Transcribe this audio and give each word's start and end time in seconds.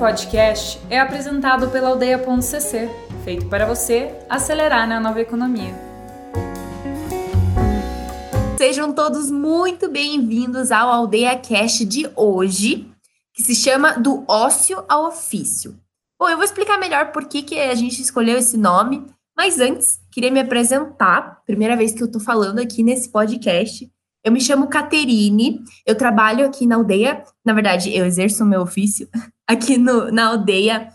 podcast 0.00 0.80
é 0.88 0.98
apresentado 0.98 1.68
pela 1.68 1.90
aldeia.cc, 1.90 2.88
feito 3.22 3.44
para 3.50 3.66
você 3.66 4.10
acelerar 4.30 4.88
na 4.88 4.98
nova 4.98 5.20
economia. 5.20 5.74
Sejam 8.56 8.94
todos 8.94 9.30
muito 9.30 9.90
bem-vindos 9.90 10.72
ao 10.72 10.88
Aldeia 10.88 11.38
Cash 11.38 11.80
de 11.80 12.10
hoje, 12.16 12.90
que 13.34 13.42
se 13.42 13.54
chama 13.54 13.92
Do 13.92 14.24
Ócio 14.26 14.82
ao 14.88 15.04
Ofício. 15.04 15.78
Bom, 16.18 16.30
eu 16.30 16.36
vou 16.36 16.46
explicar 16.46 16.78
melhor 16.78 17.12
por 17.12 17.26
que, 17.26 17.42
que 17.42 17.60
a 17.60 17.74
gente 17.74 18.00
escolheu 18.00 18.38
esse 18.38 18.56
nome, 18.56 19.04
mas 19.36 19.60
antes, 19.60 20.00
queria 20.10 20.30
me 20.30 20.40
apresentar, 20.40 21.42
primeira 21.44 21.76
vez 21.76 21.92
que 21.92 22.02
eu 22.02 22.10
tô 22.10 22.18
falando 22.18 22.58
aqui 22.58 22.82
nesse 22.82 23.10
podcast. 23.10 23.86
Eu 24.24 24.32
me 24.32 24.40
chamo 24.40 24.68
Caterine, 24.68 25.62
eu 25.86 25.96
trabalho 25.96 26.44
aqui 26.46 26.66
na 26.66 26.76
aldeia, 26.76 27.24
na 27.44 27.52
verdade, 27.52 27.94
eu 27.96 28.04
exerço 28.04 28.44
o 28.44 28.46
meu 28.46 28.60
ofício 28.60 29.08
aqui 29.48 29.78
no, 29.78 30.12
na 30.12 30.28
aldeia 30.28 30.92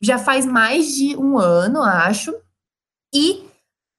já 0.00 0.18
faz 0.18 0.44
mais 0.44 0.94
de 0.94 1.16
um 1.16 1.38
ano, 1.38 1.82
acho. 1.82 2.34
E 3.14 3.44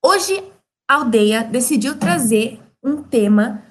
hoje 0.04 0.44
a 0.88 0.95
aldeia 0.95 1.44
decidiu 1.44 1.98
trazer 1.98 2.59
um 2.84 3.02
tema 3.02 3.63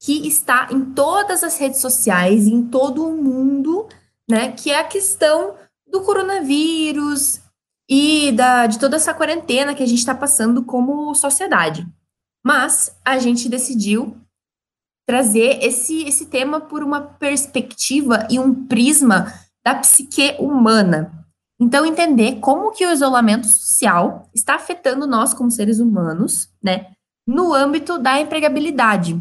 que 0.00 0.28
está 0.28 0.68
em 0.70 0.84
todas 0.92 1.42
as 1.42 1.58
redes 1.58 1.80
sociais, 1.80 2.46
em 2.46 2.62
todo 2.62 3.06
o 3.06 3.16
mundo, 3.16 3.88
né? 4.28 4.52
Que 4.52 4.70
é 4.70 4.78
a 4.78 4.84
questão 4.84 5.56
do 5.90 6.02
coronavírus 6.02 7.40
e 7.88 8.32
da, 8.32 8.66
de 8.66 8.78
toda 8.78 8.96
essa 8.96 9.14
quarentena 9.14 9.74
que 9.74 9.82
a 9.82 9.86
gente 9.86 9.98
está 9.98 10.14
passando 10.14 10.62
como 10.62 11.14
sociedade. 11.14 11.86
Mas 12.44 12.94
a 13.04 13.18
gente 13.18 13.48
decidiu 13.48 14.16
trazer 15.08 15.64
esse, 15.64 16.04
esse 16.04 16.26
tema 16.26 16.60
por 16.60 16.82
uma 16.82 17.00
perspectiva 17.00 18.28
e 18.28 18.38
um 18.38 18.66
prisma 18.66 19.32
da 19.64 19.74
psique 19.74 20.36
humana. 20.38 21.24
Então, 21.58 21.86
entender 21.86 22.40
como 22.40 22.72
que 22.72 22.84
o 22.84 22.92
isolamento 22.92 23.46
social 23.48 24.28
está 24.34 24.56
afetando 24.56 25.06
nós 25.06 25.32
como 25.32 25.50
seres 25.50 25.80
humanos, 25.80 26.50
né, 26.62 26.92
no 27.26 27.54
âmbito 27.54 27.98
da 27.98 28.20
empregabilidade. 28.20 29.18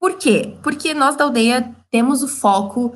Por 0.00 0.16
quê? 0.18 0.58
Porque 0.60 0.92
nós 0.92 1.14
da 1.14 1.22
aldeia 1.22 1.72
temos 1.88 2.24
o 2.24 2.28
foco 2.28 2.92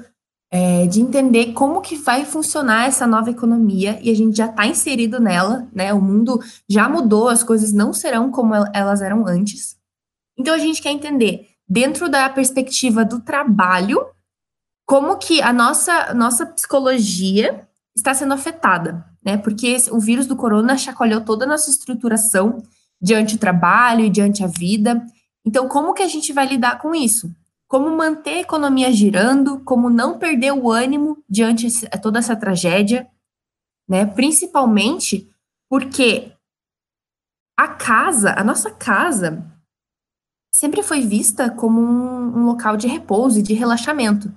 é, 0.51 0.89
de 0.89 1.01
entender 1.01 1.53
como 1.53 1.81
que 1.81 1.95
vai 1.95 2.25
funcionar 2.25 2.89
essa 2.89 3.07
nova 3.07 3.31
economia 3.31 4.01
e 4.03 4.11
a 4.11 4.15
gente 4.15 4.37
já 4.37 4.47
está 4.47 4.67
inserido 4.67 5.21
nela, 5.21 5.69
né? 5.73 5.95
O 5.95 6.01
mundo 6.01 6.41
já 6.69 6.89
mudou, 6.89 7.29
as 7.29 7.45
coisas 7.45 7.73
não 7.73 7.93
serão 7.93 8.33
como 8.33 8.53
elas 8.73 9.01
eram 9.01 9.27
antes. 9.29 9.77
Então 10.37 10.55
a 10.55 10.59
gente 10.59 10.83
quer 10.83 10.91
entender 10.91 11.54
dentro 11.69 12.09
da 12.09 12.29
perspectiva 12.29 13.05
do 13.05 13.21
trabalho 13.21 14.05
como 14.87 15.17
que 15.17 15.41
a 15.41 15.53
nossa 15.53 16.13
nossa 16.13 16.45
psicologia 16.45 17.67
está 17.97 18.13
sendo 18.13 18.35
afetada, 18.35 19.05
né? 19.25 19.37
Porque 19.37 19.77
o 19.91 19.99
vírus 19.99 20.27
do 20.27 20.37
corona 20.37 20.77
chacoalhou 20.77 21.23
toda 21.23 21.45
a 21.45 21.49
nossa 21.49 21.71
estruturação 21.71 22.63
diante 23.01 23.37
do 23.37 23.41
trabalho 23.41 24.05
e 24.05 24.11
diante 24.11 24.45
a 24.45 24.47
vida. 24.47 25.05
Então, 25.45 25.69
como 25.69 25.95
que 25.95 26.03
a 26.03 26.09
gente 26.09 26.33
vai 26.33 26.47
lidar 26.47 26.79
com 26.79 26.95
isso? 26.95 27.31
como 27.75 27.91
manter 27.91 28.35
a 28.35 28.41
economia 28.41 28.93
girando, 28.93 29.59
como 29.65 29.91
não 29.91 30.17
perder 30.17 30.53
o 30.53 30.71
ânimo 30.71 31.23
diante 31.29 31.67
de 31.67 31.89
toda 32.01 32.21
essa 32.21 32.37
tragédia, 32.37 33.09
né? 33.89 34.07
Principalmente 34.07 35.29
porque 35.69 36.33
a 37.59 37.67
casa, 37.67 38.33
a 38.37 38.45
nossa 38.45 38.71
casa, 38.71 39.45
sempre 40.55 40.85
foi 40.85 41.01
vista 41.01 41.51
como 41.51 41.81
um, 41.81 42.39
um 42.39 42.45
local 42.47 42.77
de 42.77 42.87
repouso 42.87 43.41
e 43.41 43.43
de 43.43 43.55
relaxamento. 43.55 44.33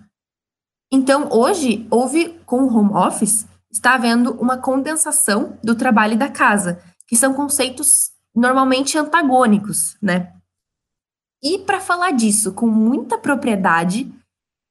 Então, 0.91 1.29
hoje, 1.31 1.85
houve, 1.91 2.39
com 2.43 2.63
o 2.63 2.75
home 2.75 2.93
office, 2.93 3.45
está 3.69 3.93
havendo 3.93 4.31
uma 4.31 4.57
condensação 4.57 5.59
do 5.63 5.75
trabalho 5.75 6.13
e 6.13 6.17
da 6.17 6.27
casa, 6.27 6.81
que 7.05 7.15
são 7.15 7.35
conceitos 7.35 8.11
normalmente 8.33 8.97
antagônicos, 8.97 9.95
né? 10.01 10.33
E 11.43 11.59
para 11.59 11.79
falar 11.79 12.11
disso 12.11 12.51
com 12.51 12.67
muita 12.67 13.19
propriedade, 13.19 14.11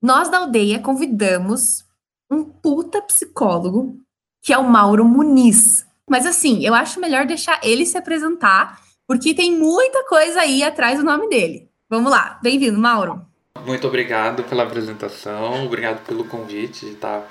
nós 0.02 0.28
da 0.28 0.38
aldeia 0.38 0.80
convidamos 0.80 1.84
um 2.28 2.42
puta 2.42 3.00
psicólogo, 3.02 3.96
que 4.42 4.52
é 4.52 4.58
o 4.58 4.68
Mauro 4.68 5.04
Muniz. 5.04 5.86
Mas 6.10 6.26
assim, 6.26 6.64
eu 6.64 6.74
acho 6.74 7.00
melhor 7.00 7.24
deixar 7.24 7.60
ele 7.62 7.86
se 7.86 7.96
apresentar, 7.96 8.80
porque 9.06 9.34
tem 9.34 9.52
muita 9.52 10.04
coisa 10.04 10.40
aí 10.40 10.62
atrás 10.62 10.98
do 10.98 11.04
nome 11.04 11.28
dele. 11.28 11.68
Vamos 11.88 12.10
lá, 12.10 12.38
bem-vindo, 12.42 12.78
Mauro. 12.78 13.24
Muito 13.64 13.86
obrigado 13.86 14.42
pela 14.44 14.64
apresentação, 14.64 15.64
obrigado 15.64 16.04
pelo 16.06 16.24
convite 16.24 16.86
de 16.86 16.92
estar 16.92 17.30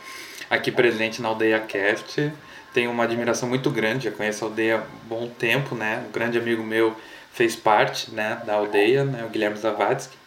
aqui 0.49 0.71
presente 0.71 1.21
na 1.21 1.29
Aldeia 1.29 1.59
Cast. 1.59 2.31
Tenho 2.73 2.91
uma 2.91 3.03
admiração 3.03 3.47
muito 3.47 3.69
grande, 3.69 4.05
já 4.05 4.11
conheço 4.11 4.43
a 4.43 4.47
aldeia 4.47 4.77
há 4.77 5.07
bom 5.07 5.27
tempo, 5.27 5.75
né? 5.75 6.03
Um 6.07 6.11
grande 6.11 6.37
amigo 6.37 6.63
meu 6.63 6.95
fez 7.35 7.55
parte 7.55 8.11
né, 8.11 8.41
da 8.45 8.53
aldeia, 8.55 9.03
né, 9.03 9.25
o 9.25 9.29
Guilherme 9.29 9.57
Zavadski. 9.57 10.17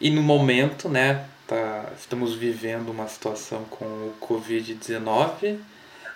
E 0.00 0.08
no 0.08 0.22
momento, 0.22 0.88
né, 0.88 1.24
tá, 1.48 1.86
estamos 1.98 2.34
vivendo 2.34 2.90
uma 2.90 3.08
situação 3.08 3.64
com 3.64 3.84
o 3.84 4.14
Covid-19. 4.20 5.58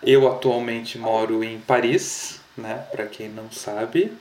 Eu 0.00 0.30
atualmente 0.30 0.96
moro 0.96 1.42
em 1.42 1.58
Paris, 1.58 2.40
né, 2.56 2.86
para 2.92 3.06
quem 3.06 3.28
não 3.28 3.50
sabe. 3.50 4.12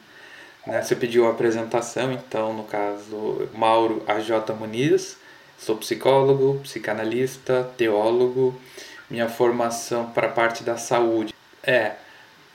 Né, 0.65 0.81
você 0.81 0.95
pediu 0.95 1.27
a 1.27 1.31
apresentação, 1.31 2.11
então, 2.11 2.53
no 2.53 2.63
caso, 2.63 3.49
Mauro 3.53 4.03
AJ 4.07 4.29
Muniz. 4.59 5.17
Sou 5.57 5.75
psicólogo, 5.77 6.59
psicanalista, 6.63 7.69
teólogo. 7.77 8.59
Minha 9.09 9.27
formação 9.27 10.09
para 10.11 10.27
a 10.27 10.31
parte 10.31 10.63
da 10.63 10.77
saúde 10.77 11.33
é 11.63 11.93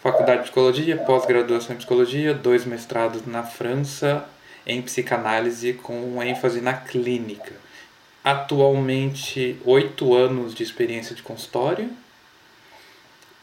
faculdade 0.03 0.39
de 0.39 0.45
psicologia, 0.45 0.97
pós-graduação 0.97 1.75
em 1.75 1.79
psicologia, 1.79 2.33
dois 2.33 2.65
mestrados 2.65 3.27
na 3.27 3.43
França 3.43 4.27
em 4.67 4.83
psicanálise 4.83 5.75
com 5.75 6.21
ênfase 6.23 6.61
na 6.61 6.75
clínica. 6.75 7.55
Atualmente, 8.25 9.61
oito 9.65 10.15
anos 10.15 10.55
de 10.55 10.63
experiência 10.63 11.15
de 11.15 11.23
consultório 11.23 11.91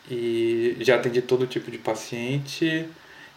e 0.09 0.75
já 0.81 0.96
atendi 0.96 1.22
todo 1.22 1.47
tipo 1.47 1.72
de 1.72 1.78
paciente 1.78 2.90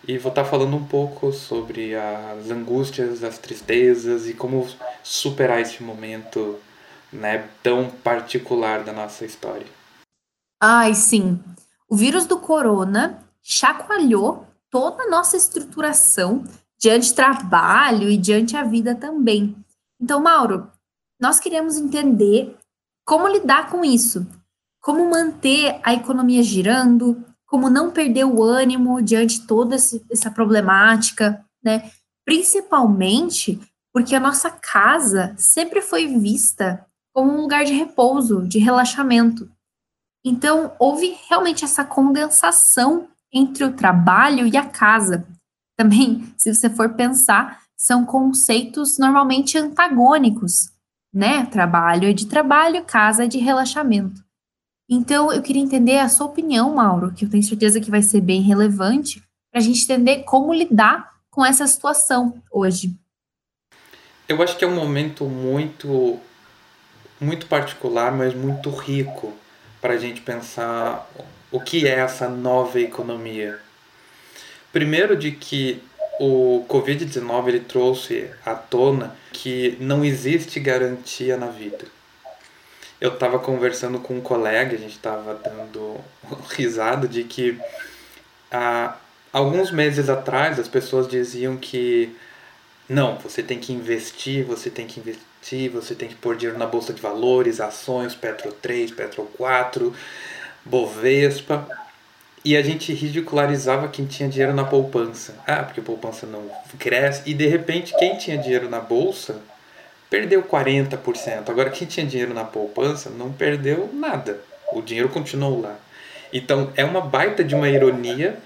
e 0.07 0.19
vou 0.19 0.31
estar 0.31 0.45
falando 0.45 0.77
um 0.77 0.85
pouco 0.85 1.33
sobre 1.33 1.95
as 1.95 2.51
angústias, 2.51 3.25
as 3.25 3.39
tristezas 3.39 4.29
e 4.29 4.35
como 4.35 4.67
superar 5.03 5.61
esse 5.61 5.83
momento 5.83 6.59
né, 7.13 7.49
tão 7.63 7.91
particular 7.91 8.85
da 8.85 8.93
nossa 8.93 9.25
história. 9.25 9.67
Ai, 10.61 10.95
sim. 10.95 11.41
O 11.89 11.97
vírus 11.97 12.27
do 12.27 12.39
corona 12.39 13.23
chacoalhou 13.43 14.47
toda 14.71 15.05
a 15.05 15.11
nossa 15.11 15.37
estruturação 15.37 16.45
diante 16.79 17.15
trabalho 17.15 18.11
e 18.11 18.17
diante 18.17 18.57
a 18.57 18.63
vida 18.63 18.95
também. 18.95 19.57
Então, 20.01 20.21
Mauro, 20.21 20.71
nós 21.21 21.41
queremos 21.41 21.77
entender 21.77 22.57
como 23.05 23.29
lidar 23.29 23.71
com 23.71 23.85
isso, 23.85 24.27
como 24.81 25.09
manter 25.09 25.81
a 25.83 25.95
economia 25.95 26.43
girando, 26.43 27.25
como 27.47 27.71
não 27.71 27.91
perder 27.91 28.25
o 28.25 28.43
ânimo 28.43 29.01
diante 29.01 29.41
de 29.41 29.47
toda 29.47 29.77
essa 29.77 30.31
problemática, 30.31 31.45
né? 31.63 31.91
Principalmente 32.25 33.61
porque 33.93 34.15
a 34.15 34.21
nossa 34.21 34.51
casa 34.51 35.35
sempre 35.39 35.81
foi 35.81 36.07
vista 36.07 36.85
como 37.15 37.33
um 37.33 37.41
lugar 37.41 37.65
de 37.65 37.73
repouso, 37.73 38.47
de 38.47 38.59
relaxamento. 38.59 39.51
Então, 40.23 40.75
houve 40.79 41.17
realmente 41.31 41.65
essa 41.65 41.85
condensação 41.85 43.09
entre 43.33 43.65
o 43.65 43.73
trabalho 43.73 44.47
e 44.47 44.57
a 44.57 44.67
casa. 44.67 45.27
Também, 45.79 46.31
se 46.37 46.53
você 46.53 46.69
for 46.69 46.95
pensar, 46.95 47.63
são 47.77 48.05
conceitos 48.05 48.99
normalmente 48.99 49.57
antagônicos, 49.57 50.73
né? 51.15 51.47
Trabalho 51.47 52.09
é 52.09 52.13
de 52.13 52.27
trabalho, 52.27 52.85
casa 52.85 53.25
é 53.25 53.29
de 53.29 53.39
relaxamento. 53.39 54.26
Então, 54.89 55.33
eu 55.33 55.43
queria 55.43 55.63
entender 55.63 55.99
a 55.99 56.09
sua 56.09 56.27
opinião, 56.27 56.75
Mauro, 56.75 57.13
que 57.13 57.25
eu 57.25 57.31
tenho 57.31 57.43
certeza 57.43 57.81
que 57.81 57.91
vai 57.91 58.03
ser 58.03 58.21
bem 58.21 58.41
relevante, 58.41 59.23
para 59.51 59.61
a 59.61 59.65
gente 59.65 59.83
entender 59.83 60.23
como 60.23 60.55
lidar 60.55 61.17
com 61.31 61.45
essa 61.45 61.67
situação 61.67 62.43
hoje. 62.53 62.95
Eu 64.29 64.43
acho 64.43 64.57
que 64.57 64.65
é 64.65 64.69
um 64.69 64.75
momento 64.75 65.25
muito, 65.25 66.21
muito 67.21 67.47
particular, 67.47 68.13
mas 68.13 68.35
muito 68.35 68.71
rico 68.71 69.33
para 69.81 69.95
a 69.95 69.99
gente 69.99 70.21
pensar 70.21 71.09
o 71.51 71.61
que 71.61 71.87
é 71.87 72.01
essa 72.01 72.29
nova 72.29 72.81
economia. 72.81 73.59
Primeiro 74.73 75.17
de 75.17 75.33
que 75.33 75.83
o 76.21 76.65
Covid-19 76.69 77.49
ele 77.49 77.61
trouxe 77.61 78.31
à 78.45 78.55
tona 78.55 79.17
que 79.33 79.77
não 79.81 80.05
existe 80.05 80.59
garantia 80.61 81.37
na 81.37 81.47
vida. 81.47 81.96
Eu 83.01 83.13
estava 83.15 83.39
conversando 83.39 83.99
com 83.99 84.15
um 84.15 84.21
colega, 84.21 84.75
a 84.75 84.79
gente 84.79 84.97
estava 84.97 85.35
dando 85.35 86.01
risada 86.57 87.07
de 87.07 87.25
que 87.25 87.59
há 88.51 88.97
alguns 89.33 89.71
meses 89.71 90.09
atrás 90.09 90.59
as 90.59 90.69
pessoas 90.69 91.07
diziam 91.07 91.57
que 91.57 92.17
não, 92.89 93.19
você 93.19 93.43
tem 93.43 93.59
que 93.59 93.73
investir, 93.73 94.45
você 94.45 94.71
tem 94.71 94.87
que 94.87 95.01
investir, 95.01 95.69
você 95.71 95.95
tem 95.95 96.09
que 96.09 96.15
pôr 96.15 96.37
dinheiro 96.37 96.59
na 96.59 96.67
bolsa 96.67 96.93
de 96.93 97.03
valores, 97.03 97.61
ações, 97.61 98.15
Petro 98.15 98.53
3, 98.53 98.93
Petro 98.93 99.25
4, 99.37 99.95
Bovespa. 100.65 101.69
E 102.45 102.57
a 102.57 102.63
gente 102.63 102.93
ridicularizava 102.93 103.89
quem 103.89 104.07
tinha 104.07 104.29
dinheiro 104.29 104.55
na 104.55 104.65
poupança. 104.65 105.35
Ah, 105.45 105.65
porque 105.65 105.81
a 105.81 105.83
poupança 105.83 106.27
não 106.27 106.49
cresce. 106.79 107.23
E 107.27 107.35
de 107.35 107.47
repente, 107.49 107.93
quem 107.99 108.17
tinha 108.17 108.39
dinheiro 108.39 108.71
na 108.71 108.79
bolsa 108.79 109.43
perdeu 110.11 110.43
40%. 110.43 111.49
Agora, 111.49 111.71
quem 111.71 111.87
tinha 111.87 112.07
dinheiro 112.07 112.35
na 112.35 112.45
poupança 112.45 113.11
não 113.11 113.33
perdeu 113.33 113.91
nada. 113.93 114.41
O 114.73 114.81
dinheiro 114.83 115.09
continuou 115.09 115.61
lá. 115.61 115.77
Então, 116.33 116.73
é 116.77 116.85
uma 116.85 117.01
baita 117.01 117.43
de 117.45 117.55
uma 117.55 117.69
ironia 117.69 118.37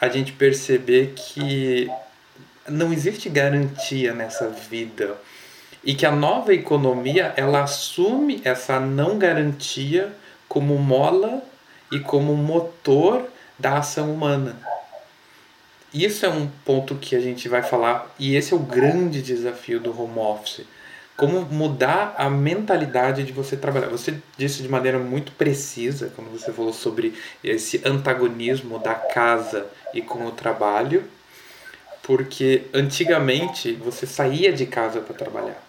a 0.00 0.08
gente 0.08 0.32
perceber 0.32 1.14
que 1.16 1.90
não 2.68 2.92
existe 2.92 3.28
garantia 3.28 4.12
nessa 4.12 4.48
vida 4.48 5.16
e 5.82 5.94
que 5.94 6.06
a 6.06 6.10
nova 6.10 6.52
economia 6.52 7.32
ela 7.36 7.62
assume 7.62 8.40
essa 8.44 8.78
não 8.78 9.18
garantia 9.18 10.12
como 10.48 10.76
mola 10.78 11.42
e 11.90 11.98
como 12.00 12.34
motor 12.36 13.28
da 13.58 13.78
ação 13.78 14.12
humana. 14.12 14.56
Isso 15.92 16.26
é 16.26 16.28
um 16.28 16.48
ponto 16.64 16.94
que 16.96 17.16
a 17.16 17.20
gente 17.20 17.48
vai 17.48 17.62
falar 17.62 18.14
e 18.18 18.36
esse 18.36 18.52
é 18.52 18.56
o 18.56 18.60
grande 18.60 19.22
desafio 19.22 19.80
do 19.80 19.90
home 19.90 20.18
office. 20.18 20.66
Como 21.16 21.40
mudar 21.42 22.14
a 22.16 22.30
mentalidade 22.30 23.24
de 23.24 23.32
você 23.32 23.56
trabalhar. 23.56 23.88
Você 23.88 24.14
disse 24.36 24.62
de 24.62 24.68
maneira 24.68 24.98
muito 24.98 25.32
precisa, 25.32 26.12
quando 26.14 26.30
você 26.30 26.52
falou 26.52 26.72
sobre 26.72 27.14
esse 27.42 27.80
antagonismo 27.84 28.78
da 28.78 28.94
casa 28.94 29.66
e 29.92 30.00
com 30.00 30.26
o 30.26 30.30
trabalho 30.30 31.04
porque 32.08 32.62
antigamente 32.72 33.72
você 33.74 34.06
saía 34.06 34.50
de 34.50 34.64
casa 34.64 34.98
para 34.98 35.14
trabalhar. 35.14 35.67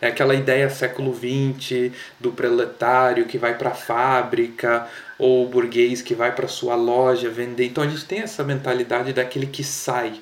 É 0.00 0.08
aquela 0.08 0.34
ideia 0.34 0.70
século 0.70 1.12
XX 1.12 1.92
do 2.20 2.30
proletário 2.30 3.26
que 3.26 3.36
vai 3.36 3.58
para 3.58 3.70
a 3.70 3.74
fábrica 3.74 4.86
ou 5.18 5.44
o 5.44 5.48
burguês 5.48 6.00
que 6.00 6.14
vai 6.14 6.32
para 6.34 6.46
sua 6.46 6.76
loja 6.76 7.28
vender. 7.28 7.66
Então 7.66 7.82
a 7.82 7.88
gente 7.88 8.04
tem 8.04 8.20
essa 8.20 8.44
mentalidade 8.44 9.12
daquele 9.12 9.46
que 9.46 9.64
sai 9.64 10.20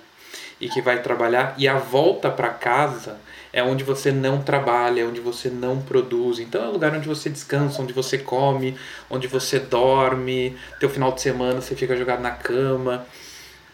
e 0.59 0.69
que 0.69 0.81
vai 0.81 1.03
trabalhar 1.03 1.55
e 1.59 1.69
a 1.69 1.77
volta 1.77 2.31
para 2.31 2.49
casa 2.49 3.19
é 3.53 3.63
onde 3.63 3.85
você 3.85 4.11
não 4.11 4.43
trabalha, 4.43 5.03
é 5.03 5.05
onde 5.05 5.21
você 5.21 5.49
não 5.49 5.81
produz. 5.81 6.39
Então 6.39 6.63
é 6.65 6.69
o 6.69 6.73
lugar 6.73 6.95
onde 6.95 7.09
você 7.09 7.29
descansa, 7.29 7.81
onde 7.81 7.93
você 7.93 8.19
come, 8.19 8.77
onde 9.11 9.27
você 9.27 9.59
dorme. 9.59 10.57
Teu 10.81 10.89
final 10.89 11.13
de 11.13 11.21
semana 11.21 11.61
você 11.61 11.75
fica 11.75 11.97
jogado 11.97 12.21
na 12.21 12.31
cama. 12.31 13.07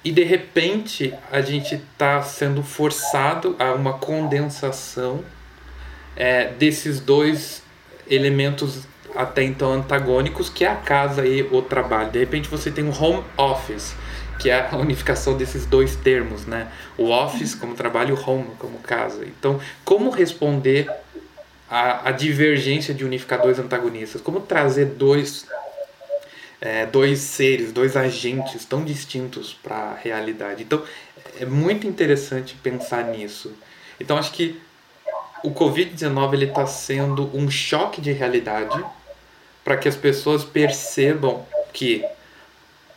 E 0.04 0.10
de 0.10 0.24
repente 0.24 1.14
a 1.30 1.40
gente 1.40 1.76
está 1.76 2.22
sendo 2.22 2.62
forçado 2.62 3.54
a 3.58 3.72
uma 3.72 3.94
condensação 3.94 5.24
é, 6.16 6.48
desses 6.48 7.00
dois 7.00 7.62
elementos 8.08 8.86
até 9.14 9.42
então 9.42 9.72
antagônicos, 9.72 10.48
que 10.48 10.64
é 10.64 10.68
a 10.68 10.76
casa 10.76 11.26
e 11.26 11.42
o 11.42 11.62
trabalho. 11.62 12.10
De 12.10 12.18
repente 12.18 12.48
você 12.48 12.70
tem 12.70 12.84
um 12.84 12.90
home 12.90 13.22
office, 13.36 13.94
que 14.38 14.50
é 14.50 14.68
a 14.70 14.76
unificação 14.76 15.36
desses 15.36 15.66
dois 15.66 15.96
termos, 15.96 16.46
né? 16.46 16.68
O 16.96 17.10
office 17.10 17.54
como 17.54 17.74
trabalho 17.74 18.16
o 18.16 18.30
home 18.30 18.50
como 18.58 18.78
casa. 18.78 19.24
Então, 19.24 19.60
como 19.84 20.10
responder 20.10 20.90
à, 21.70 22.08
à 22.08 22.10
divergência 22.10 22.92
de 22.94 23.04
unificar 23.04 23.40
dois 23.40 23.58
antagonistas? 23.58 24.20
Como 24.20 24.40
trazer 24.40 24.86
dois 24.86 25.46
é, 26.60 26.86
dois 26.86 27.18
seres, 27.18 27.72
dois 27.72 27.96
agentes 27.96 28.64
tão 28.64 28.84
distintos 28.84 29.52
para 29.52 29.74
a 29.74 29.94
realidade. 29.94 30.62
Então 30.62 30.82
é 31.38 31.44
muito 31.44 31.88
interessante 31.88 32.56
pensar 32.62 33.04
nisso. 33.04 33.52
Então 34.00 34.16
acho 34.16 34.32
que 34.32 34.60
o 35.42 35.50
Covid-19 35.50 36.34
ele 36.34 36.44
está 36.46 36.66
sendo 36.66 37.30
um 37.36 37.50
choque 37.50 38.00
de 38.00 38.12
realidade 38.12 38.82
para 39.64 39.76
que 39.76 39.88
as 39.88 39.96
pessoas 39.96 40.44
percebam 40.44 41.44
que 41.72 42.04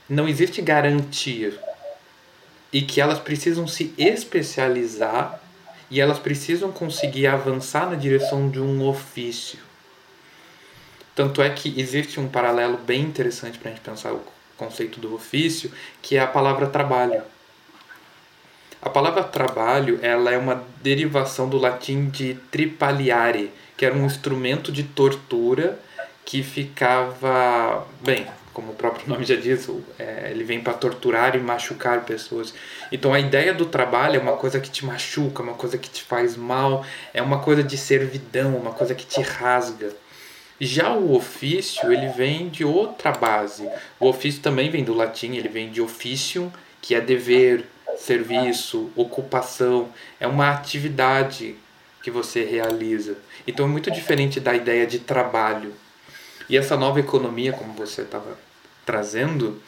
não 0.07 0.27
existe 0.27 0.61
garantia 0.61 1.57
e 2.71 2.81
que 2.81 3.01
elas 3.01 3.19
precisam 3.19 3.67
se 3.67 3.93
especializar 3.97 5.41
e 5.89 6.01
elas 6.01 6.19
precisam 6.19 6.71
conseguir 6.71 7.27
avançar 7.27 7.89
na 7.89 7.95
direção 7.95 8.49
de 8.49 8.59
um 8.59 8.87
ofício. 8.87 9.59
Tanto 11.15 11.41
é 11.41 11.49
que 11.49 11.79
existe 11.79 12.19
um 12.19 12.27
paralelo 12.27 12.77
bem 12.77 13.01
interessante 13.01 13.57
para 13.57 13.71
a 13.71 13.73
gente 13.73 13.83
pensar 13.83 14.13
o 14.13 14.21
conceito 14.57 14.99
do 14.99 15.15
ofício, 15.15 15.71
que 16.01 16.17
é 16.17 16.19
a 16.19 16.27
palavra 16.27 16.67
trabalho. 16.67 17.23
A 18.81 18.89
palavra 18.89 19.23
trabalho 19.23 19.99
ela 20.01 20.31
é 20.31 20.37
uma 20.37 20.63
derivação 20.85 21.49
do 21.49 21.57
latim 21.57 22.09
de 22.09 22.35
tripaliare, 22.51 23.51
que 23.75 23.83
era 23.83 23.95
um 23.95 24.05
instrumento 24.05 24.71
de 24.71 24.83
tortura 24.83 25.79
que 26.23 26.43
ficava, 26.43 27.87
bem, 28.03 28.27
como 28.53 28.71
o 28.71 28.75
próprio 28.75 29.09
nome 29.09 29.25
já 29.25 29.35
diz, 29.35 29.67
é, 29.97 30.29
ele 30.29 30.43
vem 30.43 30.61
para 30.61 30.73
torturar 30.73 31.35
e 31.35 31.39
machucar 31.39 32.05
pessoas. 32.05 32.53
Então 32.91 33.15
a 33.15 33.19
ideia 33.19 33.51
do 33.51 33.65
trabalho 33.65 34.17
é 34.17 34.19
uma 34.19 34.37
coisa 34.37 34.59
que 34.59 34.69
te 34.69 34.85
machuca, 34.85 35.41
uma 35.41 35.55
coisa 35.55 35.75
que 35.75 35.89
te 35.89 36.03
faz 36.03 36.37
mal, 36.37 36.85
é 37.11 37.21
uma 37.21 37.39
coisa 37.39 37.63
de 37.63 37.77
servidão, 37.77 38.55
uma 38.55 38.71
coisa 38.71 38.93
que 38.93 39.07
te 39.07 39.21
rasga. 39.21 39.91
Já 40.61 40.93
o 40.93 41.15
ofício, 41.15 41.91
ele 41.91 42.09
vem 42.09 42.47
de 42.47 42.63
outra 42.63 43.11
base. 43.11 43.67
O 43.99 44.07
ofício 44.07 44.41
também 44.41 44.69
vem 44.69 44.83
do 44.83 44.93
latim, 44.93 45.35
ele 45.35 45.49
vem 45.49 45.71
de 45.71 45.81
officium, 45.81 46.51
que 46.79 46.93
é 46.93 47.01
dever, 47.01 47.65
serviço, 47.97 48.91
ocupação, 48.95 49.89
é 50.19 50.27
uma 50.27 50.51
atividade 50.51 51.55
que 52.03 52.11
você 52.11 52.43
realiza. 52.43 53.17
Então 53.47 53.65
é 53.65 53.67
muito 53.67 53.89
diferente 53.89 54.39
da 54.39 54.53
ideia 54.53 54.85
de 54.85 54.99
trabalho. 54.99 55.73
E 56.47 56.55
essa 56.55 56.77
nova 56.77 56.99
economia, 56.99 57.51
como 57.53 57.73
você 57.73 58.03
estava 58.03 58.37
trazendo, 58.85 59.61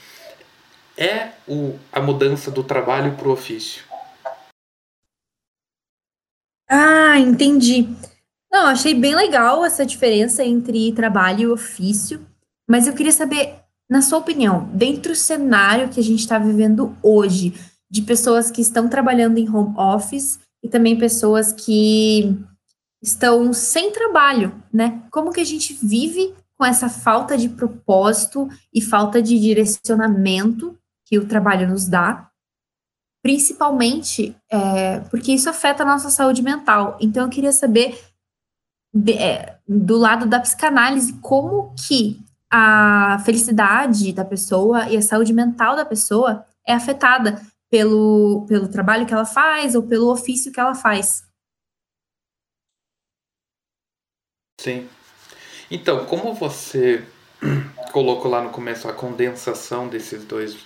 é 0.96 1.30
o, 1.48 1.78
a 1.92 2.00
mudança 2.00 2.52
do 2.52 2.64
trabalho 2.64 3.16
para 3.16 3.28
o 3.28 3.32
ofício. 3.32 3.84
Ah, 6.70 7.18
entendi. 7.18 7.90
Não, 8.52 8.68
achei 8.68 8.94
bem 8.94 9.16
legal 9.16 9.66
essa 9.66 9.86
diferença 9.86 10.44
entre 10.44 10.92
trabalho 10.94 11.42
e 11.42 11.48
ofício, 11.48 12.26
mas 12.70 12.88
eu 12.88 12.94
queria 12.94 13.12
saber, 13.12 13.60
na 13.90 14.02
sua 14.02 14.20
opinião, 14.20 14.70
dentro 14.74 15.12
do 15.12 15.16
cenário 15.16 15.90
que 15.90 16.00
a 16.00 16.04
gente 16.04 16.20
está 16.20 16.38
vivendo 16.38 16.96
hoje, 17.02 17.54
de 17.90 18.02
pessoas 18.02 18.52
que 18.52 18.62
estão 18.62 18.88
trabalhando 18.88 19.38
em 19.38 19.50
home 19.50 19.74
office 19.78 20.40
e 20.64 20.68
também 20.68 20.98
pessoas 20.98 21.54
que 21.54 22.38
estão 23.02 23.54
sem 23.54 23.92
trabalho, 23.92 24.62
né? 24.74 25.04
Como 25.12 25.32
que 25.32 25.40
a 25.40 25.46
gente 25.46 25.74
vive 25.74 26.34
com 26.58 26.66
essa 26.66 26.90
falta 26.90 27.38
de 27.38 27.50
propósito 27.50 28.50
e 28.74 28.82
falta 28.82 29.22
de 29.22 29.40
direcionamento 29.40 30.78
que 31.06 31.18
o 31.18 31.28
trabalho 31.28 31.70
nos 31.70 31.88
dá, 31.88 32.30
principalmente 33.22 34.36
é, 34.52 35.00
porque 35.02 35.32
isso 35.32 35.50
afeta 35.50 35.84
a 35.84 35.86
nossa 35.86 36.10
saúde 36.10 36.42
mental. 36.42 36.98
Então, 37.00 37.24
eu 37.24 37.30
queria 37.30 37.52
saber 37.52 37.98
de, 38.94 39.14
é, 39.14 39.60
do 39.68 39.98
lado 39.98 40.26
da 40.26 40.40
psicanálise, 40.40 41.14
como 41.22 41.74
que 41.88 42.20
a 42.52 43.20
felicidade 43.26 44.12
da 44.12 44.26
pessoa 44.26 44.90
e 44.90 44.98
a 44.98 45.02
saúde 45.02 45.34
mental 45.34 45.76
da 45.76 45.86
pessoa 45.86 46.46
é 46.66 46.74
afetada 46.74 47.42
pelo, 47.70 48.46
pelo 48.48 48.70
trabalho 48.70 49.06
que 49.06 49.14
ela 49.14 49.26
faz 49.26 49.76
ou 49.76 49.84
pelo 49.84 50.12
ofício 50.12 50.52
que 50.52 50.60
ela 50.60 50.76
faz. 50.76 51.24
Sim. 54.60 54.90
Então, 55.70 56.06
como 56.06 56.34
você 56.34 57.04
colocou 57.92 58.32
lá 58.32 58.42
no 58.42 58.50
começo 58.50 58.88
a 58.88 58.94
condensação 58.94 59.88
desses 59.88 60.24
dois 60.26 60.58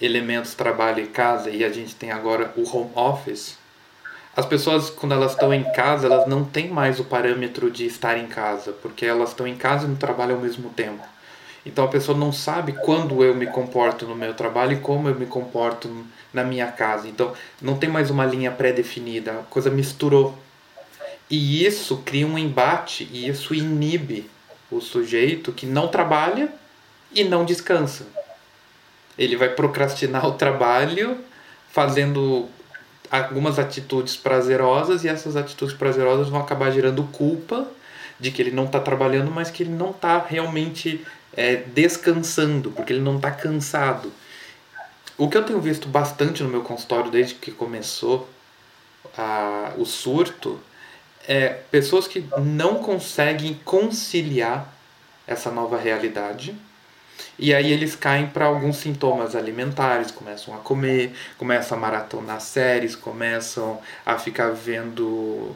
elementos, 0.00 0.54
trabalho 0.54 1.02
e 1.02 1.08
casa, 1.08 1.50
e 1.50 1.64
a 1.64 1.70
gente 1.70 1.94
tem 1.94 2.10
agora 2.10 2.52
o 2.56 2.62
home 2.62 2.90
office, 2.94 3.58
as 4.34 4.46
pessoas, 4.46 4.90
quando 4.90 5.12
elas 5.12 5.32
estão 5.32 5.52
em 5.52 5.64
casa, 5.72 6.06
elas 6.06 6.26
não 6.26 6.44
têm 6.44 6.68
mais 6.68 7.00
o 7.00 7.04
parâmetro 7.04 7.70
de 7.70 7.84
estar 7.84 8.16
em 8.16 8.28
casa, 8.28 8.72
porque 8.72 9.04
elas 9.04 9.30
estão 9.30 9.46
em 9.46 9.56
casa 9.56 9.86
e 9.86 9.88
no 9.90 9.96
trabalho 9.96 10.36
ao 10.36 10.40
mesmo 10.40 10.70
tempo. 10.70 11.02
Então 11.64 11.84
a 11.84 11.88
pessoa 11.88 12.16
não 12.16 12.32
sabe 12.32 12.72
quando 12.72 13.22
eu 13.22 13.34
me 13.34 13.46
comporto 13.46 14.06
no 14.06 14.14
meu 14.14 14.34
trabalho 14.34 14.72
e 14.72 14.80
como 14.80 15.08
eu 15.08 15.14
me 15.14 15.26
comporto 15.26 16.06
na 16.32 16.42
minha 16.42 16.66
casa. 16.68 17.08
Então 17.08 17.34
não 17.60 17.76
tem 17.76 17.88
mais 17.88 18.10
uma 18.10 18.24
linha 18.24 18.50
pré-definida, 18.50 19.32
a 19.32 19.42
coisa 19.44 19.70
misturou. 19.70 20.36
E 21.28 21.64
isso 21.64 21.98
cria 21.98 22.26
um 22.26 22.38
embate 22.38 23.08
e 23.12 23.28
isso 23.28 23.54
inibe 23.54 24.28
o 24.70 24.80
sujeito 24.80 25.52
que 25.52 25.66
não 25.66 25.88
trabalha 25.88 26.48
e 27.12 27.24
não 27.24 27.44
descansa. 27.44 28.06
Ele 29.18 29.36
vai 29.36 29.50
procrastinar 29.50 30.24
o 30.26 30.32
trabalho 30.32 31.18
fazendo 31.70 32.48
algumas 33.10 33.58
atitudes 33.58 34.16
prazerosas 34.16 35.04
e 35.04 35.08
essas 35.08 35.36
atitudes 35.36 35.74
prazerosas 35.74 36.28
vão 36.28 36.40
acabar 36.40 36.70
gerando 36.70 37.02
culpa 37.04 37.66
de 38.18 38.30
que 38.30 38.42
ele 38.42 38.50
não 38.50 38.66
está 38.66 38.78
trabalhando, 38.78 39.30
mas 39.30 39.50
que 39.50 39.62
ele 39.62 39.72
não 39.72 39.90
está 39.90 40.18
realmente 40.18 41.04
é, 41.36 41.56
descansando, 41.56 42.70
porque 42.70 42.92
ele 42.92 43.02
não 43.02 43.16
está 43.16 43.30
cansado. 43.30 44.12
O 45.16 45.28
que 45.28 45.36
eu 45.36 45.44
tenho 45.44 45.60
visto 45.60 45.88
bastante 45.88 46.42
no 46.42 46.48
meu 46.48 46.62
consultório 46.62 47.10
desde 47.10 47.34
que 47.34 47.50
começou 47.50 48.28
a, 49.16 49.72
o 49.76 49.84
surto 49.84 50.60
é 51.28 51.48
pessoas 51.70 52.08
que 52.08 52.24
não 52.38 52.76
conseguem 52.76 53.54
conciliar 53.64 54.72
essa 55.26 55.50
nova 55.50 55.78
realidade. 55.78 56.56
E 57.38 57.54
aí 57.54 57.72
eles 57.72 57.94
caem 57.94 58.26
para 58.26 58.46
alguns 58.46 58.78
sintomas 58.78 59.36
alimentares, 59.36 60.10
começam 60.10 60.54
a 60.54 60.58
comer, 60.58 61.12
começam 61.38 61.76
a 61.76 61.80
maratonar 61.80 62.40
séries, 62.40 62.96
começam 62.96 63.80
a 64.04 64.18
ficar 64.18 64.50
vendo 64.50 65.54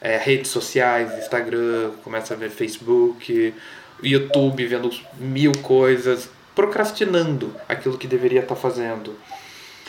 é, 0.00 0.18
redes 0.18 0.50
sociais, 0.50 1.18
Instagram, 1.18 1.92
começam 2.04 2.36
a 2.36 2.40
ver 2.40 2.50
Facebook, 2.50 3.54
YouTube, 4.02 4.66
vendo 4.66 4.90
mil 5.18 5.52
coisas, 5.62 6.28
procrastinando 6.54 7.54
aquilo 7.68 7.98
que 7.98 8.06
deveria 8.06 8.40
estar 8.40 8.54
tá 8.54 8.60
fazendo. 8.60 9.16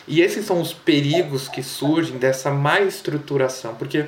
E 0.08 0.22
esses 0.22 0.46
são 0.46 0.62
os 0.62 0.72
perigos 0.74 1.48
que 1.48 1.62
surgem 1.62 2.18
dessa 2.18 2.50
má 2.50 2.80
estruturação, 2.80 3.76
porque 3.76 4.06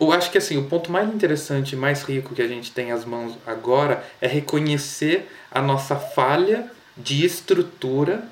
eu 0.00 0.10
acho 0.10 0.32
que 0.32 0.38
assim, 0.38 0.56
o 0.56 0.64
ponto 0.64 0.90
mais 0.90 1.08
interessante, 1.14 1.76
mais 1.76 2.02
rico 2.02 2.34
que 2.34 2.42
a 2.42 2.48
gente 2.48 2.72
tem 2.72 2.90
às 2.90 3.04
mãos 3.04 3.38
agora 3.46 4.04
é 4.20 4.26
reconhecer 4.26 5.30
a 5.50 5.62
nossa 5.62 5.94
falha 5.94 6.70
de 6.96 7.24
estrutura 7.24 8.24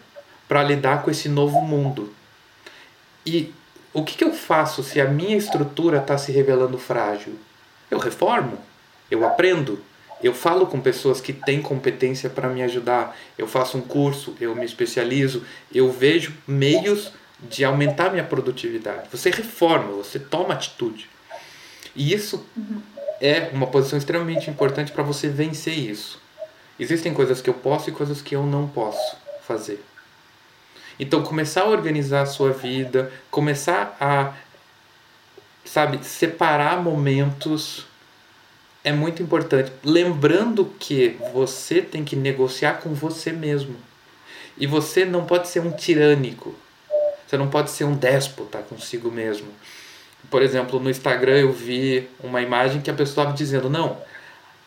para 0.48 0.64
lidar 0.64 1.02
com 1.02 1.10
esse 1.12 1.28
novo 1.28 1.60
mundo. 1.60 2.12
E 3.24 3.54
o 3.92 4.02
que, 4.02 4.16
que 4.16 4.24
eu 4.24 4.32
faço 4.32 4.82
se 4.82 5.00
a 5.00 5.04
minha 5.04 5.36
estrutura 5.36 5.98
está 5.98 6.18
se 6.18 6.32
revelando 6.32 6.76
frágil? 6.76 7.38
Eu 7.88 7.98
reformo, 7.98 8.58
eu 9.08 9.24
aprendo, 9.24 9.80
eu 10.22 10.34
falo 10.34 10.66
com 10.66 10.80
pessoas 10.80 11.20
que 11.20 11.32
têm 11.32 11.62
competência 11.62 12.28
para 12.28 12.48
me 12.48 12.62
ajudar, 12.62 13.16
eu 13.38 13.46
faço 13.46 13.78
um 13.78 13.80
curso, 13.80 14.34
eu 14.40 14.54
me 14.54 14.64
especializo, 14.64 15.44
eu 15.72 15.90
vejo 15.90 16.34
meios 16.46 17.12
de 17.40 17.64
aumentar 17.64 18.10
minha 18.10 18.24
produtividade. 18.24 19.08
Você 19.10 19.30
reforma, 19.30 19.92
você 19.92 20.18
toma 20.18 20.54
atitude. 20.54 21.08
E 21.96 22.12
isso 22.12 22.44
uhum. 22.56 22.82
é 23.20 23.50
uma 23.52 23.66
posição 23.66 23.98
extremamente 23.98 24.50
importante 24.50 24.92
para 24.92 25.02
você 25.02 25.28
vencer 25.28 25.76
isso. 25.78 26.20
Existem 26.78 27.12
coisas 27.12 27.40
que 27.40 27.48
eu 27.48 27.54
posso 27.54 27.88
e 27.88 27.92
coisas 27.92 28.20
que 28.20 28.36
eu 28.36 28.44
não 28.44 28.68
posso 28.68 29.16
fazer. 29.46 29.82
Então, 30.98 31.22
começar 31.22 31.62
a 31.62 31.68
organizar 31.68 32.22
a 32.22 32.26
sua 32.26 32.52
vida, 32.52 33.10
começar 33.30 33.96
a, 33.98 34.34
sabe, 35.64 36.04
separar 36.04 36.82
momentos 36.82 37.86
é 38.82 38.92
muito 38.92 39.22
importante. 39.22 39.72
Lembrando 39.84 40.64
que 40.78 41.16
você 41.32 41.82
tem 41.82 42.04
que 42.04 42.16
negociar 42.16 42.74
com 42.74 42.94
você 42.94 43.32
mesmo. 43.32 43.76
E 44.56 44.66
você 44.66 45.04
não 45.04 45.24
pode 45.24 45.48
ser 45.48 45.60
um 45.60 45.70
tirânico. 45.70 46.54
Você 47.26 47.36
não 47.36 47.48
pode 47.48 47.70
ser 47.70 47.84
um 47.84 47.94
déspota 47.94 48.58
consigo 48.58 49.10
mesmo. 49.10 49.48
Por 50.30 50.42
exemplo, 50.42 50.80
no 50.80 50.90
Instagram 50.90 51.38
eu 51.38 51.52
vi 51.52 52.08
uma 52.22 52.42
imagem 52.42 52.80
que 52.80 52.90
a 52.90 52.94
pessoa 52.94 53.24
estava 53.24 53.36
dizendo: 53.36 53.70
não, 53.70 53.98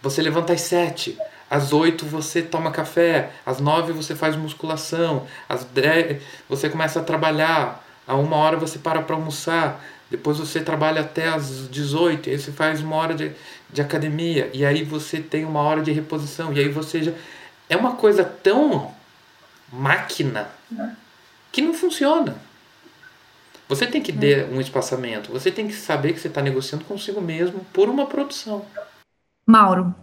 você 0.02 0.22
levanta 0.22 0.54
às 0.54 0.62
sete, 0.62 1.18
às 1.50 1.74
oito 1.74 2.06
você 2.06 2.42
toma 2.42 2.72
café, 2.72 3.32
às 3.46 3.60
nove 3.60 3.92
você 3.92 4.16
faz 4.16 4.36
musculação, 4.36 5.28
às 5.48 5.64
dez 5.64 6.22
você 6.50 6.70
começa 6.70 7.00
a 7.00 7.04
trabalhar, 7.04 7.86
a 8.08 8.16
uma 8.16 8.38
hora 8.38 8.58
você 8.58 8.80
para 8.80 9.02
para 9.02 9.16
almoçar, 9.16 9.84
depois 10.10 10.38
você 10.38 10.62
trabalha 10.62 11.02
até 11.02 11.28
às 11.28 11.70
18, 11.70 12.30
aí 12.30 12.40
você 12.40 12.52
faz 12.52 12.82
uma 12.82 12.96
hora 12.96 13.14
de, 13.14 13.32
de 13.74 13.82
academia, 13.82 14.50
e 14.54 14.64
aí 14.64 14.84
você 14.84 15.20
tem 15.20 15.44
uma 15.44 15.62
hora 15.62 15.82
de 15.82 15.92
reposição, 15.92 16.54
e 16.54 16.60
aí 16.60 16.70
você 16.70 17.04
já. 17.04 17.12
É 17.68 17.76
uma 17.76 17.96
coisa 17.96 18.24
tão 18.24 18.94
máquina 19.72 20.50
que 21.52 21.62
não 21.62 21.74
funciona. 21.74 22.38
Você 23.68 23.88
tem 23.88 24.02
que 24.02 24.12
hum. 24.12 24.20
ter 24.20 24.46
um 24.50 24.62
espaçamento, 24.62 25.32
você 25.32 25.50
tem 25.50 25.68
que 25.68 25.74
saber 25.74 26.14
que 26.14 26.20
você 26.20 26.28
está 26.28 26.42
negociando 26.42 26.86
consigo 26.86 27.20
mesmo 27.20 27.66
por 27.74 27.90
uma 27.90 28.06
produção. 28.06 28.66
Mauro, 29.46 29.94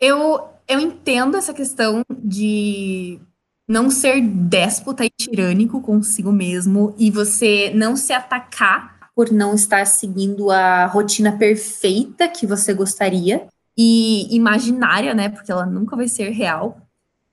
eu, 0.00 0.48
eu 0.66 0.80
entendo 0.80 1.36
essa 1.36 1.52
questão 1.52 2.02
de 2.10 3.20
não 3.68 3.90
ser 3.90 4.20
déspota 4.20 5.04
e 5.04 5.10
tirânico 5.10 5.80
consigo 5.80 6.32
mesmo 6.32 6.94
e 6.98 7.10
você 7.10 7.72
não 7.74 7.96
se 7.96 8.12
atacar 8.12 8.93
por 9.14 9.30
não 9.30 9.54
estar 9.54 9.86
seguindo 9.86 10.50
a 10.50 10.86
rotina 10.86 11.32
perfeita 11.32 12.28
que 12.28 12.46
você 12.46 12.74
gostaria 12.74 13.46
e 13.76 14.34
imaginária, 14.34 15.14
né? 15.14 15.28
Porque 15.28 15.52
ela 15.52 15.66
nunca 15.66 15.96
vai 15.96 16.08
ser 16.08 16.30
real. 16.30 16.78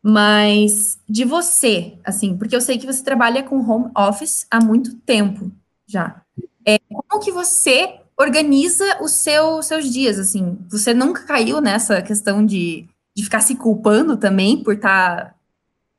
Mas 0.03 1.00
de 1.07 1.23
você, 1.23 2.00
assim, 2.03 2.38
porque 2.38 2.55
eu 2.55 2.61
sei 2.61 2.77
que 2.77 2.88
você 2.88 3.03
trabalha 3.03 3.43
com 3.43 3.59
home 3.59 3.91
office 3.95 4.47
há 4.50 4.59
muito 4.59 4.95
tempo 4.95 5.51
já. 5.85 6.21
É, 6.65 6.79
como 6.89 7.23
que 7.23 7.31
você 7.31 8.00
organiza 8.17 9.01
os 9.01 9.11
seu, 9.11 9.61
seus 9.61 9.91
dias, 9.91 10.17
assim? 10.17 10.57
Você 10.69 10.93
nunca 10.93 11.23
caiu 11.23 11.61
nessa 11.61 12.01
questão 12.01 12.45
de, 12.45 12.88
de 13.15 13.23
ficar 13.23 13.41
se 13.41 13.55
culpando 13.55 14.17
também 14.17 14.63
por 14.63 14.75
estar 14.75 15.25
tá 15.25 15.35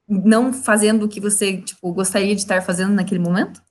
não 0.09 0.53
fazendo 0.53 1.05
o 1.05 1.09
que 1.09 1.21
você, 1.21 1.59
tipo, 1.59 1.93
gostaria 1.93 2.35
de 2.35 2.41
estar 2.41 2.63
fazendo 2.63 2.93
naquele 2.93 3.21
momento? 3.21 3.63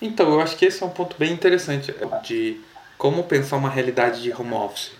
Então, 0.00 0.32
eu 0.32 0.40
acho 0.40 0.56
que 0.56 0.64
esse 0.64 0.82
é 0.82 0.86
um 0.86 0.90
ponto 0.90 1.16
bem 1.18 1.32
interessante 1.32 1.94
de 2.22 2.60
como 2.96 3.24
pensar 3.24 3.56
uma 3.56 3.70
realidade 3.70 4.22
de 4.22 4.32
home 4.32 4.52
office. 4.52 4.92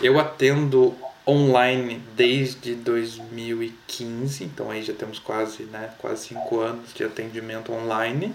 Eu 0.00 0.18
atendo 0.18 0.94
online 1.28 2.02
desde 2.16 2.74
2015, 2.74 4.44
então 4.44 4.70
aí 4.70 4.82
já 4.82 4.94
temos 4.94 5.18
quase, 5.18 5.64
né, 5.64 5.90
quase 5.98 6.28
cinco 6.28 6.60
anos 6.60 6.94
de 6.94 7.04
atendimento 7.04 7.70
online. 7.70 8.34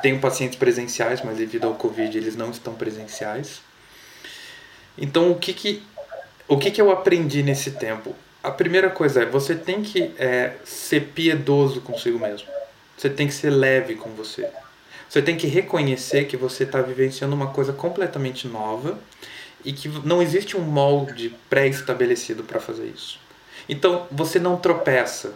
Tenho 0.00 0.18
pacientes 0.18 0.56
presenciais, 0.56 1.20
mas 1.22 1.36
devido 1.36 1.66
ao 1.66 1.74
Covid 1.74 2.16
eles 2.16 2.34
não 2.34 2.50
estão 2.50 2.74
presenciais. 2.74 3.60
Então 4.96 5.30
o 5.30 5.38
que 5.38 5.52
que, 5.52 5.82
o 6.48 6.56
que, 6.56 6.70
que 6.70 6.80
eu 6.80 6.90
aprendi 6.90 7.42
nesse 7.42 7.72
tempo? 7.72 8.16
A 8.42 8.50
primeira 8.50 8.88
coisa 8.88 9.22
é 9.22 9.26
você 9.26 9.54
tem 9.54 9.82
que 9.82 10.12
é, 10.18 10.54
ser 10.64 11.08
piedoso 11.08 11.82
consigo 11.82 12.18
mesmo. 12.18 12.48
Você 12.96 13.10
tem 13.10 13.26
que 13.26 13.34
ser 13.34 13.50
leve 13.50 13.94
com 13.94 14.10
você. 14.10 14.48
Você 15.12 15.20
tem 15.20 15.36
que 15.36 15.46
reconhecer 15.46 16.24
que 16.24 16.38
você 16.38 16.64
está 16.64 16.80
vivenciando 16.80 17.34
uma 17.34 17.48
coisa 17.48 17.70
completamente 17.70 18.48
nova 18.48 18.98
e 19.62 19.70
que 19.70 19.86
não 19.86 20.22
existe 20.22 20.56
um 20.56 20.62
molde 20.62 21.36
pré-estabelecido 21.50 22.42
para 22.44 22.58
fazer 22.58 22.86
isso. 22.86 23.20
Então 23.68 24.06
você 24.10 24.38
não 24.38 24.56
tropeça, 24.56 25.34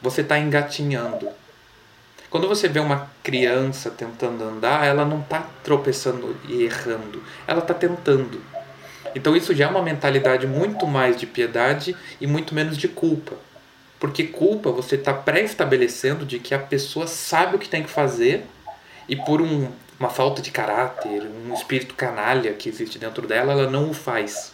você 0.00 0.20
está 0.20 0.38
engatinhando. 0.38 1.28
Quando 2.30 2.46
você 2.46 2.68
vê 2.68 2.78
uma 2.78 3.10
criança 3.20 3.90
tentando 3.90 4.44
andar, 4.44 4.86
ela 4.86 5.04
não 5.04 5.22
está 5.22 5.44
tropeçando 5.64 6.36
e 6.48 6.62
errando, 6.62 7.20
ela 7.48 7.58
está 7.58 7.74
tentando. 7.74 8.40
Então 9.12 9.34
isso 9.34 9.52
já 9.52 9.64
é 9.64 9.68
uma 9.68 9.82
mentalidade 9.82 10.46
muito 10.46 10.86
mais 10.86 11.16
de 11.16 11.26
piedade 11.26 11.96
e 12.20 12.28
muito 12.28 12.54
menos 12.54 12.76
de 12.76 12.86
culpa. 12.86 13.34
Porque 13.98 14.22
culpa 14.22 14.70
você 14.70 14.94
está 14.94 15.12
pré-estabelecendo 15.12 16.24
de 16.24 16.38
que 16.38 16.54
a 16.54 16.60
pessoa 16.60 17.08
sabe 17.08 17.56
o 17.56 17.58
que 17.58 17.68
tem 17.68 17.82
que 17.82 17.90
fazer 17.90 18.46
e 19.08 19.16
por 19.16 19.40
um 19.40 19.70
uma 19.98 20.10
falta 20.10 20.42
de 20.42 20.50
caráter, 20.50 21.22
um 21.22 21.54
espírito 21.54 21.94
canalha 21.94 22.52
que 22.52 22.68
existe 22.68 22.98
dentro 22.98 23.26
dela, 23.26 23.52
ela 23.52 23.70
não 23.70 23.90
o 23.90 23.94
faz. 23.94 24.52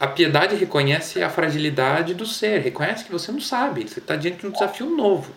A 0.00 0.06
piedade 0.06 0.56
reconhece 0.56 1.22
a 1.22 1.30
fragilidade 1.30 2.14
do 2.14 2.26
ser, 2.26 2.60
reconhece 2.60 3.04
que 3.04 3.12
você 3.12 3.30
não 3.30 3.40
sabe, 3.40 3.88
você 3.88 3.98
está 3.98 4.16
diante 4.16 4.38
de 4.38 4.46
um 4.46 4.50
desafio 4.50 4.90
novo. 4.90 5.32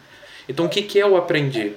Então, 0.47 0.65
o 0.65 0.69
que, 0.69 0.81
que 0.81 0.97
eu 0.97 1.15
aprendi? 1.15 1.73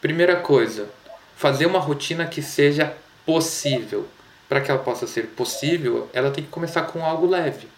Primeira 0.00 0.36
coisa, 0.36 0.88
fazer 1.36 1.66
uma 1.66 1.78
rotina 1.78 2.26
que 2.26 2.40
seja 2.40 2.94
possível. 3.26 4.08
Para 4.48 4.62
que 4.62 4.70
ela 4.70 4.80
possa 4.80 5.06
ser 5.06 5.26
possível, 5.26 6.08
ela 6.14 6.30
tem 6.30 6.42
que 6.42 6.50
começar 6.50 6.82
com 6.82 7.04
algo 7.04 7.26
leve. 7.26 7.68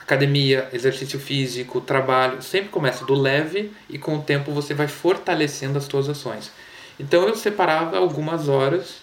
Academia, 0.00 0.68
exercício 0.72 1.20
físico, 1.20 1.82
trabalho, 1.82 2.40
sempre 2.42 2.70
começa 2.70 3.04
do 3.04 3.14
leve 3.14 3.70
e 3.90 3.98
com 3.98 4.16
o 4.16 4.22
tempo 4.22 4.50
você 4.52 4.72
vai 4.72 4.88
fortalecendo 4.88 5.76
as 5.76 5.84
suas 5.84 6.08
ações. 6.08 6.50
Então 7.02 7.26
eu 7.26 7.34
separava 7.34 7.98
algumas 7.98 8.48
horas 8.48 8.98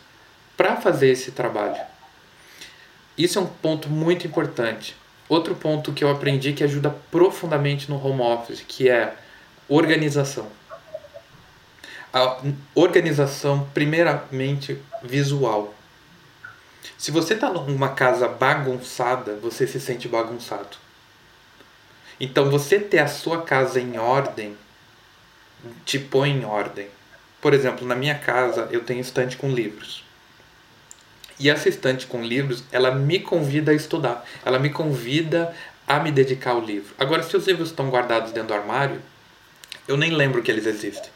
para 0.56 0.77
fazer 0.77 1.10
esse 1.10 1.34
trabalho. 1.34 1.79
Isso 3.18 3.38
é 3.38 3.41
um 3.41 3.48
ponto 3.48 3.89
muito 3.89 4.25
importante. 4.25 4.96
Outro 5.27 5.53
ponto 5.53 5.91
que 5.91 6.01
eu 6.01 6.10
aprendi 6.10 6.53
que 6.53 6.63
ajuda 6.63 6.96
profundamente 7.12 7.89
no 7.89 8.01
home 8.03 8.22
office, 8.22 8.63
que 8.65 8.89
é 8.89 9.15
organização. 9.68 10.48
A 12.13 12.41
organização, 12.74 13.70
primeiramente, 13.74 14.82
visual. 15.03 15.75
Se 16.98 17.12
você 17.12 17.34
está 17.34 17.51
numa 17.51 17.89
casa 17.89 18.29
bagunçada, 18.29 19.36
você 19.36 19.68
se 19.68 19.79
sente 19.79 20.08
bagunçado. 20.08 20.77
Então, 22.18 22.50
você 22.50 22.79
ter 22.79 23.00
a 23.00 23.08
sua 23.08 23.41
casa 23.41 23.79
em 23.79 23.98
ordem 23.98 24.58
te 25.86 26.00
põe 26.00 26.32
em 26.32 26.46
ordem. 26.46 26.88
Por 27.41 27.53
exemplo, 27.53 27.88
na 27.88 27.96
minha 27.96 28.15
casa 28.15 28.67
eu 28.72 28.81
tenho 28.81 29.00
estante 29.00 29.38
com 29.38 29.50
livros. 29.50 30.03
E 31.39 31.50
essa 31.50 31.69
estante 31.69 32.05
com 32.05 32.22
livros, 32.22 32.63
ela 32.69 32.91
me 32.91 33.19
convida 33.19 33.72
a 33.72 33.74
estudar. 33.74 34.25
Ela 34.43 34.60
me 34.60 34.69
convida 34.69 35.55
a 35.88 36.00
me 36.00 36.12
dedicar 36.12 36.51
ao 36.51 36.60
livro. 36.60 36.93
Agora, 37.00 37.24
se 37.24 37.36
os 37.38 37.48
livros 37.48 37.69
estão 37.69 37.89
guardados 37.89 38.31
dentro 38.34 38.50
do 38.50 38.53
armário, 38.53 39.01
eu 39.88 39.96
nem 39.96 40.12
lembro 40.12 40.43
que 40.43 40.51
eles 40.51 40.65
existem. 40.65 41.10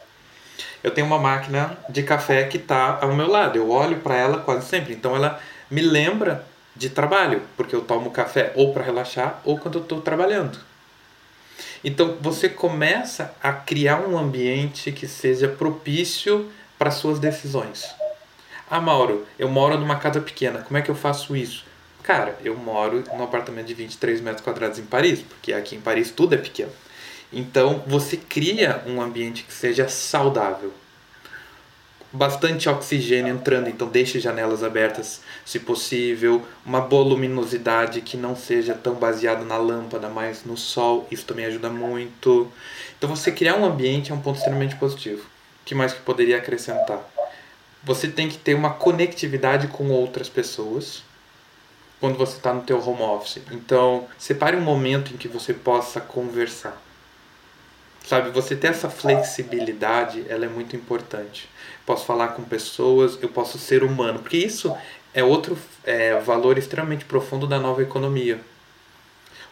eu 0.81 0.91
tenho 0.91 1.07
uma 1.07 1.19
máquina 1.19 1.77
de 1.89 2.03
café 2.03 2.43
que 2.43 2.57
está 2.57 2.99
ao 3.01 3.13
meu 3.13 3.27
lado. 3.27 3.57
Eu 3.57 3.69
olho 3.69 3.99
para 3.99 4.15
ela 4.15 4.39
quase 4.39 4.67
sempre. 4.67 4.93
Então 4.93 5.15
ela 5.15 5.39
me 5.69 5.81
lembra 5.81 6.45
de 6.75 6.89
trabalho, 6.89 7.41
porque 7.55 7.75
eu 7.75 7.81
tomo 7.81 8.11
café 8.11 8.51
ou 8.55 8.73
para 8.73 8.83
relaxar 8.83 9.41
ou 9.43 9.59
quando 9.59 9.77
eu 9.77 9.81
estou 9.83 10.01
trabalhando. 10.01 10.57
Então 11.83 12.17
você 12.21 12.47
começa 12.47 13.33
a 13.41 13.51
criar 13.51 14.01
um 14.07 14.17
ambiente 14.17 14.91
que 14.91 15.07
seja 15.07 15.47
propício 15.47 16.51
para 16.77 16.91
suas 16.91 17.19
decisões. 17.19 17.85
Ah, 18.69 18.81
Mauro, 18.81 19.25
eu 19.37 19.49
moro 19.49 19.77
numa 19.77 19.97
casa 19.97 20.19
pequena, 20.19 20.61
como 20.61 20.77
é 20.77 20.81
que 20.81 20.89
eu 20.89 20.95
faço 20.95 21.35
isso? 21.35 21.65
Cara, 22.01 22.37
eu 22.43 22.57
moro 22.57 23.03
num 23.13 23.23
apartamento 23.23 23.67
de 23.67 23.73
23 23.73 24.19
metros 24.19 24.43
quadrados 24.43 24.77
em 24.77 24.85
Paris, 24.85 25.21
porque 25.21 25.53
aqui 25.53 25.75
em 25.75 25.81
Paris 25.81 26.11
tudo 26.11 26.35
é 26.35 26.37
pequeno. 26.37 26.71
Então 27.31 27.83
você 27.87 28.17
cria 28.17 28.83
um 28.85 29.01
ambiente 29.01 29.43
que 29.43 29.53
seja 29.53 29.87
saudável. 29.87 30.73
Bastante 32.13 32.69
oxigênio 32.69 33.33
entrando, 33.33 33.67
então 33.67 33.87
deixe 33.87 34.19
janelas 34.19 34.63
abertas 34.63 35.21
se 35.43 35.59
possível. 35.59 36.45
Uma 36.63 36.79
boa 36.79 37.03
luminosidade 37.03 38.01
que 38.01 38.15
não 38.15 38.35
seja 38.35 38.75
tão 38.75 38.93
baseada 38.93 39.43
na 39.43 39.57
lâmpada, 39.57 40.07
mas 40.07 40.45
no 40.45 40.55
sol, 40.55 41.07
isso 41.09 41.25
também 41.25 41.45
ajuda 41.45 41.69
muito. 41.69 42.51
Então 42.97 43.09
você 43.09 43.31
criar 43.31 43.55
um 43.55 43.65
ambiente 43.65 44.11
é 44.11 44.15
um 44.15 44.21
ponto 44.21 44.37
extremamente 44.37 44.75
positivo. 44.75 45.23
O 45.23 45.65
que 45.65 45.73
mais 45.73 45.91
que 45.91 46.01
poderia 46.01 46.37
acrescentar? 46.37 47.03
você 47.83 48.07
tem 48.07 48.29
que 48.29 48.37
ter 48.37 48.53
uma 48.53 48.73
conectividade 48.73 49.67
com 49.67 49.89
outras 49.89 50.29
pessoas 50.29 51.03
quando 51.99 52.17
você 52.17 52.37
está 52.37 52.53
no 52.53 52.61
teu 52.61 52.85
home 52.85 53.01
office. 53.01 53.41
Então, 53.51 54.07
separe 54.17 54.55
um 54.55 54.61
momento 54.61 55.13
em 55.13 55.17
que 55.17 55.27
você 55.27 55.53
possa 55.53 56.01
conversar. 56.01 56.81
Sabe, 58.05 58.31
você 58.31 58.55
ter 58.55 58.67
essa 58.67 58.89
flexibilidade, 58.89 60.25
ela 60.27 60.45
é 60.45 60.49
muito 60.49 60.75
importante. 60.75 61.49
Posso 61.85 62.05
falar 62.05 62.29
com 62.29 62.43
pessoas, 62.43 63.17
eu 63.21 63.29
posso 63.29 63.57
ser 63.57 63.83
humano, 63.83 64.19
porque 64.19 64.37
isso 64.37 64.75
é 65.13 65.23
outro 65.23 65.57
é, 65.83 66.19
valor 66.19 66.57
extremamente 66.57 67.05
profundo 67.05 67.45
da 67.45 67.59
nova 67.59 67.81
economia. 67.81 68.39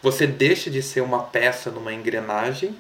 Você 0.02 0.26
deixa 0.26 0.70
de 0.70 0.82
ser 0.82 1.02
uma 1.02 1.24
peça 1.24 1.70
numa 1.70 1.94
engrenagem 1.94 2.76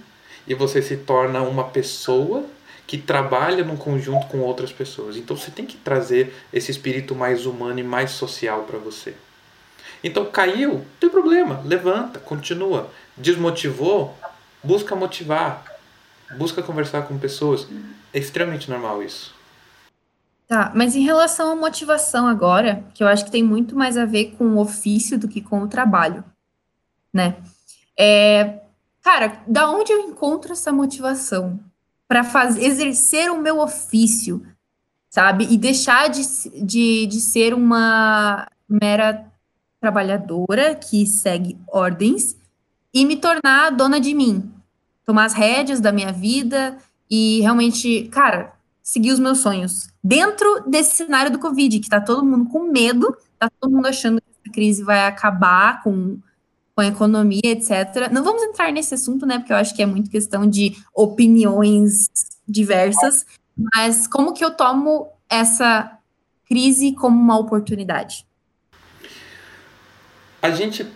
e 0.47 0.55
você 0.55 0.81
se 0.81 0.97
torna 0.97 1.41
uma 1.41 1.65
pessoa 1.65 2.45
que 2.87 2.97
trabalha 2.97 3.63
num 3.63 3.77
conjunto 3.77 4.27
com 4.27 4.39
outras 4.39 4.71
pessoas. 4.71 5.15
Então 5.15 5.37
você 5.37 5.51
tem 5.51 5.65
que 5.65 5.77
trazer 5.77 6.33
esse 6.51 6.71
espírito 6.71 7.13
mais 7.13 7.45
humano 7.45 7.79
e 7.79 7.83
mais 7.83 8.11
social 8.11 8.63
para 8.63 8.79
você. 8.79 9.13
Então 10.03 10.25
caiu, 10.25 10.73
não 10.73 10.85
tem 10.99 11.09
problema, 11.09 11.61
levanta, 11.63 12.19
continua. 12.19 12.89
Desmotivou, 13.15 14.17
busca 14.63 14.95
motivar, 14.95 15.63
busca 16.37 16.63
conversar 16.63 17.03
com 17.03 17.17
pessoas. 17.19 17.67
É 18.11 18.17
extremamente 18.19 18.69
normal 18.69 19.03
isso. 19.03 19.33
Tá, 20.51 20.69
mas 20.75 20.97
em 20.97 21.01
relação 21.01 21.53
à 21.53 21.55
motivação 21.55 22.27
agora, 22.27 22.83
que 22.93 23.01
eu 23.01 23.07
acho 23.07 23.23
que 23.23 23.31
tem 23.31 23.41
muito 23.41 23.73
mais 23.73 23.95
a 23.95 24.03
ver 24.03 24.35
com 24.37 24.43
o 24.49 24.59
ofício 24.59 25.17
do 25.17 25.29
que 25.29 25.39
com 25.39 25.61
o 25.61 25.67
trabalho, 25.67 26.25
né? 27.13 27.37
É, 27.97 28.59
cara, 29.01 29.41
da 29.47 29.71
onde 29.71 29.93
eu 29.93 30.01
encontro 30.01 30.51
essa 30.51 30.69
motivação? 30.73 31.57
para 32.11 32.49
exercer 32.59 33.31
o 33.31 33.41
meu 33.41 33.61
ofício, 33.61 34.45
sabe? 35.09 35.47
E 35.49 35.57
deixar 35.57 36.09
de, 36.09 36.21
de, 36.61 37.05
de 37.07 37.21
ser 37.21 37.53
uma 37.53 38.49
mera 38.67 39.31
trabalhadora 39.79 40.75
que 40.75 41.05
segue 41.05 41.57
ordens 41.69 42.35
e 42.93 43.05
me 43.05 43.15
tornar 43.15 43.69
dona 43.69 43.97
de 43.97 44.13
mim, 44.13 44.51
tomar 45.05 45.23
as 45.23 45.33
rédeas 45.33 45.79
da 45.79 45.93
minha 45.93 46.11
vida 46.11 46.77
e 47.09 47.39
realmente, 47.39 48.09
cara, 48.11 48.55
seguir 48.81 49.11
os 49.11 49.19
meus 49.19 49.39
sonhos. 49.39 49.89
Dentro 50.03 50.63
desse 50.67 50.95
cenário 50.95 51.31
do 51.31 51.39
Covid, 51.39 51.79
que 51.79 51.89
tá 51.89 52.01
todo 52.01 52.25
mundo 52.25 52.49
com 52.49 52.71
medo, 52.71 53.15
tá 53.37 53.49
todo 53.59 53.71
mundo 53.71 53.87
achando 53.87 54.21
que 54.21 54.27
essa 54.29 54.53
crise 54.53 54.83
vai 54.83 55.05
acabar 55.05 55.83
com 55.83 56.19
com 56.75 56.81
a 56.81 56.87
economia, 56.87 57.41
etc. 57.43 58.09
Não 58.11 58.23
vamos 58.23 58.41
entrar 58.43 58.71
nesse 58.71 58.93
assunto, 58.93 59.25
né? 59.25 59.39
Porque 59.39 59.51
eu 59.51 59.57
acho 59.57 59.75
que 59.75 59.81
é 59.81 59.85
muito 59.85 60.09
questão 60.09 60.49
de 60.49 60.75
opiniões 60.93 62.09
diversas, 62.47 63.25
mas 63.55 64.07
como 64.07 64.33
que 64.33 64.43
eu 64.43 64.51
tomo 64.51 65.09
essa 65.29 65.97
crise 66.47 66.93
como 66.93 67.19
uma 67.19 67.37
oportunidade? 67.37 68.25
A 70.41 70.49
gente, 70.49 70.87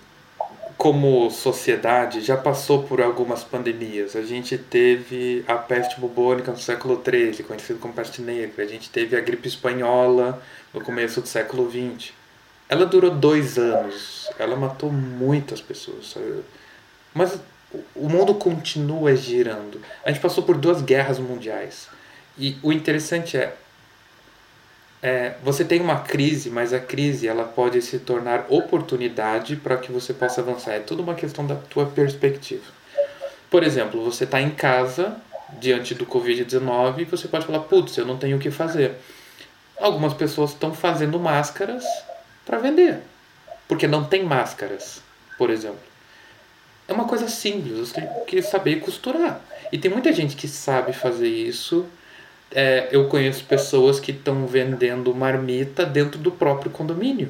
como 0.77 1.29
sociedade, 1.31 2.21
já 2.21 2.37
passou 2.37 2.83
por 2.83 3.01
algumas 3.01 3.43
pandemias. 3.43 4.15
A 4.15 4.21
gente 4.21 4.57
teve 4.57 5.43
a 5.47 5.55
peste 5.55 5.99
bubônica 5.99 6.51
no 6.51 6.57
século 6.57 7.01
XIII, 7.03 7.43
conhecido 7.43 7.79
como 7.79 7.93
peste 7.93 8.21
negra. 8.21 8.63
A 8.63 8.67
gente 8.67 8.89
teve 8.89 9.15
a 9.15 9.21
gripe 9.21 9.47
espanhola 9.47 10.41
no 10.73 10.81
começo 10.81 11.21
do 11.21 11.27
século 11.27 11.69
XX 11.69 12.13
ela 12.67 12.85
durou 12.85 13.11
dois 13.11 13.57
anos. 13.57 14.29
Ela 14.37 14.55
matou 14.55 14.91
muitas 14.91 15.61
pessoas. 15.61 16.15
Mas 17.13 17.39
o 17.95 18.09
mundo 18.09 18.33
continua 18.35 19.15
girando. 19.15 19.81
A 20.03 20.11
gente 20.11 20.21
passou 20.21 20.43
por 20.43 20.57
duas 20.57 20.81
guerras 20.81 21.19
mundiais. 21.19 21.87
E 22.37 22.57
o 22.61 22.73
interessante 22.73 23.37
é, 23.37 23.55
é, 25.01 25.35
você 25.43 25.63
tem 25.63 25.81
uma 25.81 25.99
crise, 25.99 26.49
mas 26.49 26.73
a 26.73 26.79
crise 26.79 27.27
ela 27.27 27.43
pode 27.43 27.81
se 27.81 27.99
tornar 27.99 28.45
oportunidade 28.49 29.55
para 29.55 29.77
que 29.77 29.91
você 29.91 30.13
possa 30.13 30.41
avançar. 30.41 30.73
É 30.73 30.79
tudo 30.79 31.03
uma 31.03 31.13
questão 31.13 31.45
da 31.45 31.55
tua 31.55 31.85
perspectiva. 31.85 32.63
Por 33.49 33.63
exemplo, 33.63 34.03
você 34.03 34.23
está 34.23 34.41
em 34.41 34.49
casa 34.49 35.15
diante 35.59 35.93
do 35.93 36.05
Covid-19 36.05 36.99
e 36.99 37.05
você 37.05 37.27
pode 37.27 37.45
falar, 37.45 37.59
putz, 37.59 37.95
eu 37.97 38.05
não 38.05 38.17
tenho 38.17 38.37
o 38.37 38.39
que 38.39 38.49
fazer. 38.49 38.95
Algumas 39.79 40.13
pessoas 40.13 40.51
estão 40.51 40.73
fazendo 40.73 41.19
máscaras 41.19 41.83
para 42.45 42.57
vender. 42.57 42.99
Porque 43.67 43.87
não 43.87 44.03
tem 44.03 44.23
máscaras, 44.23 45.01
por 45.37 45.49
exemplo. 45.49 45.79
É 46.87 46.93
uma 46.93 47.05
coisa 47.05 47.27
simples, 47.27 47.77
você 47.77 48.01
tem 48.01 48.07
que 48.27 48.41
saber 48.41 48.79
costurar. 48.79 49.41
E 49.71 49.77
tem 49.77 49.89
muita 49.89 50.13
gente 50.13 50.35
que 50.35 50.47
sabe 50.47 50.93
fazer 50.93 51.27
isso. 51.27 51.85
É, 52.51 52.87
eu 52.91 53.07
conheço 53.07 53.43
pessoas 53.43 53.99
que 53.99 54.11
estão 54.11 54.45
vendendo 54.47 55.13
marmita 55.13 55.85
dentro 55.85 56.19
do 56.19 56.31
próprio 56.31 56.71
condomínio. 56.71 57.29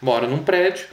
Mora 0.00 0.26
num 0.26 0.42
prédio, 0.42 0.86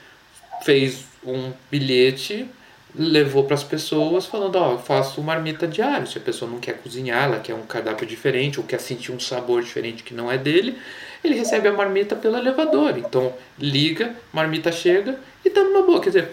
fez 0.63 1.05
um 1.23 1.51
bilhete, 1.69 2.49
levou 2.95 3.43
para 3.43 3.55
as 3.55 3.63
pessoas 3.63 4.25
falando, 4.25 4.55
ó, 4.55 4.69
oh, 4.69 4.71
eu 4.73 4.79
faço 4.79 5.21
marmita 5.21 5.67
diária. 5.67 6.05
Se 6.05 6.17
a 6.17 6.21
pessoa 6.21 6.49
não 6.49 6.59
quer 6.59 6.77
cozinhar, 6.77 7.25
ela 7.25 7.39
quer 7.39 7.53
um 7.53 7.63
cardápio 7.63 8.05
diferente 8.05 8.59
ou 8.59 8.65
quer 8.65 8.79
sentir 8.79 9.11
um 9.11 9.19
sabor 9.19 9.61
diferente 9.61 10.03
que 10.03 10.13
não 10.13 10.31
é 10.31 10.37
dele, 10.37 10.77
ele 11.23 11.35
recebe 11.35 11.67
a 11.67 11.73
marmita 11.73 12.15
pelo 12.15 12.37
elevador. 12.37 12.97
Então, 12.97 13.33
liga, 13.57 14.15
marmita 14.33 14.71
chega 14.71 15.19
e 15.45 15.49
tá 15.49 15.63
numa 15.63 15.83
boa. 15.83 16.01
Quer 16.01 16.09
dizer, 16.09 16.31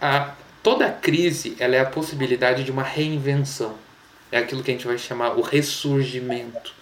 a, 0.00 0.34
toda 0.62 0.90
crise 0.90 1.56
ela 1.58 1.76
é 1.76 1.80
a 1.80 1.86
possibilidade 1.86 2.64
de 2.64 2.70
uma 2.70 2.82
reinvenção. 2.82 3.74
É 4.30 4.38
aquilo 4.38 4.62
que 4.62 4.70
a 4.70 4.74
gente 4.74 4.86
vai 4.86 4.98
chamar 4.98 5.38
o 5.38 5.42
ressurgimento. 5.42 6.72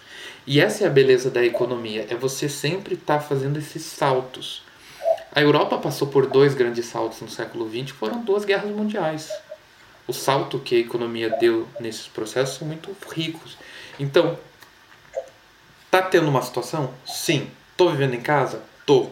E 0.45 0.59
essa 0.59 0.83
é 0.83 0.87
a 0.87 0.89
beleza 0.89 1.29
da 1.29 1.43
economia, 1.43 2.07
é 2.09 2.15
você 2.15 2.49
sempre 2.49 2.95
estar 2.95 3.19
tá 3.19 3.21
fazendo 3.21 3.57
esses 3.57 3.83
saltos. 3.83 4.63
A 5.31 5.41
Europa 5.41 5.77
passou 5.77 6.07
por 6.07 6.25
dois 6.25 6.53
grandes 6.53 6.85
saltos 6.85 7.21
no 7.21 7.29
século 7.29 7.69
XX, 7.69 7.91
foram 7.91 8.23
duas 8.23 8.45
guerras 8.45 8.71
mundiais. 8.71 9.29
O 10.07 10.13
salto 10.13 10.59
que 10.59 10.75
a 10.75 10.79
economia 10.79 11.29
deu 11.29 11.67
nesses 11.79 12.07
processos 12.07 12.57
são 12.57 12.67
muito 12.67 12.95
ricos. 13.11 13.57
Então, 13.99 14.39
Tá 15.89 16.03
tendo 16.03 16.29
uma 16.29 16.41
situação? 16.41 16.93
Sim. 17.05 17.49
Tô 17.75 17.89
vivendo 17.89 18.13
em 18.13 18.21
casa? 18.21 18.61
Tô. 18.85 19.07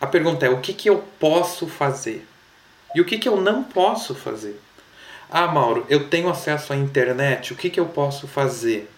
A 0.00 0.06
pergunta 0.06 0.46
é: 0.46 0.48
o 0.48 0.60
que, 0.60 0.72
que 0.72 0.88
eu 0.88 1.04
posso 1.18 1.66
fazer? 1.66 2.26
E 2.94 3.00
o 3.00 3.04
que, 3.04 3.18
que 3.18 3.28
eu 3.28 3.40
não 3.40 3.62
posso 3.62 4.14
fazer? 4.14 4.58
Ah, 5.32 5.46
Mauro, 5.46 5.86
eu 5.88 6.08
tenho 6.08 6.28
acesso 6.28 6.72
à 6.72 6.76
internet, 6.76 7.52
o 7.52 7.56
que, 7.56 7.70
que 7.70 7.78
eu 7.78 7.86
posso 7.86 8.26
fazer? 8.26 8.90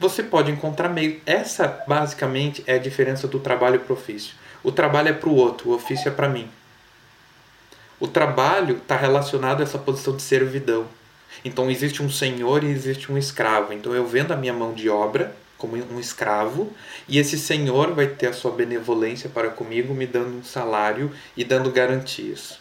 Você 0.00 0.20
pode 0.20 0.50
encontrar 0.50 0.88
meio. 0.88 1.20
Essa, 1.24 1.84
basicamente, 1.86 2.64
é 2.66 2.74
a 2.74 2.78
diferença 2.78 3.28
do 3.28 3.38
trabalho 3.38 3.78
para 3.78 3.92
o 3.92 3.96
ofício. 3.96 4.34
O 4.64 4.72
trabalho 4.72 5.10
é 5.10 5.12
para 5.12 5.28
o 5.28 5.36
outro, 5.36 5.70
o 5.70 5.74
ofício 5.74 6.08
é 6.08 6.10
para 6.10 6.28
mim. 6.28 6.50
O 8.00 8.08
trabalho 8.08 8.78
está 8.78 8.96
relacionado 8.96 9.60
a 9.60 9.62
essa 9.62 9.78
posição 9.78 10.16
de 10.16 10.22
servidão. 10.22 10.88
Então, 11.44 11.70
existe 11.70 12.02
um 12.02 12.10
senhor 12.10 12.64
e 12.64 12.70
existe 12.72 13.12
um 13.12 13.16
escravo. 13.16 13.72
Então, 13.72 13.94
eu 13.94 14.04
vendo 14.04 14.32
a 14.32 14.36
minha 14.36 14.52
mão 14.52 14.72
de 14.72 14.90
obra 14.90 15.36
como 15.56 15.76
um 15.76 16.00
escravo, 16.00 16.72
e 17.08 17.18
esse 17.18 17.38
senhor 17.38 17.92
vai 17.92 18.06
ter 18.06 18.28
a 18.28 18.32
sua 18.32 18.50
benevolência 18.50 19.28
para 19.28 19.50
comigo, 19.50 19.94
me 19.94 20.06
dando 20.06 20.36
um 20.38 20.44
salário 20.44 21.12
e 21.36 21.44
dando 21.44 21.70
garantias. 21.70 22.60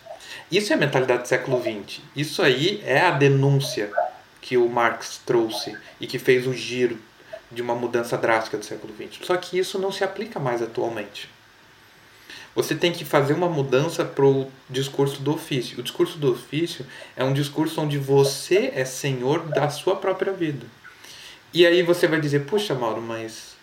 Isso 0.51 0.71
é 0.71 0.75
a 0.75 0.79
mentalidade 0.79 1.23
do 1.23 1.27
século 1.27 1.61
XX. 1.61 2.01
Isso 2.15 2.41
aí 2.41 2.81
é 2.85 3.01
a 3.01 3.11
denúncia 3.11 3.91
que 4.41 4.55
o 4.55 4.69
Marx 4.69 5.19
trouxe 5.25 5.77
e 5.99 6.07
que 6.07 6.17
fez 6.17 6.47
o 6.47 6.53
giro 6.53 6.97
de 7.51 7.61
uma 7.61 7.75
mudança 7.75 8.17
drástica 8.17 8.57
do 8.57 8.65
século 8.65 8.93
XX. 8.95 9.25
Só 9.25 9.35
que 9.35 9.59
isso 9.59 9.77
não 9.77 9.91
se 9.91 10.03
aplica 10.03 10.39
mais 10.39 10.61
atualmente. 10.61 11.29
Você 12.55 12.73
tem 12.73 12.91
que 12.91 13.05
fazer 13.05 13.33
uma 13.33 13.49
mudança 13.49 14.03
para 14.03 14.25
o 14.25 14.51
discurso 14.69 15.21
do 15.21 15.33
ofício. 15.33 15.79
O 15.79 15.83
discurso 15.83 16.17
do 16.17 16.31
ofício 16.31 16.85
é 17.15 17.23
um 17.23 17.33
discurso 17.33 17.81
onde 17.81 17.97
você 17.97 18.71
é 18.73 18.83
senhor 18.83 19.47
da 19.49 19.69
sua 19.69 19.97
própria 19.97 20.33
vida. 20.33 20.65
E 21.53 21.65
aí 21.65 21.83
você 21.83 22.07
vai 22.07 22.19
dizer, 22.19 22.45
puxa, 22.45 22.73
Mauro, 22.73 23.01
mas 23.01 23.55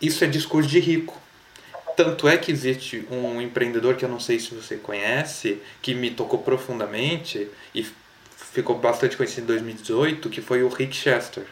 isso 0.00 0.22
é 0.22 0.26
discurso 0.26 0.68
de 0.68 0.78
rico. 0.78 1.20
Tanto 1.96 2.28
é 2.28 2.36
que 2.36 2.52
existe 2.52 3.06
um 3.10 3.40
empreendedor 3.40 3.96
que 3.96 4.04
eu 4.04 4.08
não 4.08 4.20
sei 4.20 4.38
se 4.38 4.54
você 4.54 4.76
conhece, 4.76 5.62
que 5.80 5.94
me 5.94 6.10
tocou 6.10 6.40
profundamente 6.40 7.48
e 7.74 7.86
ficou 8.36 8.78
bastante 8.78 9.16
conhecido 9.16 9.44
em 9.44 9.46
2018, 9.46 10.28
que 10.28 10.42
foi 10.42 10.62
o 10.62 10.68
Rick 10.68 10.94
Chester. 10.94 11.44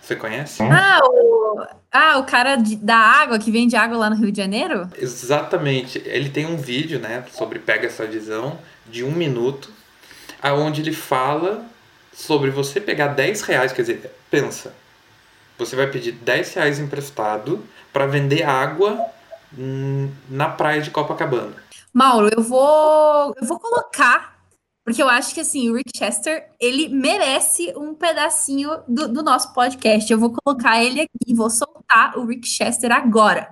Você 0.00 0.16
conhece? 0.16 0.62
Ah, 0.62 1.00
o, 1.02 1.66
ah, 1.92 2.18
o 2.18 2.24
cara 2.24 2.56
de, 2.56 2.76
da 2.76 2.96
água 2.96 3.38
que 3.38 3.50
vende 3.50 3.74
água 3.74 3.98
lá 3.98 4.08
no 4.08 4.16
Rio 4.16 4.30
de 4.30 4.38
Janeiro? 4.38 4.88
Exatamente. 4.96 6.00
Ele 6.06 6.30
tem 6.30 6.46
um 6.46 6.56
vídeo, 6.56 6.98
né, 6.98 7.24
sobre 7.32 7.58
Pega 7.58 7.86
essa 7.86 8.06
visão, 8.06 8.58
de 8.86 9.02
um 9.02 9.10
minuto, 9.10 9.70
aonde 10.40 10.80
ele 10.80 10.92
fala 10.92 11.66
sobre 12.14 12.50
você 12.50 12.80
pegar 12.80 13.08
10 13.08 13.42
reais, 13.42 13.72
quer 13.72 13.82
dizer, 13.82 14.10
pensa, 14.30 14.72
você 15.58 15.76
vai 15.76 15.86
pedir 15.86 16.12
10 16.12 16.54
reais 16.54 16.78
emprestado 16.78 17.62
para 17.92 18.06
vender 18.06 18.42
água 18.42 19.04
na 20.28 20.48
praia 20.48 20.80
de 20.80 20.90
Copacabana. 20.90 21.52
Mauro, 21.92 22.28
eu 22.36 22.42
vou, 22.42 23.34
eu 23.40 23.46
vou 23.46 23.58
colocar, 23.58 24.36
porque 24.84 25.02
eu 25.02 25.08
acho 25.08 25.34
que 25.34 25.40
assim, 25.40 25.70
o 25.70 25.74
Rick 25.74 25.96
Chester, 25.96 26.50
ele 26.60 26.88
merece 26.88 27.72
um 27.76 27.94
pedacinho 27.94 28.70
do, 28.86 29.08
do 29.08 29.22
nosso 29.22 29.54
podcast. 29.54 30.12
Eu 30.12 30.18
vou 30.18 30.32
colocar 30.32 30.82
ele 30.82 31.00
aqui 31.00 31.10
e 31.26 31.34
vou 31.34 31.48
soltar 31.48 32.18
o 32.18 32.26
Rick 32.26 32.46
Chester 32.46 32.92
agora. 32.92 33.48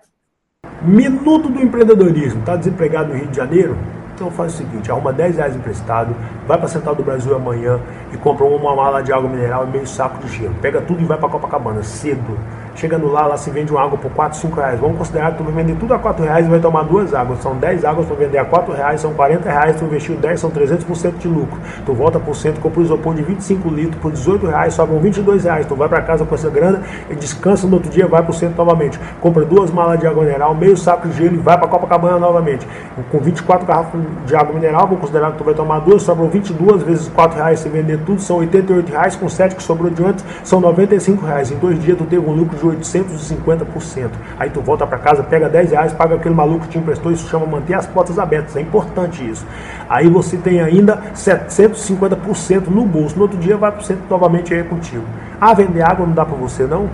Minuto 0.82 1.48
do 1.48 1.60
empreendedorismo. 1.60 2.44
Tá 2.44 2.56
desempregado 2.56 3.08
no 3.12 3.18
Rio 3.18 3.28
de 3.28 3.36
Janeiro? 3.36 3.78
Então 4.14 4.30
faz 4.30 4.54
o 4.54 4.56
seguinte, 4.58 4.90
arruma 4.92 5.12
10 5.12 5.36
reais 5.36 5.56
emprestado, 5.56 6.14
vai 6.46 6.56
para 6.56 6.68
Central 6.68 6.94
do 6.94 7.02
Brasil 7.02 7.34
amanhã 7.34 7.80
e 8.12 8.16
compra 8.16 8.46
uma 8.46 8.74
mala 8.74 9.02
de 9.02 9.12
água 9.12 9.28
mineral 9.28 9.66
e 9.66 9.70
meio 9.70 9.86
saco 9.88 10.24
de 10.24 10.28
gelo. 10.36 10.54
Pega 10.62 10.80
tudo 10.80 11.02
e 11.02 11.04
vai 11.04 11.18
para 11.18 11.28
Copacabana, 11.28 11.82
cedo. 11.82 12.38
Chegando 12.76 13.10
lá, 13.10 13.26
lá 13.26 13.36
se 13.36 13.50
vende 13.50 13.70
uma 13.70 13.82
água 13.82 13.96
por 13.96 14.10
4, 14.10 14.38
5 14.38 14.56
reais. 14.56 14.80
Vamos 14.80 14.98
considerar 14.98 15.32
que 15.32 15.38
tu 15.38 15.44
vai 15.44 15.52
vender 15.52 15.76
tudo 15.78 15.94
a 15.94 15.98
4 15.98 16.24
reais 16.24 16.46
e 16.46 16.48
vai 16.48 16.58
tomar 16.58 16.82
duas 16.82 17.14
águas. 17.14 17.38
São 17.40 17.56
10 17.56 17.84
águas 17.84 18.06
para 18.06 18.16
vender 18.16 18.38
a 18.38 18.44
4 18.44 18.74
reais, 18.74 19.00
são 19.00 19.14
40 19.14 19.48
reais, 19.48 19.76
tu 19.76 19.84
investiu 19.84 20.16
10, 20.16 20.40
são 20.40 20.50
300% 20.50 21.18
de 21.18 21.28
lucro. 21.28 21.58
Tu 21.86 21.92
volta 21.92 22.18
por 22.18 22.34
cento, 22.34 22.60
compra 22.60 22.80
um 22.80 22.84
isopor 22.84 23.14
de 23.14 23.22
25 23.22 23.68
litros 23.68 24.00
por 24.00 24.10
18 24.10 24.46
reais, 24.46 24.74
sobram 24.74 24.98
22 24.98 25.44
reais. 25.44 25.66
Tu 25.66 25.74
vai 25.74 25.88
para 25.88 26.02
casa 26.02 26.24
com 26.24 26.34
essa 26.34 26.50
grana 26.50 26.82
e 27.08 27.14
descansa 27.14 27.66
no 27.66 27.74
outro 27.74 27.90
dia, 27.90 28.06
vai 28.06 28.22
por 28.22 28.34
cento 28.34 28.56
novamente. 28.56 28.98
Compra 29.20 29.44
duas 29.44 29.70
malas 29.70 30.00
de 30.00 30.06
água 30.06 30.24
mineral, 30.24 30.54
meio 30.54 30.76
saco 30.76 31.08
de 31.08 31.16
gelo 31.16 31.34
e 31.34 31.38
vai 31.38 31.56
para 31.56 31.68
Copacabana 31.68 32.18
novamente. 32.18 32.66
Com 33.10 33.18
24 33.18 33.66
garrafas 33.66 34.00
de 34.26 34.34
água 34.34 34.54
mineral, 34.54 34.86
vou 34.88 34.98
considerar 34.98 35.32
que 35.32 35.38
tu 35.38 35.44
vai 35.44 35.54
tomar 35.54 35.78
duas, 35.80 36.02
sobram 36.02 36.28
22 36.28 36.82
vezes 36.82 37.08
4 37.08 37.36
reais, 37.36 37.60
se 37.60 37.68
vender 37.68 37.98
tudo, 38.04 38.20
são 38.20 38.38
88 38.38 38.90
reais, 38.90 39.16
com 39.16 39.28
7 39.28 39.54
que 39.54 39.62
sobrou 39.62 39.90
de 39.90 40.04
antes, 40.04 40.24
são 40.42 40.60
95 40.60 41.24
reais. 41.24 41.50
Em 41.50 41.56
dois 41.56 41.80
dias 41.80 41.96
tu 41.96 42.04
teve 42.04 42.28
um 42.28 42.34
lucro 42.34 42.56
de 42.56 42.63
850 42.68 43.64
50%. 43.64 44.10
Aí 44.38 44.50
tu 44.50 44.60
volta 44.60 44.86
para 44.86 44.98
casa, 44.98 45.22
pega 45.22 45.48
10 45.48 45.70
reais, 45.70 45.92
paga 45.92 46.16
aquele 46.16 46.34
maluco 46.34 46.66
que 46.66 46.72
te 46.72 46.78
emprestou, 46.78 47.12
isso 47.12 47.28
chama 47.28 47.46
manter 47.46 47.74
as 47.74 47.86
portas 47.86 48.18
abertas, 48.18 48.56
é 48.56 48.60
importante 48.60 49.28
isso. 49.28 49.46
Aí 49.88 50.08
você 50.08 50.36
tem 50.36 50.60
ainda 50.60 50.96
750% 51.14 52.66
no 52.68 52.84
bolso, 52.84 53.16
no 53.16 53.22
outro 53.22 53.38
dia 53.38 53.56
vai 53.56 53.72
para 53.72 53.82
o 53.82 53.98
novamente 54.08 54.54
aí 54.54 54.64
contigo. 54.64 55.04
Ah, 55.40 55.54
vender 55.54 55.82
água 55.82 56.06
não 56.06 56.14
dá 56.14 56.24
para 56.24 56.36
você 56.36 56.64
não? 56.64 56.88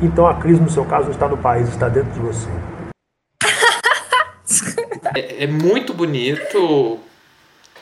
Então 0.00 0.26
a 0.26 0.34
crise 0.34 0.60
no 0.60 0.70
seu 0.70 0.84
caso 0.84 1.06
não 1.06 1.12
está 1.12 1.28
no 1.28 1.36
país, 1.36 1.68
está 1.68 1.88
dentro 1.88 2.10
de 2.12 2.20
você. 2.20 2.48
é, 5.14 5.44
é 5.44 5.46
muito 5.46 5.92
bonito 5.92 6.98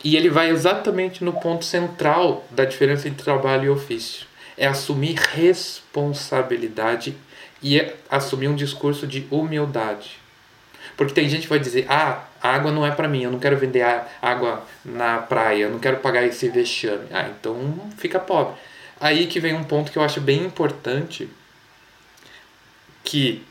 e 0.03 0.17
ele 0.17 0.31
vai 0.31 0.51
exatamente 0.51 1.25
no 1.25 1.33
ponto 1.33 1.65
central 1.65 2.45
da 2.51 2.65
diferença 2.65 3.09
entre 3.09 3.25
trabalho 3.25 3.65
e 3.65 3.71
ofício. 3.71 4.27
É 4.57 4.67
assumir 4.67 5.15
responsabilidade 5.15 7.15
e 7.63 7.79
é 7.79 7.95
assumir 8.11 8.49
um 8.49 8.57
discurso 8.57 9.07
de 9.07 9.27
humildade. 9.31 10.19
Porque 10.97 11.13
tem 11.13 11.29
gente 11.29 11.43
que 11.43 11.49
vai 11.49 11.59
dizer: 11.59 11.87
ah, 11.89 12.25
a 12.41 12.55
água 12.55 12.73
não 12.73 12.87
é 12.87 12.91
para 12.91 13.09
mim, 13.09 13.23
eu 13.23 13.31
não 13.31 13.39
quero 13.39 13.57
vender 13.57 13.85
água 14.23 14.65
na 14.85 15.19
praia, 15.19 15.65
eu 15.65 15.71
não 15.71 15.79
quero 15.79 15.99
pagar 15.99 16.25
esse 16.25 16.49
vexame. 16.49 17.07
Ah, 17.11 17.29
então 17.29 17.91
fica 17.99 18.19
pobre. 18.19 18.55
Aí 18.99 19.27
que 19.27 19.41
vem 19.41 19.55
um 19.55 19.65
ponto 19.65 19.93
que 19.93 19.99
eu 19.99 20.03
acho 20.03 20.21
bem 20.21 20.45
importante, 20.45 21.29
que 23.05 23.45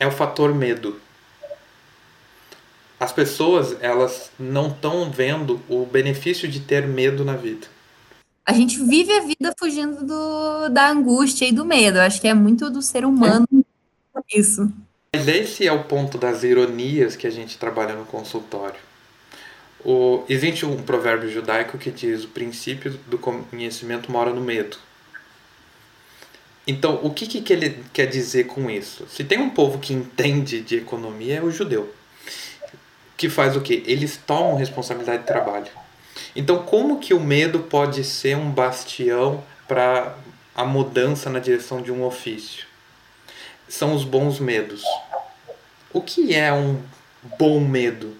é 0.00 0.06
o 0.06 0.10
fator 0.10 0.54
medo. 0.54 1.00
As 2.98 3.12
pessoas, 3.12 3.76
elas 3.80 4.32
não 4.38 4.68
estão 4.68 5.10
vendo 5.10 5.60
o 5.68 5.86
benefício 5.86 6.48
de 6.48 6.60
ter 6.60 6.86
medo 6.86 7.24
na 7.24 7.36
vida. 7.36 7.66
A 8.48 8.54
gente 8.54 8.82
vive 8.82 9.12
a 9.12 9.20
vida 9.20 9.54
fugindo 9.58 10.02
do, 10.06 10.70
da 10.70 10.88
angústia 10.88 11.46
e 11.46 11.52
do 11.52 11.66
medo. 11.66 11.98
Eu 11.98 12.02
acho 12.02 12.18
que 12.18 12.26
é 12.26 12.32
muito 12.32 12.70
do 12.70 12.80
ser 12.80 13.04
humano 13.04 13.46
é. 13.52 14.20
isso. 14.34 14.72
Mas 15.14 15.28
esse 15.28 15.66
é 15.66 15.72
o 15.72 15.84
ponto 15.84 16.16
das 16.16 16.42
ironias 16.44 17.14
que 17.14 17.26
a 17.26 17.30
gente 17.30 17.58
trabalha 17.58 17.94
no 17.94 18.06
consultório. 18.06 18.80
O, 19.84 20.24
existe 20.30 20.64
um 20.64 20.82
provérbio 20.82 21.30
judaico 21.30 21.76
que 21.76 21.90
diz 21.90 22.24
o 22.24 22.28
princípio 22.28 22.98
do 23.06 23.18
conhecimento 23.18 24.10
mora 24.10 24.32
no 24.32 24.40
medo. 24.40 24.78
Então, 26.66 27.00
o 27.02 27.10
que, 27.10 27.26
que 27.26 27.52
ele 27.52 27.84
quer 27.92 28.06
dizer 28.06 28.44
com 28.44 28.70
isso? 28.70 29.06
Se 29.10 29.24
tem 29.24 29.38
um 29.38 29.50
povo 29.50 29.78
que 29.78 29.92
entende 29.92 30.62
de 30.62 30.76
economia, 30.76 31.36
é 31.36 31.42
o 31.42 31.50
judeu. 31.50 31.94
Que 33.14 33.28
faz 33.28 33.56
o 33.56 33.60
quê? 33.60 33.82
Eles 33.84 34.16
tomam 34.16 34.56
responsabilidade 34.56 35.20
de 35.20 35.26
trabalho. 35.26 35.68
Então, 36.38 36.62
como 36.62 37.00
que 37.00 37.12
o 37.12 37.18
medo 37.18 37.58
pode 37.58 38.04
ser 38.04 38.36
um 38.36 38.48
bastião 38.48 39.42
para 39.66 40.14
a 40.54 40.64
mudança 40.64 41.28
na 41.28 41.40
direção 41.40 41.82
de 41.82 41.90
um 41.90 42.04
ofício? 42.04 42.64
São 43.68 43.92
os 43.92 44.04
bons 44.04 44.38
medos. 44.38 44.84
O 45.92 46.00
que 46.00 46.36
é 46.36 46.52
um 46.52 46.80
bom 47.36 47.58
medo? 47.58 48.16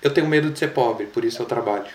Eu 0.00 0.14
tenho 0.14 0.26
medo 0.26 0.48
de 0.48 0.58
ser 0.58 0.68
pobre, 0.68 1.04
por 1.08 1.22
isso 1.22 1.42
eu 1.42 1.46
trabalho. 1.46 1.90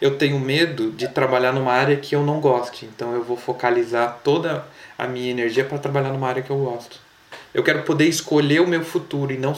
Eu 0.00 0.16
tenho 0.16 0.40
medo 0.40 0.90
de 0.90 1.06
trabalhar 1.06 1.52
numa 1.52 1.74
área 1.74 1.98
que 1.98 2.16
eu 2.16 2.22
não 2.22 2.40
goste, 2.40 2.86
então 2.86 3.12
eu 3.12 3.22
vou 3.22 3.36
focalizar 3.36 4.20
toda 4.24 4.66
a 4.96 5.06
minha 5.06 5.30
energia 5.30 5.66
para 5.66 5.76
trabalhar 5.76 6.08
numa 6.08 6.28
área 6.30 6.42
que 6.42 6.50
eu 6.50 6.64
gosto. 6.64 6.98
Eu 7.52 7.62
quero 7.62 7.82
poder 7.82 8.06
escolher 8.06 8.62
o 8.62 8.66
meu 8.66 8.82
futuro 8.82 9.34
e 9.34 9.36
não 9.36 9.54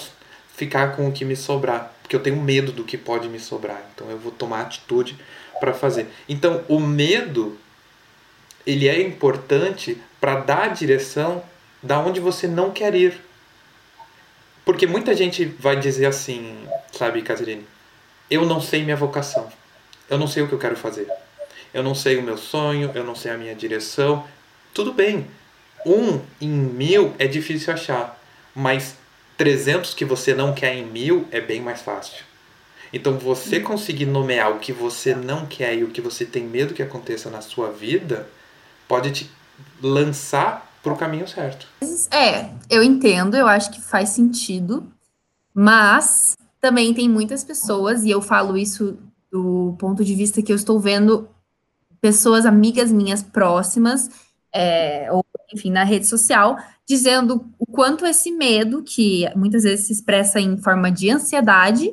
ficar 0.57 0.97
com 0.97 1.07
o 1.07 1.13
que 1.13 1.25
me 1.25 1.37
sobrar 1.37 1.96
porque 2.07 2.15
eu 2.15 2.23
tenho 2.23 2.41
medo 2.41 2.71
do 2.71 2.85
que 2.85 2.97
pode 2.97 3.29
me 3.29 3.41
sobrar. 3.41 3.83
Então 3.93 4.09
eu 4.09 4.17
vou 4.17 4.31
tomar 4.31 4.61
atitude 4.61 5.19
para 5.59 5.75
fazer. 5.75 6.07
Então 6.29 6.65
o 6.69 6.79
medo 6.79 7.59
ele 8.65 8.89
é 8.89 9.03
importante 9.03 10.01
para 10.21 10.37
dar 10.37 10.63
a 10.63 10.69
direção 10.69 11.43
da 11.83 11.99
onde 11.99 12.21
você 12.21 12.47
não 12.47 12.71
quer 12.71 12.95
ir. 12.95 13.21
Porque 14.65 14.87
muita 14.87 15.17
gente 15.17 15.47
vai 15.47 15.81
dizer 15.81 16.07
assim, 16.07 16.57
sabe, 16.93 17.23
Caterine, 17.23 17.67
eu 18.31 18.47
não 18.47 18.61
sei 18.61 18.85
minha 18.85 18.97
vocação. 18.97 19.49
Eu 20.09 20.17
não 20.17 20.29
sei 20.29 20.45
o 20.45 20.49
que 20.49 20.53
eu 20.53 20.61
quero 20.61 20.77
fazer. 20.77 21.09
Eu 21.75 21.83
não 21.83 21.95
sei 21.95 22.19
o 22.19 22.23
meu 22.23 22.39
sonho, 22.39 22.93
eu 22.95 23.03
não 23.03 23.17
sei 23.17 23.33
a 23.33 23.37
minha 23.37 23.55
direção. 23.55 24.25
Tudo 24.73 24.93
bem. 24.93 25.27
Um 25.85 26.21
em 26.41 26.49
mil 26.49 27.17
é 27.19 27.27
difícil 27.27 27.73
achar, 27.73 28.21
mas 28.55 28.97
300 29.37 29.95
que 29.95 30.05
você 30.05 30.35
não 30.35 30.55
quer 30.55 30.75
em 30.75 30.87
mil 30.87 31.27
é 31.31 31.41
bem 31.41 31.61
mais 31.61 31.83
fácil. 31.83 32.25
Então, 32.93 33.19
você 33.19 33.61
conseguir 33.61 34.07
nomear 34.07 34.53
o 34.53 34.59
que 34.59 34.73
você 34.73 35.15
não 35.15 35.45
quer 35.45 35.77
e 35.77 35.85
o 35.85 35.91
que 35.91 36.01
você 36.01 36.25
tem 36.25 36.45
medo 36.45 36.73
que 36.73 36.83
aconteça 36.83 37.29
na 37.29 37.41
sua 37.41 37.71
vida 37.71 38.29
pode 38.89 39.11
te 39.11 39.31
lançar 39.83 40.73
para 40.83 40.93
o 40.93 40.97
caminho 40.97 41.27
certo. 41.27 41.67
É, 42.11 42.49
eu 42.71 42.83
entendo, 42.83 43.37
eu 43.37 43.49
acho 43.49 43.71
que 43.73 43.81
faz 43.81 44.11
sentido, 44.11 44.87
mas 45.53 46.37
também 46.61 46.95
tem 46.95 47.09
muitas 47.09 47.43
pessoas, 47.43 48.05
e 48.05 48.11
eu 48.11 48.23
falo 48.23 48.57
isso 48.57 48.97
do 49.31 49.75
ponto 49.79 50.05
de 50.05 50.15
vista 50.15 50.41
que 50.41 50.53
eu 50.53 50.57
estou 50.57 50.79
vendo 50.79 51.29
pessoas, 52.01 52.47
amigas 52.47 52.93
minhas 52.93 53.23
próximas, 53.23 54.09
é, 54.53 55.09
ou 55.11 55.25
enfim, 55.53 55.71
na 55.71 55.85
rede 55.85 56.07
social, 56.07 56.57
dizendo 56.87 57.45
o 57.59 57.67
quanto 57.67 58.07
esse 58.07 58.31
medo, 58.31 58.83
que 58.83 59.29
muitas 59.35 59.65
vezes 59.65 59.87
se 59.87 59.93
expressa 59.93 60.41
em 60.41 60.57
forma 60.57 60.91
de 60.91 61.11
ansiedade, 61.11 61.93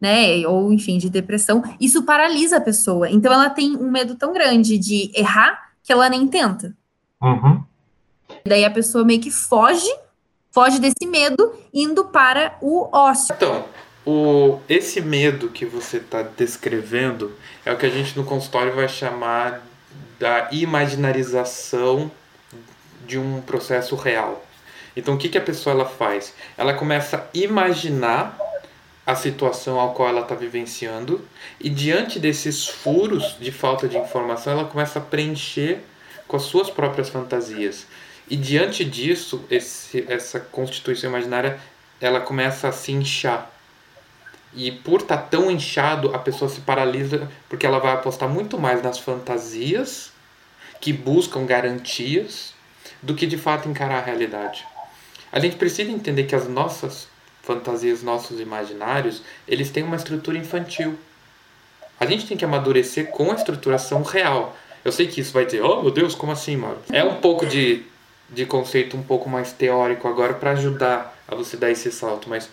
né, 0.00 0.46
ou 0.46 0.72
enfim, 0.72 0.98
de 0.98 1.08
depressão, 1.08 1.62
isso 1.80 2.02
paralisa 2.02 2.58
a 2.58 2.60
pessoa. 2.60 3.10
Então 3.10 3.32
ela 3.32 3.48
tem 3.48 3.76
um 3.76 3.90
medo 3.90 4.14
tão 4.14 4.32
grande 4.32 4.78
de 4.78 5.10
errar 5.14 5.70
que 5.82 5.92
ela 5.92 6.08
nem 6.08 6.26
tenta. 6.26 6.76
Uhum. 7.22 7.62
Daí 8.44 8.64
a 8.64 8.70
pessoa 8.70 9.04
meio 9.04 9.20
que 9.20 9.30
foge, 9.30 9.90
foge 10.50 10.78
desse 10.78 11.06
medo, 11.06 11.52
indo 11.72 12.04
para 12.06 12.56
o 12.60 12.88
ócio. 12.92 13.34
Então, 13.34 13.64
o, 14.04 14.60
esse 14.68 15.00
medo 15.00 15.48
que 15.48 15.64
você 15.64 15.96
está 15.96 16.22
descrevendo 16.22 17.32
é 17.64 17.72
o 17.72 17.76
que 17.76 17.86
a 17.86 17.90
gente 17.90 18.16
no 18.16 18.24
consultório 18.24 18.74
vai 18.74 18.88
chamar 18.88 19.62
da 20.18 20.48
imaginarização 20.52 22.10
de 23.06 23.18
um 23.18 23.40
processo 23.40 23.94
real. 23.94 24.44
Então 24.96 25.14
o 25.14 25.18
que, 25.18 25.28
que 25.28 25.38
a 25.38 25.42
pessoa 25.42 25.74
ela 25.74 25.84
faz? 25.84 26.34
Ela 26.56 26.74
começa 26.74 27.18
a 27.18 27.24
imaginar 27.34 28.38
a 29.06 29.14
situação 29.14 29.78
ao 29.78 29.94
qual 29.94 30.08
ela 30.08 30.22
está 30.22 30.34
vivenciando 30.34 31.26
e 31.60 31.68
diante 31.68 32.18
desses 32.18 32.66
furos 32.66 33.36
de 33.38 33.52
falta 33.52 33.86
de 33.86 33.96
informação 33.96 34.52
ela 34.52 34.64
começa 34.64 34.98
a 34.98 35.02
preencher 35.02 35.78
com 36.26 36.36
as 36.36 36.42
suas 36.42 36.68
próprias 36.70 37.08
fantasias. 37.08 37.86
E 38.28 38.36
diante 38.36 38.84
disso, 38.84 39.44
esse, 39.48 40.04
essa 40.08 40.40
constituição 40.40 41.10
imaginária 41.10 41.60
ela 42.00 42.20
começa 42.20 42.68
a 42.68 42.72
se 42.72 42.90
inchar. 42.90 43.50
E 44.52 44.72
por 44.72 45.02
estar 45.02 45.18
tá 45.18 45.22
tão 45.22 45.50
inchado, 45.50 46.12
a 46.14 46.18
pessoa 46.18 46.48
se 46.48 46.60
paralisa 46.60 47.30
porque 47.48 47.64
ela 47.64 47.78
vai 47.78 47.92
apostar 47.92 48.28
muito 48.28 48.58
mais 48.58 48.82
nas 48.82 48.98
fantasias 48.98 50.10
que 50.80 50.92
buscam 50.92 51.46
garantias 51.46 52.55
do 53.06 53.14
que 53.14 53.26
de 53.26 53.38
fato 53.38 53.68
encarar 53.68 53.98
a 53.98 54.04
realidade. 54.04 54.66
A 55.30 55.38
gente 55.38 55.56
precisa 55.56 55.90
entender 55.90 56.24
que 56.24 56.34
as 56.34 56.48
nossas 56.48 57.06
fantasias, 57.42 58.02
nossos 58.02 58.40
imaginários, 58.40 59.22
eles 59.46 59.70
têm 59.70 59.84
uma 59.84 59.94
estrutura 59.94 60.36
infantil. 60.36 60.98
A 62.00 62.04
gente 62.04 62.26
tem 62.26 62.36
que 62.36 62.44
amadurecer 62.44 63.06
com 63.06 63.30
a 63.30 63.34
estruturação 63.34 64.02
real. 64.02 64.56
Eu 64.84 64.90
sei 64.90 65.06
que 65.06 65.20
isso 65.20 65.32
vai 65.32 65.46
dizer, 65.46 65.62
oh 65.62 65.82
meu 65.82 65.92
Deus, 65.92 66.14
como 66.14 66.32
assim, 66.32 66.56
mano? 66.56 66.78
É 66.92 67.04
um 67.04 67.20
pouco 67.20 67.46
de, 67.46 67.84
de 68.28 68.44
conceito 68.44 68.96
um 68.96 69.02
pouco 69.02 69.30
mais 69.30 69.52
teórico 69.52 70.08
agora 70.08 70.34
para 70.34 70.50
ajudar 70.50 71.16
a 71.28 71.34
você 71.34 71.56
dar 71.56 71.70
esse 71.70 71.90
salto, 71.92 72.28
mas 72.28 72.50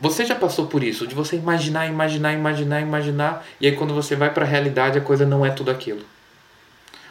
você 0.00 0.24
já 0.24 0.34
passou 0.34 0.66
por 0.66 0.82
isso, 0.82 1.06
de 1.06 1.14
você 1.14 1.36
imaginar, 1.36 1.86
imaginar, 1.86 2.32
imaginar, 2.32 2.80
imaginar, 2.80 3.46
e 3.60 3.66
aí 3.66 3.76
quando 3.76 3.94
você 3.94 4.16
vai 4.16 4.32
para 4.32 4.44
a 4.44 4.48
realidade 4.48 4.98
a 4.98 5.02
coisa 5.02 5.24
não 5.24 5.46
é 5.46 5.50
tudo 5.50 5.70
aquilo. 5.70 6.04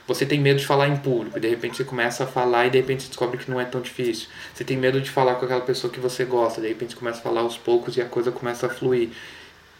Você 0.08 0.26
tem 0.26 0.40
medo 0.40 0.60
de 0.60 0.66
falar 0.66 0.90
em 0.90 0.98
público, 0.98 1.38
e 1.38 1.42
de 1.42 1.48
repente 1.48 1.78
você 1.78 1.84
começa 1.84 2.26
a 2.26 2.28
falar 2.28 2.68
e 2.68 2.70
de 2.70 2.78
repente 2.78 3.04
você 3.04 3.08
descobre 3.10 3.38
que 3.38 3.50
não 3.50 3.60
é 3.60 3.66
tão 3.66 3.80
difícil. 3.80 4.28
Você 4.54 4.64
tem 4.64 4.76
medo 4.76 5.00
de 5.00 5.10
falar 5.10 5.36
com 5.36 5.46
aquela 5.46 5.62
pessoa 5.62 5.92
que 5.92 6.00
você 6.00 6.26
gosta, 6.26 6.60
de 6.60 6.68
repente 6.68 6.94
você 6.94 7.00
começa 7.00 7.20
a 7.20 7.22
falar 7.22 7.42
aos 7.42 7.58
poucos 7.58 7.96
e 7.96 8.02
a 8.02 8.06
coisa 8.06 8.32
começa 8.32 8.68
a 8.68 8.70
fluir. 8.70 9.10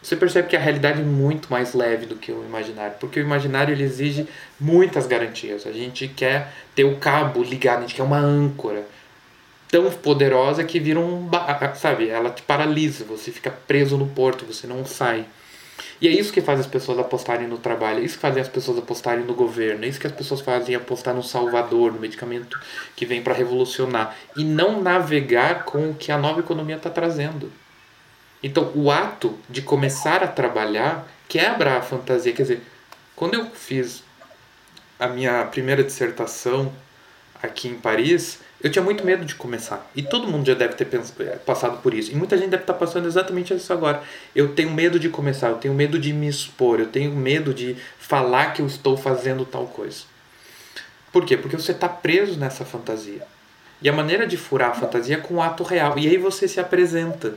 Você 0.02 0.16
percebe 0.16 0.48
que 0.48 0.56
a 0.56 0.60
realidade 0.60 1.00
é 1.00 1.04
muito 1.04 1.50
mais 1.50 1.72
leve 1.72 2.04
do 2.06 2.16
que 2.16 2.30
o 2.30 2.44
imaginário, 2.44 2.96
porque 3.00 3.20
o 3.20 3.22
imaginário 3.22 3.72
ele 3.72 3.84
exige 3.84 4.26
muitas 4.60 5.06
garantias. 5.06 5.66
A 5.66 5.72
gente 5.72 6.08
quer 6.08 6.52
ter 6.74 6.84
o 6.84 6.96
cabo 6.96 7.42
ligado, 7.42 7.78
a 7.78 7.80
gente 7.82 7.94
quer 7.94 8.02
uma 8.02 8.18
âncora 8.18 8.86
tão 9.70 9.90
poderosa 9.90 10.62
que 10.62 10.78
vira 10.78 11.00
um, 11.00 11.28
sabe, 11.74 12.08
ela 12.08 12.30
te 12.30 12.42
paralisa, 12.42 13.04
você 13.04 13.32
fica 13.32 13.50
preso 13.50 13.96
no 13.96 14.06
porto, 14.06 14.44
você 14.44 14.66
não 14.66 14.84
sai. 14.84 15.26
E 16.00 16.08
é 16.08 16.10
isso 16.10 16.32
que 16.32 16.40
faz 16.40 16.60
as 16.60 16.66
pessoas 16.66 16.98
apostarem 16.98 17.48
no 17.48 17.58
trabalho, 17.58 18.00
é 18.00 18.04
isso 18.04 18.16
que 18.16 18.20
fazem 18.20 18.42
as 18.42 18.48
pessoas 18.48 18.78
apostarem 18.78 19.24
no 19.24 19.34
governo, 19.34 19.84
é 19.84 19.88
isso 19.88 20.00
que 20.00 20.06
as 20.06 20.12
pessoas 20.12 20.40
fazem 20.40 20.74
apostar 20.74 21.14
no 21.14 21.22
Salvador, 21.22 21.92
no 21.92 22.00
medicamento 22.00 22.60
que 22.94 23.06
vem 23.06 23.22
para 23.22 23.34
revolucionar. 23.34 24.14
E 24.36 24.44
não 24.44 24.82
navegar 24.82 25.64
com 25.64 25.90
o 25.90 25.94
que 25.94 26.12
a 26.12 26.18
nova 26.18 26.40
economia 26.40 26.76
está 26.76 26.90
trazendo. 26.90 27.50
Então, 28.42 28.70
o 28.74 28.90
ato 28.90 29.38
de 29.48 29.62
começar 29.62 30.22
a 30.22 30.28
trabalhar 30.28 31.08
quebra 31.26 31.78
a 31.78 31.82
fantasia. 31.82 32.32
Quer 32.32 32.42
dizer, 32.42 32.62
quando 33.16 33.34
eu 33.34 33.46
fiz 33.46 34.02
a 34.98 35.06
minha 35.06 35.44
primeira 35.46 35.82
dissertação 35.82 36.70
aqui 37.42 37.68
em 37.68 37.78
Paris, 37.78 38.40
eu 38.64 38.70
tinha 38.70 38.82
muito 38.82 39.04
medo 39.04 39.26
de 39.26 39.34
começar. 39.34 39.86
E 39.94 40.02
todo 40.02 40.26
mundo 40.26 40.46
já 40.46 40.54
deve 40.54 40.72
ter 40.72 40.88
eh, 40.94 41.36
passado 41.44 41.82
por 41.82 41.92
isso. 41.92 42.10
E 42.10 42.14
muita 42.14 42.38
gente 42.38 42.48
deve 42.48 42.62
estar 42.62 42.72
passando 42.72 43.06
exatamente 43.06 43.52
isso 43.52 43.70
agora. 43.70 44.02
Eu 44.34 44.54
tenho 44.54 44.70
medo 44.70 44.98
de 44.98 45.10
começar, 45.10 45.48
eu 45.48 45.56
tenho 45.56 45.74
medo 45.74 45.98
de 45.98 46.14
me 46.14 46.26
expor, 46.26 46.80
eu 46.80 46.86
tenho 46.86 47.10
medo 47.10 47.52
de 47.52 47.76
falar 47.98 48.54
que 48.54 48.62
eu 48.62 48.66
estou 48.66 48.96
fazendo 48.96 49.44
tal 49.44 49.66
coisa. 49.66 50.04
Por 51.12 51.26
quê? 51.26 51.36
Porque 51.36 51.58
você 51.58 51.72
está 51.72 51.90
preso 51.90 52.40
nessa 52.40 52.64
fantasia. 52.64 53.20
E 53.82 53.88
a 53.88 53.92
maneira 53.92 54.26
de 54.26 54.38
furar 54.38 54.70
a 54.70 54.74
fantasia 54.74 55.16
é 55.16 55.20
com 55.20 55.34
o 55.34 55.42
ato 55.42 55.62
real. 55.62 55.98
E 55.98 56.08
aí 56.08 56.16
você 56.16 56.48
se 56.48 56.58
apresenta. 56.58 57.34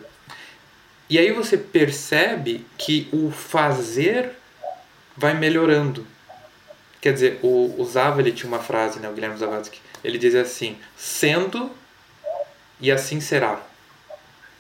E 1.10 1.20
aí 1.20 1.34
você 1.34 1.58
percebe 1.58 2.66
que 2.78 3.10
o 3.12 3.32
fazer 3.32 4.32
vai 5.18 5.34
melhorando. 5.34 6.08
Quer 7.02 7.12
dizer, 7.12 7.40
o, 7.44 7.76
o 7.78 8.32
tinha 8.32 8.48
uma 8.48 8.60
frase, 8.60 9.02
né, 9.02 9.10
o 9.10 9.14
Guilherme 9.14 9.38
Zavadski, 9.38 9.82
ele 10.08 10.18
diz 10.18 10.34
assim: 10.36 10.78
sendo 10.96 11.70
e 12.80 12.90
assim 12.90 13.20
será. 13.20 13.62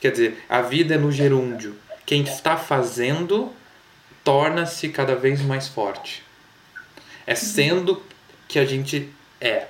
Quer 0.01 0.11
dizer, 0.11 0.43
a 0.49 0.61
vida 0.61 0.95
é 0.95 0.97
no 0.97 1.09
gerúndio. 1.09 1.77
Quem 2.05 2.23
está 2.23 2.57
fazendo 2.57 3.53
torna-se 4.25 4.89
cada 4.89 5.15
vez 5.15 5.41
mais 5.41 5.69
forte. 5.69 6.21
É 7.25 7.33
sendo 7.33 8.03
que 8.45 8.59
a 8.59 8.65
gente 8.65 9.09
é. 9.39 9.67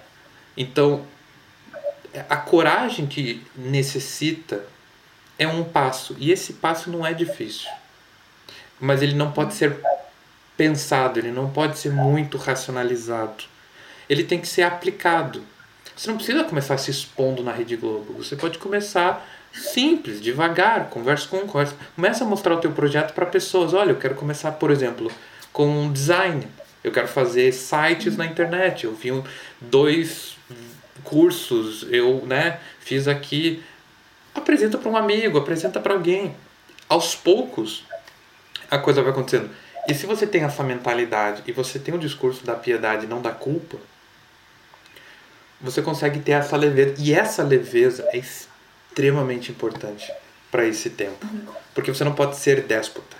Então, 0.55 1.05
a 2.27 2.37
coragem 2.37 3.05
que 3.05 3.45
necessita 3.55 4.65
é 5.37 5.47
um 5.47 5.63
passo. 5.63 6.15
E 6.17 6.31
esse 6.31 6.53
passo 6.53 6.89
não 6.89 7.05
é 7.05 7.13
difícil. 7.13 7.69
Mas 8.79 9.03
ele 9.03 9.13
não 9.13 9.31
pode 9.31 9.53
ser 9.53 9.79
pensado, 10.55 11.19
ele 11.19 11.31
não 11.31 11.51
pode 11.51 11.77
ser 11.77 11.91
muito 11.91 12.35
racionalizado. 12.37 13.43
Ele 14.09 14.23
tem 14.23 14.41
que 14.41 14.47
ser 14.47 14.63
aplicado. 14.63 15.43
Você 15.97 16.09
não 16.11 16.17
precisa 16.17 16.43
começar 16.43 16.77
se 16.77 16.91
expondo 16.91 17.41
na 17.41 17.51
Rede 17.51 17.75
Globo. 17.75 18.13
Você 18.23 18.35
pode 18.35 18.59
começar 18.59 19.27
simples, 19.51 20.21
devagar, 20.21 20.91
conversa 20.91 21.27
com 21.27 21.39
conversa. 21.39 21.75
Começa 21.95 22.23
a 22.23 22.27
mostrar 22.27 22.53
o 22.53 22.59
teu 22.59 22.71
projeto 22.71 23.13
para 23.13 23.25
pessoas. 23.25 23.73
Olha, 23.73 23.89
eu 23.89 23.95
quero 23.95 24.13
começar, 24.13 24.51
por 24.51 24.69
exemplo, 24.69 25.11
com 25.51 25.91
design. 25.91 26.47
Eu 26.83 26.91
quero 26.91 27.07
fazer 27.07 27.51
sites 27.51 28.15
na 28.15 28.27
internet. 28.27 28.85
Eu 28.85 28.93
vi 28.93 29.09
dois 29.59 30.37
cursos, 31.03 31.87
eu, 31.89 32.23
né, 32.27 32.59
fiz 32.79 33.07
aqui. 33.07 33.63
Apresenta 34.35 34.77
para 34.77 34.91
um 34.91 34.95
amigo, 34.95 35.39
apresenta 35.39 35.79
para 35.79 35.95
alguém. 35.95 36.35
Aos 36.87 37.15
poucos, 37.15 37.83
a 38.69 38.77
coisa 38.77 39.01
vai 39.01 39.11
acontecendo. 39.11 39.49
E 39.87 39.95
se 39.95 40.05
você 40.05 40.27
tem 40.27 40.43
essa 40.43 40.61
mentalidade 40.61 41.41
e 41.47 41.51
você 41.51 41.79
tem 41.79 41.95
o 41.95 41.97
discurso 41.97 42.45
da 42.45 42.53
piedade, 42.53 43.07
não 43.07 43.19
da 43.19 43.31
culpa, 43.31 43.77
você 45.59 45.81
consegue 45.81 46.19
ter 46.19 46.33
essa 46.33 46.55
leveza. 46.55 46.95
E 46.99 47.13
essa 47.13 47.43
leveza 47.43 48.07
é 48.11 48.17
extremamente 48.17 49.51
importante 49.51 50.11
para 50.51 50.65
esse 50.65 50.89
tempo. 50.89 51.25
Porque 51.73 51.93
você 51.93 52.03
não 52.03 52.13
pode 52.13 52.37
ser 52.37 52.65
déspota. 52.65 53.17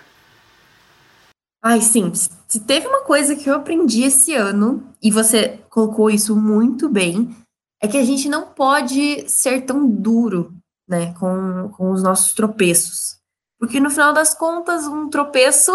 Ai, 1.62 1.80
sim. 1.80 2.12
Se 2.14 2.60
teve 2.60 2.86
uma 2.86 3.02
coisa 3.02 3.34
que 3.34 3.48
eu 3.48 3.54
aprendi 3.54 4.04
esse 4.04 4.34
ano, 4.34 4.92
e 5.02 5.10
você 5.10 5.58
colocou 5.68 6.08
isso 6.10 6.36
muito 6.36 6.88
bem, 6.88 7.36
é 7.82 7.88
que 7.88 7.96
a 7.96 8.04
gente 8.04 8.28
não 8.28 8.46
pode 8.46 9.28
ser 9.28 9.62
tão 9.62 9.88
duro 9.88 10.52
né, 10.88 11.12
com, 11.14 11.70
com 11.76 11.90
os 11.90 12.02
nossos 12.02 12.32
tropeços. 12.32 13.18
Porque 13.58 13.80
no 13.80 13.90
final 13.90 14.12
das 14.12 14.34
contas, 14.34 14.86
um 14.86 15.08
tropeço, 15.08 15.72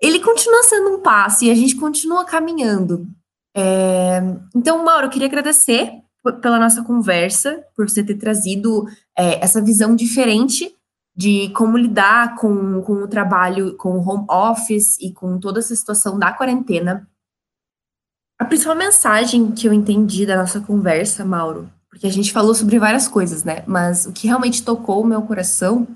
ele 0.00 0.20
continua 0.20 0.62
sendo 0.62 0.94
um 0.94 1.00
passo 1.00 1.44
e 1.44 1.50
a 1.50 1.54
gente 1.54 1.76
continua 1.76 2.24
caminhando. 2.24 3.06
É, 3.54 4.20
então, 4.54 4.84
Mauro, 4.84 5.06
eu 5.06 5.10
queria 5.10 5.28
agradecer 5.28 6.02
pela 6.40 6.58
nossa 6.58 6.82
conversa, 6.84 7.64
por 7.74 7.88
você 7.88 8.02
ter 8.02 8.14
trazido 8.14 8.86
é, 9.16 9.42
essa 9.42 9.60
visão 9.60 9.96
diferente 9.96 10.74
de 11.14 11.50
como 11.50 11.76
lidar 11.76 12.36
com, 12.36 12.80
com 12.82 12.94
o 12.94 13.08
trabalho, 13.08 13.76
com 13.76 13.98
o 13.98 14.08
home 14.08 14.26
office 14.30 14.98
e 15.00 15.12
com 15.12 15.38
toda 15.38 15.58
essa 15.58 15.74
situação 15.74 16.18
da 16.18 16.32
quarentena. 16.32 17.08
A 18.38 18.44
principal 18.44 18.74
mensagem 18.74 19.52
que 19.52 19.68
eu 19.68 19.72
entendi 19.72 20.24
da 20.24 20.36
nossa 20.36 20.60
conversa, 20.60 21.24
Mauro, 21.24 21.70
porque 21.90 22.06
a 22.06 22.10
gente 22.10 22.32
falou 22.32 22.54
sobre 22.54 22.78
várias 22.78 23.06
coisas, 23.06 23.44
né? 23.44 23.62
Mas 23.66 24.06
o 24.06 24.12
que 24.12 24.26
realmente 24.26 24.64
tocou 24.64 25.02
o 25.02 25.06
meu 25.06 25.22
coração 25.22 25.86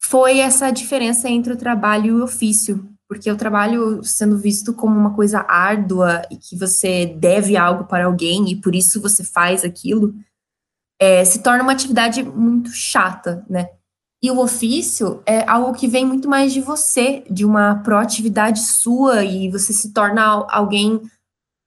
foi 0.00 0.38
essa 0.38 0.70
diferença 0.70 1.28
entre 1.28 1.52
o 1.52 1.56
trabalho 1.56 2.06
e 2.06 2.20
o 2.20 2.24
ofício, 2.24 2.88
porque 3.12 3.30
o 3.30 3.36
trabalho 3.36 4.02
sendo 4.02 4.38
visto 4.38 4.72
como 4.72 4.98
uma 4.98 5.14
coisa 5.14 5.44
árdua 5.46 6.22
e 6.30 6.36
que 6.38 6.56
você 6.56 7.04
deve 7.04 7.58
algo 7.58 7.84
para 7.84 8.06
alguém 8.06 8.50
e 8.50 8.56
por 8.56 8.74
isso 8.74 9.02
você 9.02 9.22
faz 9.22 9.64
aquilo, 9.64 10.14
é, 10.98 11.22
se 11.22 11.42
torna 11.42 11.62
uma 11.62 11.72
atividade 11.72 12.22
muito 12.22 12.70
chata, 12.70 13.44
né? 13.50 13.68
E 14.22 14.30
o 14.30 14.38
ofício 14.38 15.22
é 15.26 15.46
algo 15.46 15.74
que 15.74 15.86
vem 15.86 16.06
muito 16.06 16.26
mais 16.26 16.54
de 16.54 16.62
você, 16.62 17.22
de 17.28 17.44
uma 17.44 17.82
proatividade 17.82 18.60
sua 18.60 19.22
e 19.22 19.50
você 19.50 19.74
se 19.74 19.92
torna 19.92 20.46
alguém 20.48 20.98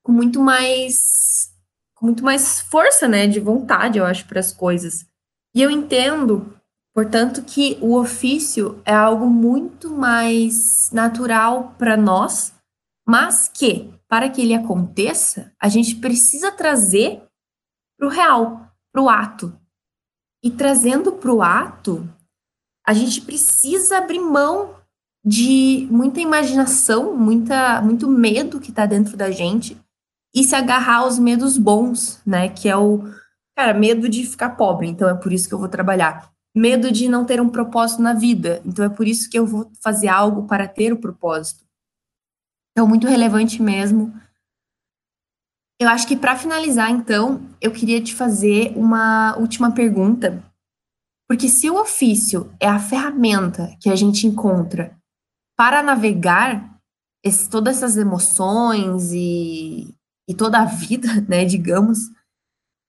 com 0.03 0.12
muito 0.12 0.41
mais 0.41 1.51
com 1.93 2.08
muito 2.08 2.23
mais 2.23 2.60
força, 2.60 3.08
né, 3.08 3.27
de 3.27 3.39
vontade, 3.39 3.99
eu 3.99 4.05
acho, 4.05 4.25
para 4.25 4.39
as 4.39 4.51
coisas. 4.51 5.05
E 5.55 5.62
eu 5.62 5.69
entendo 5.69 6.54
Portanto, 6.95 7.43
que 7.43 7.77
o 7.81 7.99
ofício 7.99 8.81
é 8.86 8.93
algo 8.93 9.25
muito 9.25 9.89
mais 9.89 10.89
natural 10.93 11.75
para 11.77 11.97
nós, 11.97 12.53
mas 13.05 13.49
que, 13.49 13.93
para 14.08 14.29
que 14.29 14.41
ele 14.41 14.53
aconteça, 14.53 15.51
a 15.62 15.67
gente 15.67 15.97
precisa 15.97 16.53
trazer 16.53 17.21
para 17.99 18.08
o 18.08 18.10
real, 18.10 18.71
para 18.93 19.01
o 19.01 19.10
ato. 19.10 19.53
E 20.41 20.49
trazendo 20.49 21.12
para 21.12 21.34
o 21.34 21.41
ato, 21.41 22.08
a 22.88 22.93
gente 22.93 23.19
precisa 23.19 23.97
abrir 23.97 24.21
mão 24.21 24.73
de 25.21 25.89
muita 25.91 26.21
imaginação, 26.21 27.13
muita, 27.17 27.81
muito 27.81 28.08
medo 28.08 28.62
que 28.62 28.69
está 28.69 28.86
dentro 28.86 29.17
da 29.17 29.31
gente 29.31 29.77
e 30.34 30.45
se 30.45 30.55
agarrar 30.55 30.99
aos 30.99 31.19
medos 31.19 31.58
bons, 31.58 32.21
né? 32.25 32.47
Que 32.47 32.69
é 32.69 32.77
o, 32.77 33.03
cara, 33.53 33.73
medo 33.73 34.08
de 34.08 34.25
ficar 34.25 34.51
pobre. 34.51 34.88
Então 34.88 35.10
é 35.10 35.13
por 35.15 35.34
isso 35.34 35.49
que 35.49 35.53
eu 35.53 35.60
vou 35.60 35.67
trabalhar 35.67 36.34
medo 36.55 36.89
de 36.91 37.09
não 37.09 37.25
ter 37.25 37.41
um 37.41 37.49
propósito 37.49 38.01
na 38.01 38.13
vida. 38.13 38.61
Então 38.65 38.85
é 38.85 38.89
por 38.89 39.05
isso 39.07 39.29
que 39.29 39.37
eu 39.37 39.45
vou 39.45 39.69
fazer 39.83 40.07
algo 40.07 40.47
para 40.47 40.67
ter 40.67 40.93
o 40.93 40.97
propósito. 40.97 41.65
Então, 42.71 42.87
muito 42.87 43.07
relevante 43.07 43.61
mesmo. 43.61 44.13
Eu 45.79 45.89
acho 45.89 46.07
que 46.07 46.15
para 46.15 46.37
finalizar, 46.37 46.89
então, 46.89 47.41
eu 47.61 47.71
queria 47.71 48.01
te 48.01 48.13
fazer 48.13 48.73
uma 48.75 49.35
última 49.37 49.71
pergunta. 49.71 50.43
Porque 51.27 51.49
se 51.49 51.69
o 51.69 51.79
ofício 51.79 52.53
é 52.59 52.67
a 52.67 52.79
ferramenta 52.79 53.75
que 53.81 53.89
a 53.89 53.95
gente 53.95 54.27
encontra 54.27 54.97
para 55.57 55.81
navegar 55.81 56.79
esse, 57.23 57.49
todas 57.49 57.77
essas 57.77 57.97
emoções 57.97 59.11
e, 59.11 59.93
e 60.29 60.33
toda 60.33 60.59
a 60.59 60.65
vida, 60.65 61.07
né, 61.27 61.43
digamos, 61.43 61.99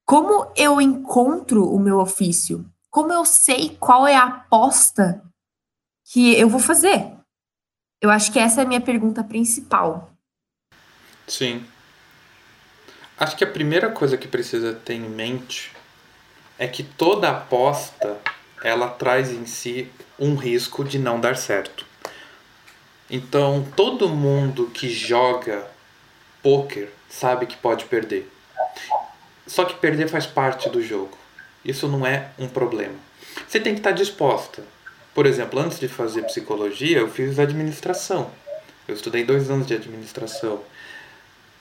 como 0.04 0.52
eu 0.56 0.80
encontro 0.80 1.68
o 1.68 1.80
meu 1.80 1.98
ofício? 1.98 2.64
Como 2.90 3.12
eu 3.12 3.24
sei 3.24 3.76
qual 3.78 4.06
é 4.06 4.16
a 4.16 4.24
aposta 4.24 5.22
que 6.04 6.38
eu 6.38 6.48
vou 6.48 6.60
fazer? 6.60 7.12
Eu 8.00 8.10
acho 8.10 8.32
que 8.32 8.38
essa 8.38 8.60
é 8.60 8.64
a 8.64 8.66
minha 8.66 8.80
pergunta 8.80 9.24
principal. 9.24 10.10
Sim. 11.26 11.66
Acho 13.18 13.36
que 13.36 13.44
a 13.44 13.50
primeira 13.50 13.90
coisa 13.90 14.16
que 14.16 14.28
precisa 14.28 14.74
ter 14.74 14.94
em 14.94 15.08
mente 15.08 15.72
é 16.58 16.68
que 16.68 16.82
toda 16.82 17.30
aposta 17.30 18.20
ela 18.62 18.88
traz 18.88 19.30
em 19.30 19.46
si 19.46 19.90
um 20.18 20.34
risco 20.34 20.84
de 20.84 20.98
não 20.98 21.20
dar 21.20 21.36
certo. 21.36 21.84
Então, 23.08 23.66
todo 23.76 24.08
mundo 24.08 24.70
que 24.70 24.88
joga 24.88 25.66
poker 26.42 26.90
sabe 27.08 27.46
que 27.46 27.56
pode 27.56 27.84
perder. 27.84 28.30
Só 29.46 29.64
que 29.64 29.74
perder 29.74 30.08
faz 30.08 30.26
parte 30.26 30.68
do 30.68 30.82
jogo. 30.82 31.16
Isso 31.66 31.88
não 31.88 32.06
é 32.06 32.28
um 32.38 32.46
problema. 32.46 32.94
Você 33.46 33.58
tem 33.58 33.74
que 33.74 33.80
estar 33.80 33.90
disposta. 33.90 34.62
Por 35.12 35.26
exemplo, 35.26 35.58
antes 35.58 35.80
de 35.80 35.88
fazer 35.88 36.22
psicologia, 36.22 36.98
eu 36.98 37.08
fiz 37.08 37.38
administração. 37.38 38.30
Eu 38.86 38.94
estudei 38.94 39.24
dois 39.24 39.50
anos 39.50 39.66
de 39.66 39.74
administração 39.74 40.60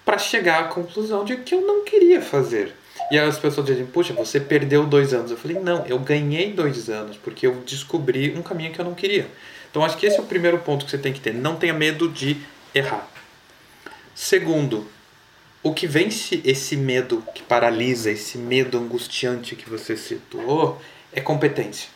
para 0.05 0.19
chegar 0.19 0.59
à 0.59 0.67
conclusão 0.67 1.25
de 1.25 1.37
que 1.37 1.55
eu 1.55 1.61
não 1.61 1.83
queria 1.83 2.21
fazer. 2.21 2.75
E 3.11 3.17
as 3.17 3.39
pessoas 3.39 3.65
dizem, 3.65 3.85
puxa, 3.85 4.13
você 4.13 4.39
perdeu 4.39 4.85
dois 4.85 5.13
anos. 5.13 5.31
Eu 5.31 5.37
falei, 5.37 5.59
não, 5.59 5.85
eu 5.85 5.97
ganhei 5.97 6.53
dois 6.53 6.89
anos, 6.89 7.17
porque 7.17 7.47
eu 7.47 7.55
descobri 7.65 8.35
um 8.37 8.43
caminho 8.43 8.71
que 8.71 8.79
eu 8.79 8.85
não 8.85 8.93
queria. 8.93 9.27
Então 9.71 9.83
acho 9.83 9.97
que 9.97 10.05
esse 10.05 10.17
é 10.17 10.21
o 10.21 10.25
primeiro 10.25 10.59
ponto 10.59 10.85
que 10.85 10.91
você 10.91 10.97
tem 10.97 11.11
que 11.11 11.19
ter. 11.19 11.33
Não 11.33 11.55
tenha 11.55 11.73
medo 11.73 12.07
de 12.09 12.37
errar. 12.73 13.09
Segundo, 14.13 14.87
o 15.65 15.73
que 15.73 15.87
vence 15.87 16.39
esse 16.45 16.77
medo 16.77 17.23
que 17.33 17.41
paralisa, 17.41 18.11
esse 18.11 18.37
medo 18.37 18.77
angustiante 18.77 19.55
que 19.55 19.67
você 19.67 19.97
citou, 19.97 20.79
é 21.11 21.19
competência. 21.19 21.89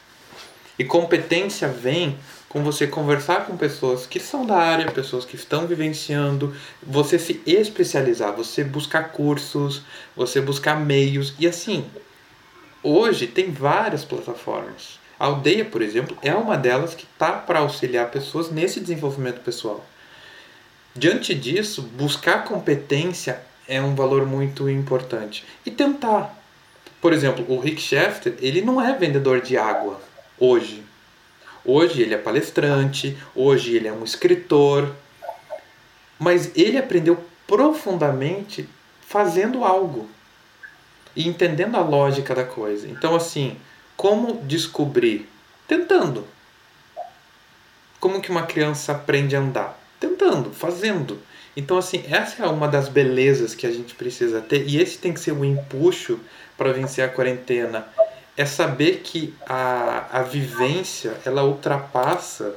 E 0.80 0.84
competência 0.84 1.68
vem 1.68 2.18
com 2.50 2.64
você 2.64 2.88
conversar 2.88 3.46
com 3.46 3.56
pessoas 3.56 4.08
que 4.08 4.20
são 4.20 4.44
da 4.44 4.58
área, 4.58 4.90
pessoas 4.90 5.24
que 5.24 5.36
estão 5.36 5.68
vivenciando, 5.68 6.56
você 6.82 7.20
se 7.20 7.44
especializar, 7.46 8.36
você 8.36 8.64
buscar 8.64 9.12
cursos, 9.12 9.84
você 10.16 10.42
buscar 10.42 10.80
meios 10.80 11.36
e 11.38 11.48
assim. 11.48 11.86
Hoje 12.82 13.28
tem 13.28 13.52
várias 13.52 14.04
plataformas. 14.04 15.00
A 15.20 15.26
Aldeia, 15.26 15.64
por 15.64 15.84
exemplo, 15.84 16.18
é 16.24 16.34
uma 16.34 16.58
delas 16.58 16.96
que 16.96 17.04
está 17.04 17.34
para 17.34 17.60
auxiliar 17.60 18.10
pessoas 18.10 18.50
nesse 18.50 18.80
desenvolvimento 18.80 19.42
pessoal. 19.42 19.86
Diante 20.96 21.36
disso, 21.36 21.84
buscar 21.84 22.46
competência 22.46 23.48
é 23.70 23.80
um 23.80 23.94
valor 23.96 24.26
muito 24.26 24.68
importante. 24.68 25.46
E 25.66 25.70
tentar. 25.70 26.36
Por 27.00 27.14
exemplo, 27.14 27.46
o 27.48 27.60
Rick 27.60 27.80
Shefter, 27.80 28.36
ele 28.42 28.62
não 28.62 28.82
é 28.82 28.98
vendedor 28.98 29.40
de 29.40 29.56
água 29.56 30.02
hoje. 30.38 30.84
Hoje 31.64 32.02
ele 32.02 32.16
é 32.16 32.18
palestrante, 32.18 33.16
hoje 33.36 33.76
ele 33.76 33.88
é 33.88 33.94
um 33.94 34.04
escritor. 34.04 34.94
Mas 36.18 36.52
ele 36.58 36.78
aprendeu 36.78 37.24
profundamente 37.48 38.68
fazendo 39.02 39.64
algo 39.64 40.10
e 41.16 41.28
entendendo 41.28 41.76
a 41.76 41.82
lógica 41.82 42.36
da 42.36 42.44
coisa. 42.44 42.88
Então, 42.88 43.16
assim, 43.16 43.56
como 43.96 44.42
descobrir? 44.44 45.30
Tentando. 45.68 46.26
Como 48.00 48.22
que 48.22 48.32
uma 48.32 48.44
criança 48.44 48.94
aprende 48.94 49.36
a 49.36 49.40
andar? 49.40 49.80
Tentando, 50.00 50.52
fazendo. 50.52 51.22
Então, 51.56 51.78
assim, 51.78 52.04
essa 52.10 52.44
é 52.44 52.48
uma 52.48 52.68
das 52.68 52.88
belezas 52.88 53.56
que 53.56 53.68
a 53.68 53.72
gente 53.72 53.96
precisa 53.96 54.42
ter, 54.42 54.68
e 54.68 54.80
esse 54.82 54.98
tem 54.98 55.14
que 55.14 55.20
ser 55.20 55.32
o 55.32 55.44
empuxo 55.44 56.20
para 56.58 56.72
vencer 56.72 57.04
a 57.04 57.10
quarentena. 57.10 57.88
É 58.38 58.46
saber 58.46 59.02
que 59.04 59.34
a, 59.46 60.20
a 60.20 60.24
vivência 60.24 61.18
ela 61.26 61.44
ultrapassa 61.44 62.56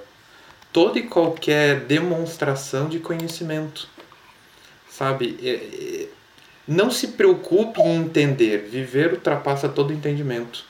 toda 0.73 0.99
e 0.99 1.03
qualquer 1.03 1.81
demonstração 1.81 2.89
de 2.89 2.99
conhecimento. 2.99 3.89
Sabe? 4.89 5.39
É, 5.43 6.05
é, 6.05 6.09
não 6.67 6.91
se 6.91 7.09
preocupe 7.09 7.81
em 7.81 7.97
entender, 7.97 8.69
viver 8.71 9.13
ultrapassa 9.13 9.69
todo 9.69 9.93
entendimento. 9.93 10.65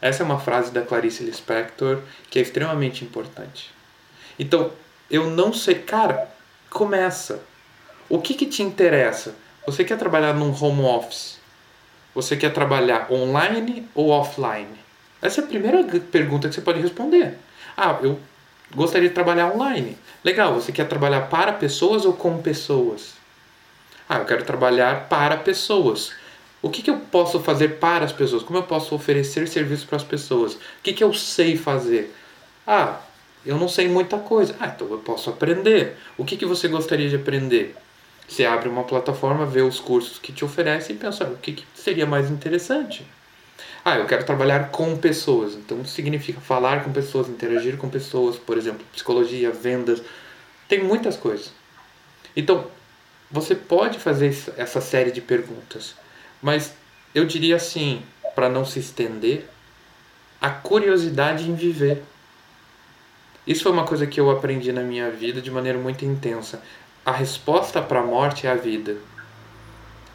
Essa 0.00 0.22
é 0.22 0.26
uma 0.26 0.40
frase 0.40 0.72
da 0.72 0.82
Clarice 0.82 1.22
Lispector 1.22 2.00
que 2.28 2.38
é 2.38 2.42
extremamente 2.42 3.04
importante. 3.04 3.70
Então, 4.38 4.72
eu 5.10 5.28
não 5.28 5.52
sei, 5.52 5.74
cara, 5.74 6.28
começa. 6.70 7.42
O 8.10 8.20
que, 8.20 8.34
que 8.34 8.44
te 8.44 8.60
interessa? 8.60 9.36
Você 9.64 9.84
quer 9.84 9.96
trabalhar 9.96 10.34
num 10.34 10.52
home 10.52 10.82
office? 10.82 11.38
Você 12.12 12.36
quer 12.36 12.52
trabalhar 12.52 13.06
online 13.08 13.88
ou 13.94 14.08
offline? 14.08 14.66
Essa 15.22 15.40
é 15.40 15.44
a 15.44 15.46
primeira 15.46 15.84
pergunta 16.00 16.48
que 16.48 16.54
você 16.56 16.60
pode 16.60 16.80
responder. 16.80 17.38
Ah, 17.76 18.00
eu 18.02 18.18
gostaria 18.74 19.08
de 19.08 19.14
trabalhar 19.14 19.54
online. 19.54 19.96
Legal, 20.24 20.54
você 20.54 20.72
quer 20.72 20.88
trabalhar 20.88 21.28
para 21.28 21.52
pessoas 21.52 22.04
ou 22.04 22.12
com 22.12 22.42
pessoas? 22.42 23.14
Ah, 24.08 24.18
eu 24.18 24.24
quero 24.24 24.44
trabalhar 24.44 25.08
para 25.08 25.36
pessoas. 25.36 26.12
O 26.60 26.68
que, 26.68 26.82
que 26.82 26.90
eu 26.90 26.98
posso 27.12 27.38
fazer 27.38 27.78
para 27.78 28.04
as 28.04 28.12
pessoas? 28.12 28.42
Como 28.42 28.58
eu 28.58 28.64
posso 28.64 28.92
oferecer 28.92 29.46
serviço 29.46 29.86
para 29.86 29.98
as 29.98 30.04
pessoas? 30.04 30.54
O 30.54 30.58
que, 30.82 30.92
que 30.92 31.04
eu 31.04 31.14
sei 31.14 31.56
fazer? 31.56 32.12
Ah, 32.66 32.98
eu 33.46 33.56
não 33.56 33.68
sei 33.68 33.86
muita 33.86 34.18
coisa. 34.18 34.56
Ah, 34.58 34.66
então 34.66 34.90
eu 34.90 34.98
posso 34.98 35.30
aprender. 35.30 35.96
O 36.18 36.24
que, 36.24 36.36
que 36.36 36.44
você 36.44 36.66
gostaria 36.66 37.08
de 37.08 37.14
aprender? 37.14 37.76
Você 38.30 38.44
abre 38.44 38.68
uma 38.68 38.84
plataforma, 38.84 39.44
vê 39.44 39.60
os 39.60 39.80
cursos 39.80 40.16
que 40.16 40.32
te 40.32 40.44
oferecem 40.44 40.94
e 40.94 40.98
pensa 40.98 41.24
o 41.24 41.36
que, 41.36 41.52
que 41.52 41.64
seria 41.74 42.06
mais 42.06 42.30
interessante. 42.30 43.04
Ah, 43.84 43.98
eu 43.98 44.06
quero 44.06 44.24
trabalhar 44.24 44.70
com 44.70 44.96
pessoas. 44.96 45.54
Então 45.54 45.84
significa 45.84 46.40
falar 46.40 46.84
com 46.84 46.92
pessoas, 46.92 47.28
interagir 47.28 47.76
com 47.76 47.88
pessoas, 47.88 48.36
por 48.36 48.56
exemplo, 48.56 48.86
psicologia, 48.92 49.50
vendas. 49.50 50.00
Tem 50.68 50.80
muitas 50.80 51.16
coisas. 51.16 51.52
Então, 52.36 52.68
você 53.28 53.56
pode 53.56 53.98
fazer 53.98 54.32
essa 54.56 54.80
série 54.80 55.10
de 55.10 55.20
perguntas, 55.20 55.96
mas 56.40 56.72
eu 57.12 57.24
diria 57.24 57.56
assim, 57.56 58.00
para 58.36 58.48
não 58.48 58.64
se 58.64 58.78
estender, 58.78 59.48
a 60.40 60.50
curiosidade 60.50 61.50
em 61.50 61.54
viver. 61.56 62.00
Isso 63.44 63.64
foi 63.64 63.72
uma 63.72 63.84
coisa 63.84 64.06
que 64.06 64.20
eu 64.20 64.30
aprendi 64.30 64.70
na 64.70 64.82
minha 64.82 65.10
vida 65.10 65.42
de 65.42 65.50
maneira 65.50 65.78
muito 65.78 66.04
intensa 66.04 66.62
a 67.10 67.12
resposta 67.12 67.82
para 67.82 67.98
a 67.98 68.06
morte 68.06 68.46
é 68.46 68.50
a 68.50 68.54
vida. 68.54 68.96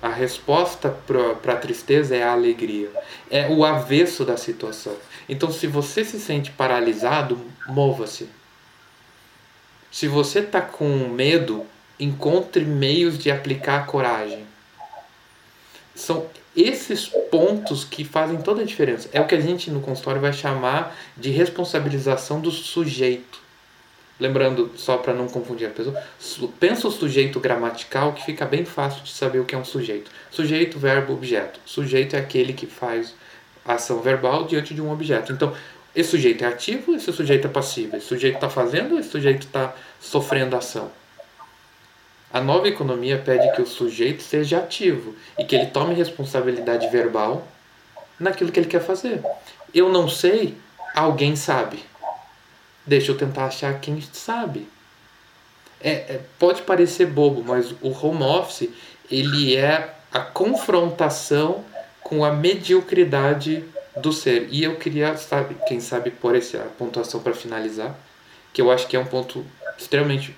A 0.01 0.08
resposta 0.08 0.89
para 0.89 1.53
a 1.53 1.58
tristeza 1.58 2.15
é 2.15 2.23
a 2.23 2.31
alegria. 2.31 2.89
É 3.29 3.49
o 3.49 3.65
avesso 3.65 4.23
da 4.23 4.38
situação. 4.38 4.95
Então, 5.27 5.51
se 5.51 5.67
você 5.67 6.05
se 6.05 6.17
sente 6.21 6.51
paralisado, 6.51 7.38
mova-se. 7.67 8.29
Se 9.91 10.08
você 10.08 10.39
está 10.39 10.62
com 10.62 10.88
medo, 11.10 11.65
encontre 11.99 12.63
meios 12.63 13.17
de 13.17 13.29
aplicar 13.29 13.81
a 13.81 13.86
coragem. 13.86 14.45
São 15.93 16.27
esses 16.55 17.08
pontos 17.29 17.84
que 17.84 18.05
fazem 18.05 18.41
toda 18.41 18.62
a 18.62 18.65
diferença. 18.65 19.10
É 19.12 19.19
o 19.19 19.27
que 19.27 19.36
a 19.36 19.41
gente 19.41 19.69
no 19.69 19.81
consultório 19.81 20.21
vai 20.21 20.31
chamar 20.31 20.95
de 21.17 21.29
responsabilização 21.29 22.39
do 22.39 22.51
sujeito. 22.51 23.44
Lembrando, 24.17 24.71
só 24.78 24.97
para 24.97 25.13
não 25.13 25.28
confundir 25.28 25.67
a 25.67 25.71
pessoa, 25.71 26.01
pensa 26.58 26.88
o 26.88 26.91
sujeito 26.91 27.39
gramatical 27.39 28.13
que 28.13 28.23
fica 28.23 28.45
bem 28.45 28.63
fácil 28.63 29.04
de 29.04 29.12
saber 29.12 29.39
o 29.39 29.45
que 29.45 29.53
é 29.53 29.57
um 29.57 29.66
sujeito. 29.66 30.09
Sujeito, 30.32 30.80
verbo, 30.80 31.13
objeto. 31.13 31.59
Sujeito 31.66 32.16
é 32.16 32.20
aquele 32.20 32.53
que 32.53 32.66
faz 32.66 33.13
ação 33.66 34.01
verbal 34.01 34.45
diante 34.45 34.74
de 34.74 34.82
um 34.82 34.89
objeto. 34.91 35.34
Então, 35.34 35.53
esse 35.93 36.11
sujeito 36.11 36.45
é 36.45 36.47
ativo, 36.47 36.95
esse 36.95 37.11
sujeito 37.11 37.47
é 37.47 37.49
passivo. 37.49 37.97
Esse 37.97 38.07
sujeito 38.07 38.36
está 38.36 38.49
fazendo, 38.49 38.97
esse 38.97 39.09
sujeito 39.09 39.47
está 39.47 39.74
sofrendo 39.99 40.55
ação. 40.55 40.89
A 42.32 42.41
nova 42.41 42.68
economia 42.68 43.18
pede 43.18 43.49
que 43.53 43.61
o 43.61 43.68
sujeito 43.68 44.22
seja 44.22 44.59
ativo 44.59 45.16
e 45.39 45.45
que 45.45 45.55
ele 45.55 45.68
tome 45.68 45.93
responsabilidade 45.93 46.88
verbal 46.89 47.47
naquilo 48.20 48.51
que 48.51 48.59
ele 48.59 48.68
quer 48.68 48.82
fazer. 48.82 49.22
Eu 49.74 49.89
não 49.89 50.09
sei, 50.09 50.57
alguém 50.93 51.36
sabe. 51.36 51.80
Deixa 52.86 53.11
eu 53.11 53.17
tentar 53.17 53.45
achar 53.45 53.79
quem 53.79 54.01
sabe. 54.13 54.67
É, 55.81 55.91
é, 55.91 56.21
pode 56.39 56.61
parecer 56.61 57.07
bobo, 57.07 57.43
mas 57.43 57.71
o 57.81 57.89
home 57.89 58.23
office 58.23 58.69
ele 59.09 59.55
é 59.55 59.93
a 60.11 60.19
confrontação 60.19 61.63
com 62.01 62.23
a 62.23 62.31
mediocridade 62.31 63.63
do 63.97 64.11
ser. 64.11 64.47
E 64.51 64.63
eu 64.63 64.75
queria, 64.77 65.15
sabe, 65.17 65.55
quem 65.67 65.79
sabe 65.79 66.11
pôr 66.11 66.36
essa 66.36 66.59
pontuação 66.77 67.21
para 67.21 67.33
finalizar, 67.33 67.95
que 68.53 68.61
eu 68.61 68.71
acho 68.71 68.88
que 68.88 68.95
é 68.95 68.99
um 68.99 69.05
ponto 69.05 69.45
extremamente 69.77 70.36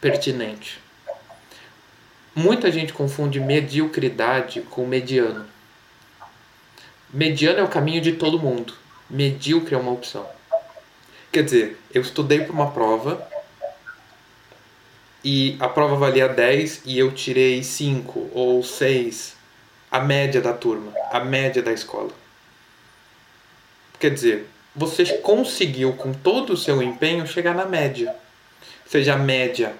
pertinente. 0.00 0.80
Muita 2.34 2.70
gente 2.70 2.92
confunde 2.92 3.40
mediocridade 3.40 4.60
com 4.62 4.86
mediano. 4.86 5.44
Mediano 7.12 7.58
é 7.58 7.62
o 7.62 7.68
caminho 7.68 8.00
de 8.00 8.12
todo 8.12 8.38
mundo. 8.38 8.74
Medíocre 9.10 9.74
é 9.74 9.78
uma 9.78 9.90
opção. 9.90 10.37
Quer 11.30 11.44
dizer, 11.44 11.78
eu 11.92 12.00
estudei 12.00 12.40
para 12.40 12.52
uma 12.52 12.70
prova 12.70 13.26
e 15.22 15.56
a 15.60 15.68
prova 15.68 15.96
valia 15.96 16.28
10 16.28 16.82
e 16.86 16.98
eu 16.98 17.12
tirei 17.12 17.62
5 17.62 18.30
ou 18.32 18.62
6, 18.62 19.36
a 19.90 20.00
média 20.00 20.40
da 20.40 20.52
turma, 20.52 20.92
a 21.10 21.20
média 21.20 21.62
da 21.62 21.72
escola. 21.72 22.10
Quer 24.00 24.10
dizer, 24.10 24.48
você 24.74 25.18
conseguiu 25.18 25.92
com 25.94 26.12
todo 26.12 26.52
o 26.52 26.56
seu 26.56 26.82
empenho 26.82 27.26
chegar 27.26 27.54
na 27.54 27.66
média. 27.66 28.14
Seja 28.86 29.14
a 29.14 29.18
média 29.18 29.74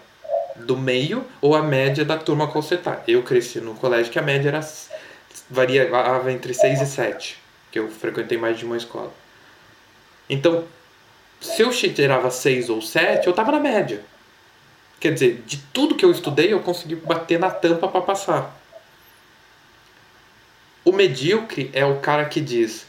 do 0.57 0.77
meio 0.77 1.25
ou 1.41 1.55
a 1.55 1.63
média 1.63 2.05
da 2.05 2.19
turma 2.19 2.49
que 2.49 2.55
você 2.55 2.77
tá. 2.77 3.03
Eu 3.07 3.23
cresci 3.23 3.61
num 3.61 3.75
colégio 3.75 4.13
que 4.13 4.19
a 4.19 4.23
média 4.23 4.49
era 4.49 4.61
variava 5.49 6.31
entre 6.31 6.53
6 6.53 6.83
e 6.83 6.87
7, 6.87 7.39
que 7.71 7.79
eu 7.79 7.89
frequentei 7.89 8.37
mais 8.37 8.59
de 8.59 8.67
uma 8.67 8.77
escola. 8.77 9.13
Então, 10.29 10.65
se 11.41 11.63
eu 11.63 11.71
tirava 11.71 12.31
6 12.31 12.69
ou 12.71 12.83
7, 12.83 13.27
eu 13.27 13.31
estava 13.31 13.53
na 13.53 13.61
média. 13.61 14.03
Quer 15.01 15.15
dizer, 15.15 15.43
de 15.47 15.59
tudo 15.73 15.95
que 15.95 16.05
eu 16.05 16.11
estudei, 16.11 16.53
eu 16.53 16.61
consegui 16.61 16.97
bater 16.97 17.39
na 17.39 17.51
tampa 17.51 17.87
para 17.87 18.01
passar. 18.01 18.57
O 20.85 20.93
medíocre 20.93 21.71
é 21.73 21.85
o 21.85 22.01
cara 22.01 22.25
que 22.25 22.41
diz: 22.41 22.87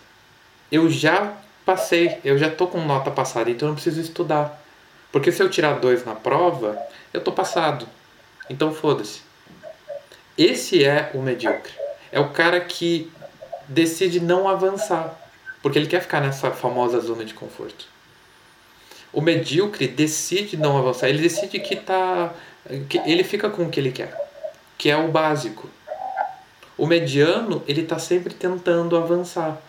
Eu 0.72 0.90
já 0.90 1.38
passei, 1.66 2.20
eu 2.24 2.38
já 2.38 2.50
tô 2.50 2.66
com 2.66 2.82
nota 2.82 3.12
passada, 3.12 3.52
então 3.52 3.68
eu 3.68 3.70
não 3.70 3.76
preciso 3.76 4.02
estudar. 4.02 4.60
Porque 5.12 5.32
se 5.32 5.42
eu 5.42 5.50
tirar 5.50 5.80
dois 5.80 6.04
na 6.06 6.16
prova, 6.16 6.80
eu 7.14 7.22
tô 7.22 7.32
passado. 7.32 7.88
Então 8.50 8.74
foda-se. 8.74 9.22
Esse 10.38 10.84
é 10.84 11.12
o 11.14 11.22
medíocre. 11.22 11.74
É 12.12 12.20
o 12.20 12.30
cara 12.30 12.60
que 12.62 13.12
decide 13.68 14.20
não 14.20 14.48
avançar, 14.48 15.14
porque 15.62 15.78
ele 15.78 15.88
quer 15.88 16.02
ficar 16.02 16.22
nessa 16.22 16.50
famosa 16.50 17.00
zona 17.00 17.24
de 17.24 17.36
conforto. 17.36 17.86
O 19.12 19.22
medíocre 19.22 19.88
decide 19.88 20.56
não 20.56 20.78
avançar, 20.78 21.10
ele 21.10 21.22
decide 21.22 21.60
que 21.60 21.76
tá 21.76 22.34
que 22.88 23.00
ele 23.00 23.24
fica 23.24 23.50
com 23.50 23.64
o 23.64 23.70
que 23.70 23.80
ele 23.80 23.92
quer, 23.92 24.16
que 24.78 24.90
é 24.90 24.98
o 24.98 25.08
básico. 25.08 25.70
O 26.78 26.86
mediano, 26.86 27.64
ele 27.68 27.82
está 27.82 27.98
sempre 27.98 28.34
tentando 28.34 28.96
avançar. 28.96 29.60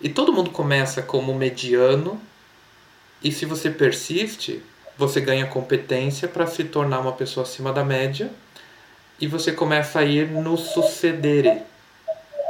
E 0.00 0.08
todo 0.08 0.32
mundo 0.32 0.50
começa 0.50 1.00
como 1.00 1.34
mediano, 1.34 2.20
e 3.22 3.32
se 3.32 3.46
você 3.46 3.70
persiste, 3.70 4.62
você 4.98 5.20
ganha 5.20 5.46
competência 5.46 6.28
para 6.28 6.46
se 6.46 6.64
tornar 6.64 7.00
uma 7.00 7.12
pessoa 7.12 7.44
acima 7.44 7.72
da 7.72 7.84
média, 7.84 8.30
e 9.20 9.26
você 9.26 9.52
começa 9.52 10.00
a 10.00 10.04
ir 10.04 10.28
no 10.28 10.56
sucedere, 10.56 11.62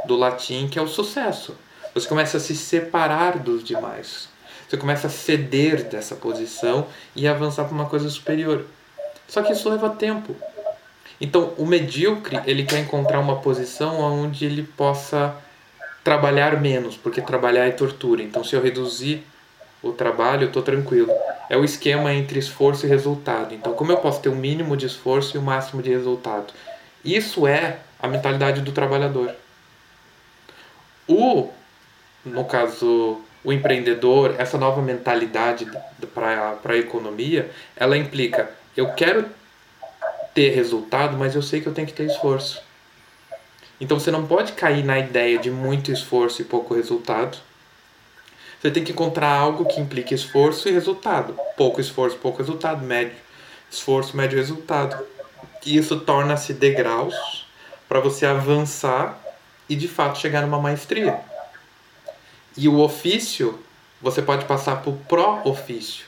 do 0.05 0.15
latim, 0.15 0.67
que 0.67 0.77
é 0.77 0.81
o 0.81 0.87
sucesso. 0.87 1.55
Você 1.93 2.07
começa 2.07 2.37
a 2.37 2.39
se 2.39 2.55
separar 2.55 3.37
dos 3.37 3.63
demais. 3.63 4.32
Você 4.73 4.77
começa 4.77 5.05
a 5.05 5.09
ceder 5.11 5.83
dessa 5.83 6.15
posição 6.15 6.87
e 7.15 7.27
avançar 7.27 7.65
para 7.65 7.75
uma 7.75 7.85
coisa 7.85 8.09
superior. 8.09 8.65
Só 9.27 9.43
que 9.43 9.53
isso 9.53 9.69
leva 9.69 9.87
tempo. 9.91 10.35
Então, 11.21 11.53
o 11.59 11.65
medíocre, 11.67 12.39
ele 12.47 12.63
quer 12.65 12.79
encontrar 12.79 13.19
uma 13.19 13.39
posição 13.39 13.99
onde 13.99 14.45
ele 14.45 14.63
possa 14.63 15.35
trabalhar 16.03 16.59
menos, 16.59 16.97
porque 16.97 17.21
trabalhar 17.21 17.67
é 17.67 17.69
tortura. 17.69 18.23
Então, 18.23 18.43
se 18.43 18.55
eu 18.55 18.63
reduzir 18.63 19.23
o 19.83 19.91
trabalho, 19.91 20.45
eu 20.45 20.47
estou 20.47 20.63
tranquilo. 20.63 21.13
É 21.51 21.55
o 21.55 21.63
esquema 21.63 22.11
entre 22.11 22.39
esforço 22.39 22.87
e 22.87 22.89
resultado. 22.89 23.53
Então, 23.53 23.73
como 23.73 23.91
eu 23.91 23.97
posso 23.97 24.21
ter 24.21 24.29
o 24.29 24.35
mínimo 24.35 24.75
de 24.75 24.87
esforço 24.87 25.37
e 25.37 25.39
o 25.39 25.43
máximo 25.43 25.83
de 25.83 25.91
resultado? 25.91 26.51
Isso 27.05 27.45
é 27.45 27.77
a 27.99 28.07
mentalidade 28.07 28.61
do 28.61 28.71
trabalhador. 28.71 29.35
O, 31.07 31.49
no 32.25 32.43
caso, 32.43 33.21
o 33.43 33.51
empreendedor, 33.51 34.35
essa 34.37 34.57
nova 34.57 34.81
mentalidade 34.81 35.69
para 36.13 36.57
a 36.63 36.77
economia, 36.77 37.51
ela 37.75 37.97
implica: 37.97 38.49
eu 38.75 38.93
quero 38.93 39.25
ter 40.33 40.49
resultado, 40.49 41.17
mas 41.17 41.35
eu 41.35 41.41
sei 41.41 41.61
que 41.61 41.67
eu 41.67 41.73
tenho 41.73 41.87
que 41.87 41.93
ter 41.93 42.05
esforço. 42.05 42.61
Então 43.79 43.99
você 43.99 44.11
não 44.11 44.25
pode 44.25 44.53
cair 44.53 44.83
na 44.83 44.97
ideia 44.97 45.37
de 45.37 45.51
muito 45.51 45.91
esforço 45.91 46.41
e 46.41 46.45
pouco 46.45 46.73
resultado. 46.73 47.37
Você 48.61 48.71
tem 48.71 48.83
que 48.83 48.93
encontrar 48.93 49.27
algo 49.27 49.65
que 49.65 49.81
implique 49.81 50.13
esforço 50.13 50.69
e 50.69 50.71
resultado. 50.71 51.37
Pouco 51.57 51.81
esforço, 51.81 52.17
pouco 52.17 52.37
resultado. 52.37 52.81
Médio 52.83 53.17
esforço, 53.69 54.15
médio 54.15 54.37
resultado. 54.37 55.05
E 55.65 55.75
isso 55.75 55.99
torna-se 55.99 56.53
degraus 56.53 57.45
para 57.89 57.99
você 57.99 58.25
avançar 58.25 59.19
e 59.67 59.75
de 59.75 59.87
fato 59.87 60.17
chegar 60.17 60.41
numa 60.41 60.59
maestria. 60.59 61.19
E 62.55 62.67
o 62.67 62.79
ofício, 62.79 63.59
você 64.01 64.21
pode 64.21 64.45
passar 64.45 64.83
por 64.83 64.93
pró-ofício, 65.09 66.05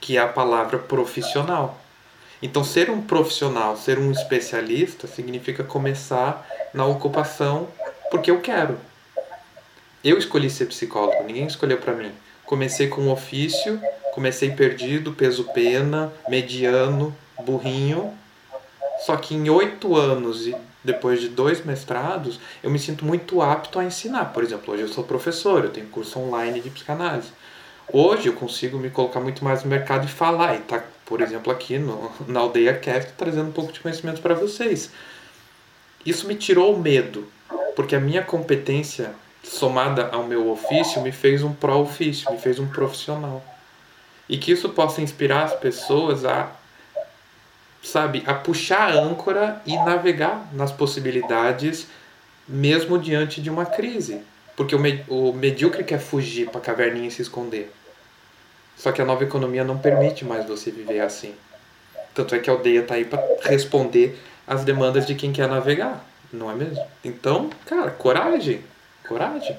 que 0.00 0.16
é 0.16 0.20
a 0.20 0.28
palavra 0.28 0.78
profissional. 0.78 1.80
Então, 2.42 2.62
ser 2.62 2.90
um 2.90 3.00
profissional, 3.00 3.76
ser 3.76 3.98
um 3.98 4.12
especialista, 4.12 5.06
significa 5.06 5.64
começar 5.64 6.46
na 6.74 6.84
ocupação 6.84 7.68
porque 8.10 8.30
eu 8.30 8.40
quero. 8.40 8.78
Eu 10.04 10.18
escolhi 10.18 10.50
ser 10.50 10.66
psicólogo, 10.66 11.24
ninguém 11.24 11.46
escolheu 11.46 11.78
para 11.78 11.94
mim. 11.94 12.12
Comecei 12.44 12.88
com 12.88 13.02
um 13.02 13.10
ofício, 13.10 13.80
comecei 14.12 14.50
perdido, 14.50 15.12
peso-pena, 15.12 16.12
mediano, 16.28 17.16
burrinho. 17.42 18.16
Só 19.04 19.16
que 19.16 19.34
em 19.34 19.48
oito 19.48 19.96
anos 19.96 20.46
depois 20.86 21.20
de 21.20 21.28
dois 21.28 21.64
mestrados, 21.64 22.40
eu 22.62 22.70
me 22.70 22.78
sinto 22.78 23.04
muito 23.04 23.42
apto 23.42 23.78
a 23.78 23.84
ensinar. 23.84 24.26
Por 24.32 24.42
exemplo, 24.42 24.72
hoje 24.72 24.84
eu 24.84 24.88
sou 24.88 25.04
professor, 25.04 25.64
eu 25.64 25.70
tenho 25.70 25.88
curso 25.88 26.18
online 26.18 26.60
de 26.60 26.70
psicanálise. 26.70 27.28
Hoje 27.92 28.28
eu 28.28 28.32
consigo 28.32 28.78
me 28.78 28.88
colocar 28.88 29.20
muito 29.20 29.44
mais 29.44 29.62
no 29.62 29.68
mercado 29.70 30.06
e 30.06 30.08
falar, 30.08 30.54
e 30.54 30.60
tá, 30.60 30.82
por 31.04 31.20
exemplo, 31.20 31.52
aqui 31.52 31.78
no, 31.78 32.10
na 32.26 32.40
Aldeia 32.40 32.74
Cast, 32.78 33.12
trazendo 33.16 33.48
um 33.48 33.52
pouco 33.52 33.72
de 33.72 33.80
conhecimento 33.80 34.22
para 34.22 34.34
vocês. 34.34 34.90
Isso 36.04 36.26
me 36.26 36.36
tirou 36.36 36.74
o 36.74 36.78
medo, 36.78 37.26
porque 37.74 37.96
a 37.96 38.00
minha 38.00 38.22
competência 38.22 39.12
somada 39.42 40.08
ao 40.12 40.24
meu 40.24 40.50
ofício 40.50 41.02
me 41.02 41.12
fez 41.12 41.42
um 41.42 41.52
pró-ofício, 41.52 42.30
me 42.30 42.38
fez 42.38 42.58
um 42.58 42.66
profissional. 42.66 43.44
E 44.28 44.38
que 44.38 44.52
isso 44.52 44.68
possa 44.70 45.00
inspirar 45.00 45.44
as 45.44 45.54
pessoas 45.54 46.24
a 46.24 46.50
sabe, 47.82 48.22
a 48.26 48.34
puxar 48.34 48.90
a 48.90 48.94
âncora 48.94 49.62
e 49.66 49.76
navegar 49.76 50.48
nas 50.52 50.72
possibilidades 50.72 51.86
mesmo 52.48 52.98
diante 52.98 53.40
de 53.40 53.50
uma 53.50 53.66
crise. 53.66 54.20
Porque 54.56 54.74
o, 54.74 54.78
med 54.78 55.04
o 55.08 55.32
medíocre 55.32 55.84
quer 55.84 55.98
fugir 55.98 56.48
para 56.48 56.60
a 56.60 56.64
caverninha 56.64 57.08
e 57.08 57.10
se 57.10 57.22
esconder. 57.22 57.70
Só 58.76 58.92
que 58.92 59.00
a 59.00 59.04
nova 59.04 59.24
economia 59.24 59.64
não 59.64 59.78
permite 59.78 60.24
mais 60.24 60.46
você 60.46 60.70
viver 60.70 61.00
assim. 61.00 61.34
Tanto 62.14 62.34
é 62.34 62.38
que 62.38 62.48
a 62.48 62.52
aldeia 62.52 62.80
está 62.80 62.94
aí 62.94 63.04
para 63.04 63.22
responder 63.42 64.18
às 64.46 64.64
demandas 64.64 65.06
de 65.06 65.14
quem 65.14 65.32
quer 65.32 65.48
navegar, 65.48 66.04
não 66.32 66.50
é 66.50 66.54
mesmo? 66.54 66.82
Então, 67.04 67.50
cara, 67.66 67.90
coragem, 67.90 68.60
coragem. 69.06 69.56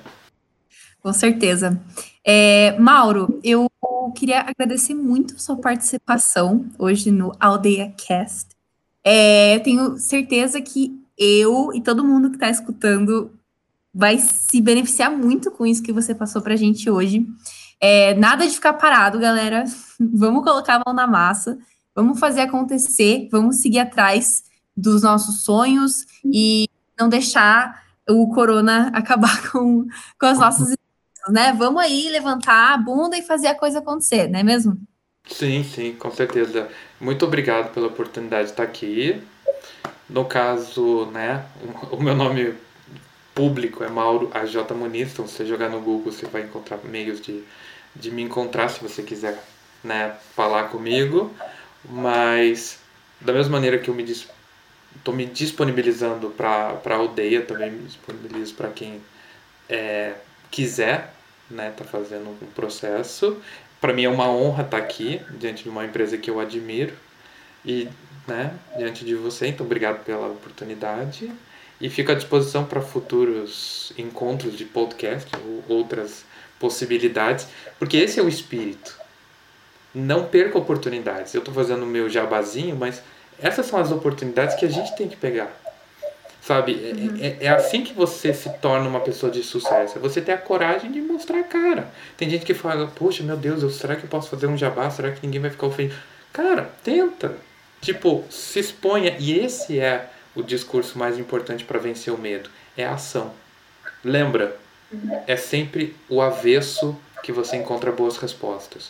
Com 1.01 1.13
certeza. 1.13 1.80
É, 2.26 2.76
Mauro, 2.80 3.39
eu 3.43 3.66
queria 4.12 4.41
agradecer 4.41 4.93
muito 4.93 5.41
sua 5.41 5.58
participação 5.58 6.66
hoje 6.78 7.12
no 7.12 7.32
Aldeia 7.39 7.93
Cast. 7.97 8.49
É, 9.03 9.60
tenho 9.60 9.97
certeza 9.97 10.62
que 10.62 10.99
eu 11.18 11.72
e 11.74 11.82
todo 11.82 12.03
mundo 12.03 12.30
que 12.30 12.36
está 12.36 12.49
escutando 12.49 13.32
vai 13.93 14.20
se 14.20 14.62
beneficiar 14.62 15.12
muito 15.12 15.49
com 15.49 15.66
isso 15.66 15.82
que 15.82 15.93
você 15.93 16.14
passou 16.14 16.41
para 16.41 16.53
a 16.53 16.58
gente 16.58 16.89
hoje. 16.89 17.26
É, 17.80 18.14
nada 18.16 18.45
de 18.45 18.53
ficar 18.53 18.74
parado, 18.74 19.20
galera. 19.20 19.64
Vamos 19.99 20.43
colocar 20.43 20.76
a 20.76 20.84
mão 20.86 20.93
na 20.93 21.08
massa, 21.08 21.58
vamos 21.95 22.20
fazer 22.20 22.41
acontecer, 22.41 23.28
vamos 23.32 23.58
seguir 23.58 23.80
atrás 23.80 24.43
dos 24.76 25.01
nossos 25.01 25.43
sonhos 25.43 26.05
e 26.24 26.70
não 26.99 27.10
deixar 27.10 27.84
o 28.08 28.28
corona 28.30 28.89
acabar 28.93 29.49
com, 29.49 29.88
com 30.20 30.26
as 30.28 30.38
nossas 30.38 30.77
né? 31.32 31.54
Vamos 31.58 31.82
aí 31.82 32.10
levantar 32.10 32.74
a 32.74 32.78
bunda 32.78 33.18
e 33.18 33.22
fazer 33.22 33.48
a 33.48 33.56
coisa 33.56 33.80
acontecer, 33.80 34.28
não 34.30 34.40
é 34.40 34.44
mesmo? 34.44 34.78
Sim, 35.30 35.64
sim, 35.64 35.94
com 35.94 36.10
certeza. 36.12 36.70
Muito 37.00 37.26
obrigado 37.26 37.74
pela 37.74 37.88
oportunidade 37.88 38.46
de 38.46 38.52
estar 38.52 38.64
aqui. 38.64 39.22
No 40.10 40.26
caso, 40.26 41.06
né, 41.08 41.46
o 41.92 41.98
meu 41.98 42.16
nome 42.16 42.56
público 43.36 43.84
é 43.84 43.90
Mauro 43.90 44.32
AJ 44.34 44.72
Muniz, 44.72 45.12
então 45.12 45.28
se 45.28 45.36
você 45.36 45.46
jogar 45.46 45.70
no 45.70 45.82
Google 45.82 46.12
você 46.12 46.26
vai 46.26 46.44
encontrar 46.44 46.80
meios 46.84 47.22
de, 47.22 47.44
de 47.96 48.10
me 48.10 48.24
encontrar 48.24 48.70
se 48.70 48.82
você 48.82 49.04
quiser 49.04 49.38
né, 49.84 50.16
falar 50.34 50.70
comigo. 50.70 51.32
Mas 51.84 52.80
da 53.20 53.34
mesma 53.34 53.54
maneira 53.54 53.78
que 53.78 53.90
eu 53.90 53.94
me 53.94 54.04
estou 54.04 55.14
me 55.14 55.26
disponibilizando 55.26 56.30
para 56.30 56.80
a 56.84 56.94
aldeia, 56.96 57.42
também 57.42 57.72
me 57.72 57.84
disponibilizo 57.84 58.56
para 58.56 58.70
quem 58.70 59.02
é, 59.70 60.16
quiser 60.50 61.14
né, 61.50 61.74
tá 61.76 61.84
fazendo 61.84 62.30
um 62.30 62.48
processo. 62.56 63.38
Para 63.80 63.93
mim 63.93 64.04
é 64.06 64.10
uma 64.10 64.30
honra 64.30 64.64
estar 64.64 64.78
tá 64.78 64.84
aqui 64.84 65.22
diante 65.39 65.64
de 65.64 65.70
uma 65.70 65.86
empresa 65.86 66.18
que 66.18 66.30
eu 66.30 66.39
admiro 66.39 66.93
e 67.66 67.88
né, 68.28 68.54
diante 68.78 69.06
de 69.06 69.16
você. 69.16 69.48
Então, 69.48 69.66
obrigado 69.66 70.04
pela 70.04 70.28
oportunidade 70.28 71.32
e 71.80 71.89
fico 71.89 72.12
à 72.12 72.16
disposição 72.16 72.66
para 72.66 72.82
futuros 72.82 73.93
encontros 73.98 74.58
de 74.58 74.66
podcast 74.66 75.30
ou 75.45 75.78
outras 75.78 76.26
possibilidades, 76.60 77.48
porque 77.78 77.98
esse 77.98 78.20
é 78.20 78.24
o 78.24 78.28
espírito. 78.28 78.98
Não 79.93 80.26
perca 80.26 80.58
oportunidades. 80.58 81.34
Eu 81.34 81.39
estou 81.39 81.54
fazendo 81.54 81.84
o 81.84 81.88
meu 81.88 82.10
jabazinho, 82.10 82.76
mas 82.76 83.02
essas 83.39 83.68
são 83.68 83.80
as 83.80 83.91
oportunidades 83.91 84.56
que 84.56 84.66
a 84.66 84.70
gente 84.70 84.95
tem 84.95 85.08
que 85.08 85.16
pegar. 85.16 85.56
Sabe? 86.48 86.72
Uhum. 86.76 87.18
É, 87.20 87.45
é, 87.45 87.50
assim 87.50 87.84
que 87.84 87.93
você 87.93 88.34
se 88.34 88.50
torna 88.60 88.88
uma 88.88 89.02
pessoa 89.02 89.30
de 89.30 89.43
sucesso. 89.43 89.98
É 89.98 90.00
você 90.00 90.22
ter 90.22 90.32
a 90.32 90.38
coragem 90.38 90.89
de 90.89 91.02
mostrar 91.02 91.41
a 91.41 91.43
cara. 91.43 91.91
Tem 92.16 92.30
gente 92.30 92.45
que 92.45 92.54
fala, 92.54 92.88
poxa, 92.88 93.22
meu 93.22 93.36
Deus, 93.36 93.64
eu, 93.64 93.70
será 93.70 93.98
que 93.98 94.06
eu 94.06 94.10
posso 94.10 94.30
fazer 94.30 94.48
um 94.48 94.56
jabá? 94.56 94.89
Será 94.89 95.12
que 95.12 95.20
ninguém 95.26 95.41
vai 95.41 95.50
ficar 95.50 95.68
ofendido? 95.68 96.00
Cara, 96.32 96.72
tenta. 96.86 97.36
Tipo, 97.82 98.24
se 98.30 98.60
exponha. 98.60 99.18
E 99.20 99.38
esse 99.38 99.78
é 99.78 100.10
o 100.34 100.41
discurso 100.41 100.98
mais 100.98 101.20
importante 101.20 101.66
para 101.66 101.80
vencer 101.80 102.14
o 102.14 102.18
medo. 102.18 102.50
É 102.78 102.86
a 102.86 102.93
ação. 102.93 103.34
Lembra, 104.02 104.56
é 105.28 105.36
sempre 105.36 105.98
o 106.08 106.22
avesso 106.22 106.98
que 107.24 107.34
você 107.34 107.58
encontra 107.58 107.91
boas 107.91 108.16
respostas. 108.16 108.89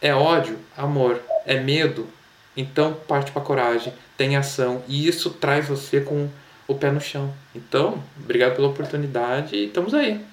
É 0.00 0.14
ódio, 0.14 0.58
amor. 0.74 1.20
É 1.44 1.60
medo, 1.60 2.08
então 2.56 2.94
parte 3.06 3.32
para 3.32 3.42
coragem, 3.42 3.92
tem 4.16 4.34
ação 4.34 4.82
e 4.88 5.06
isso 5.06 5.28
traz 5.28 5.68
você 5.68 6.00
com 6.00 6.30
o 6.66 6.74
pé 6.74 6.90
no 6.90 7.00
chão. 7.00 7.32
Então, 7.54 8.02
obrigado 8.22 8.56
pela 8.56 8.68
oportunidade 8.68 9.54
e 9.54 9.66
estamos 9.66 9.94
aí. 9.94 10.24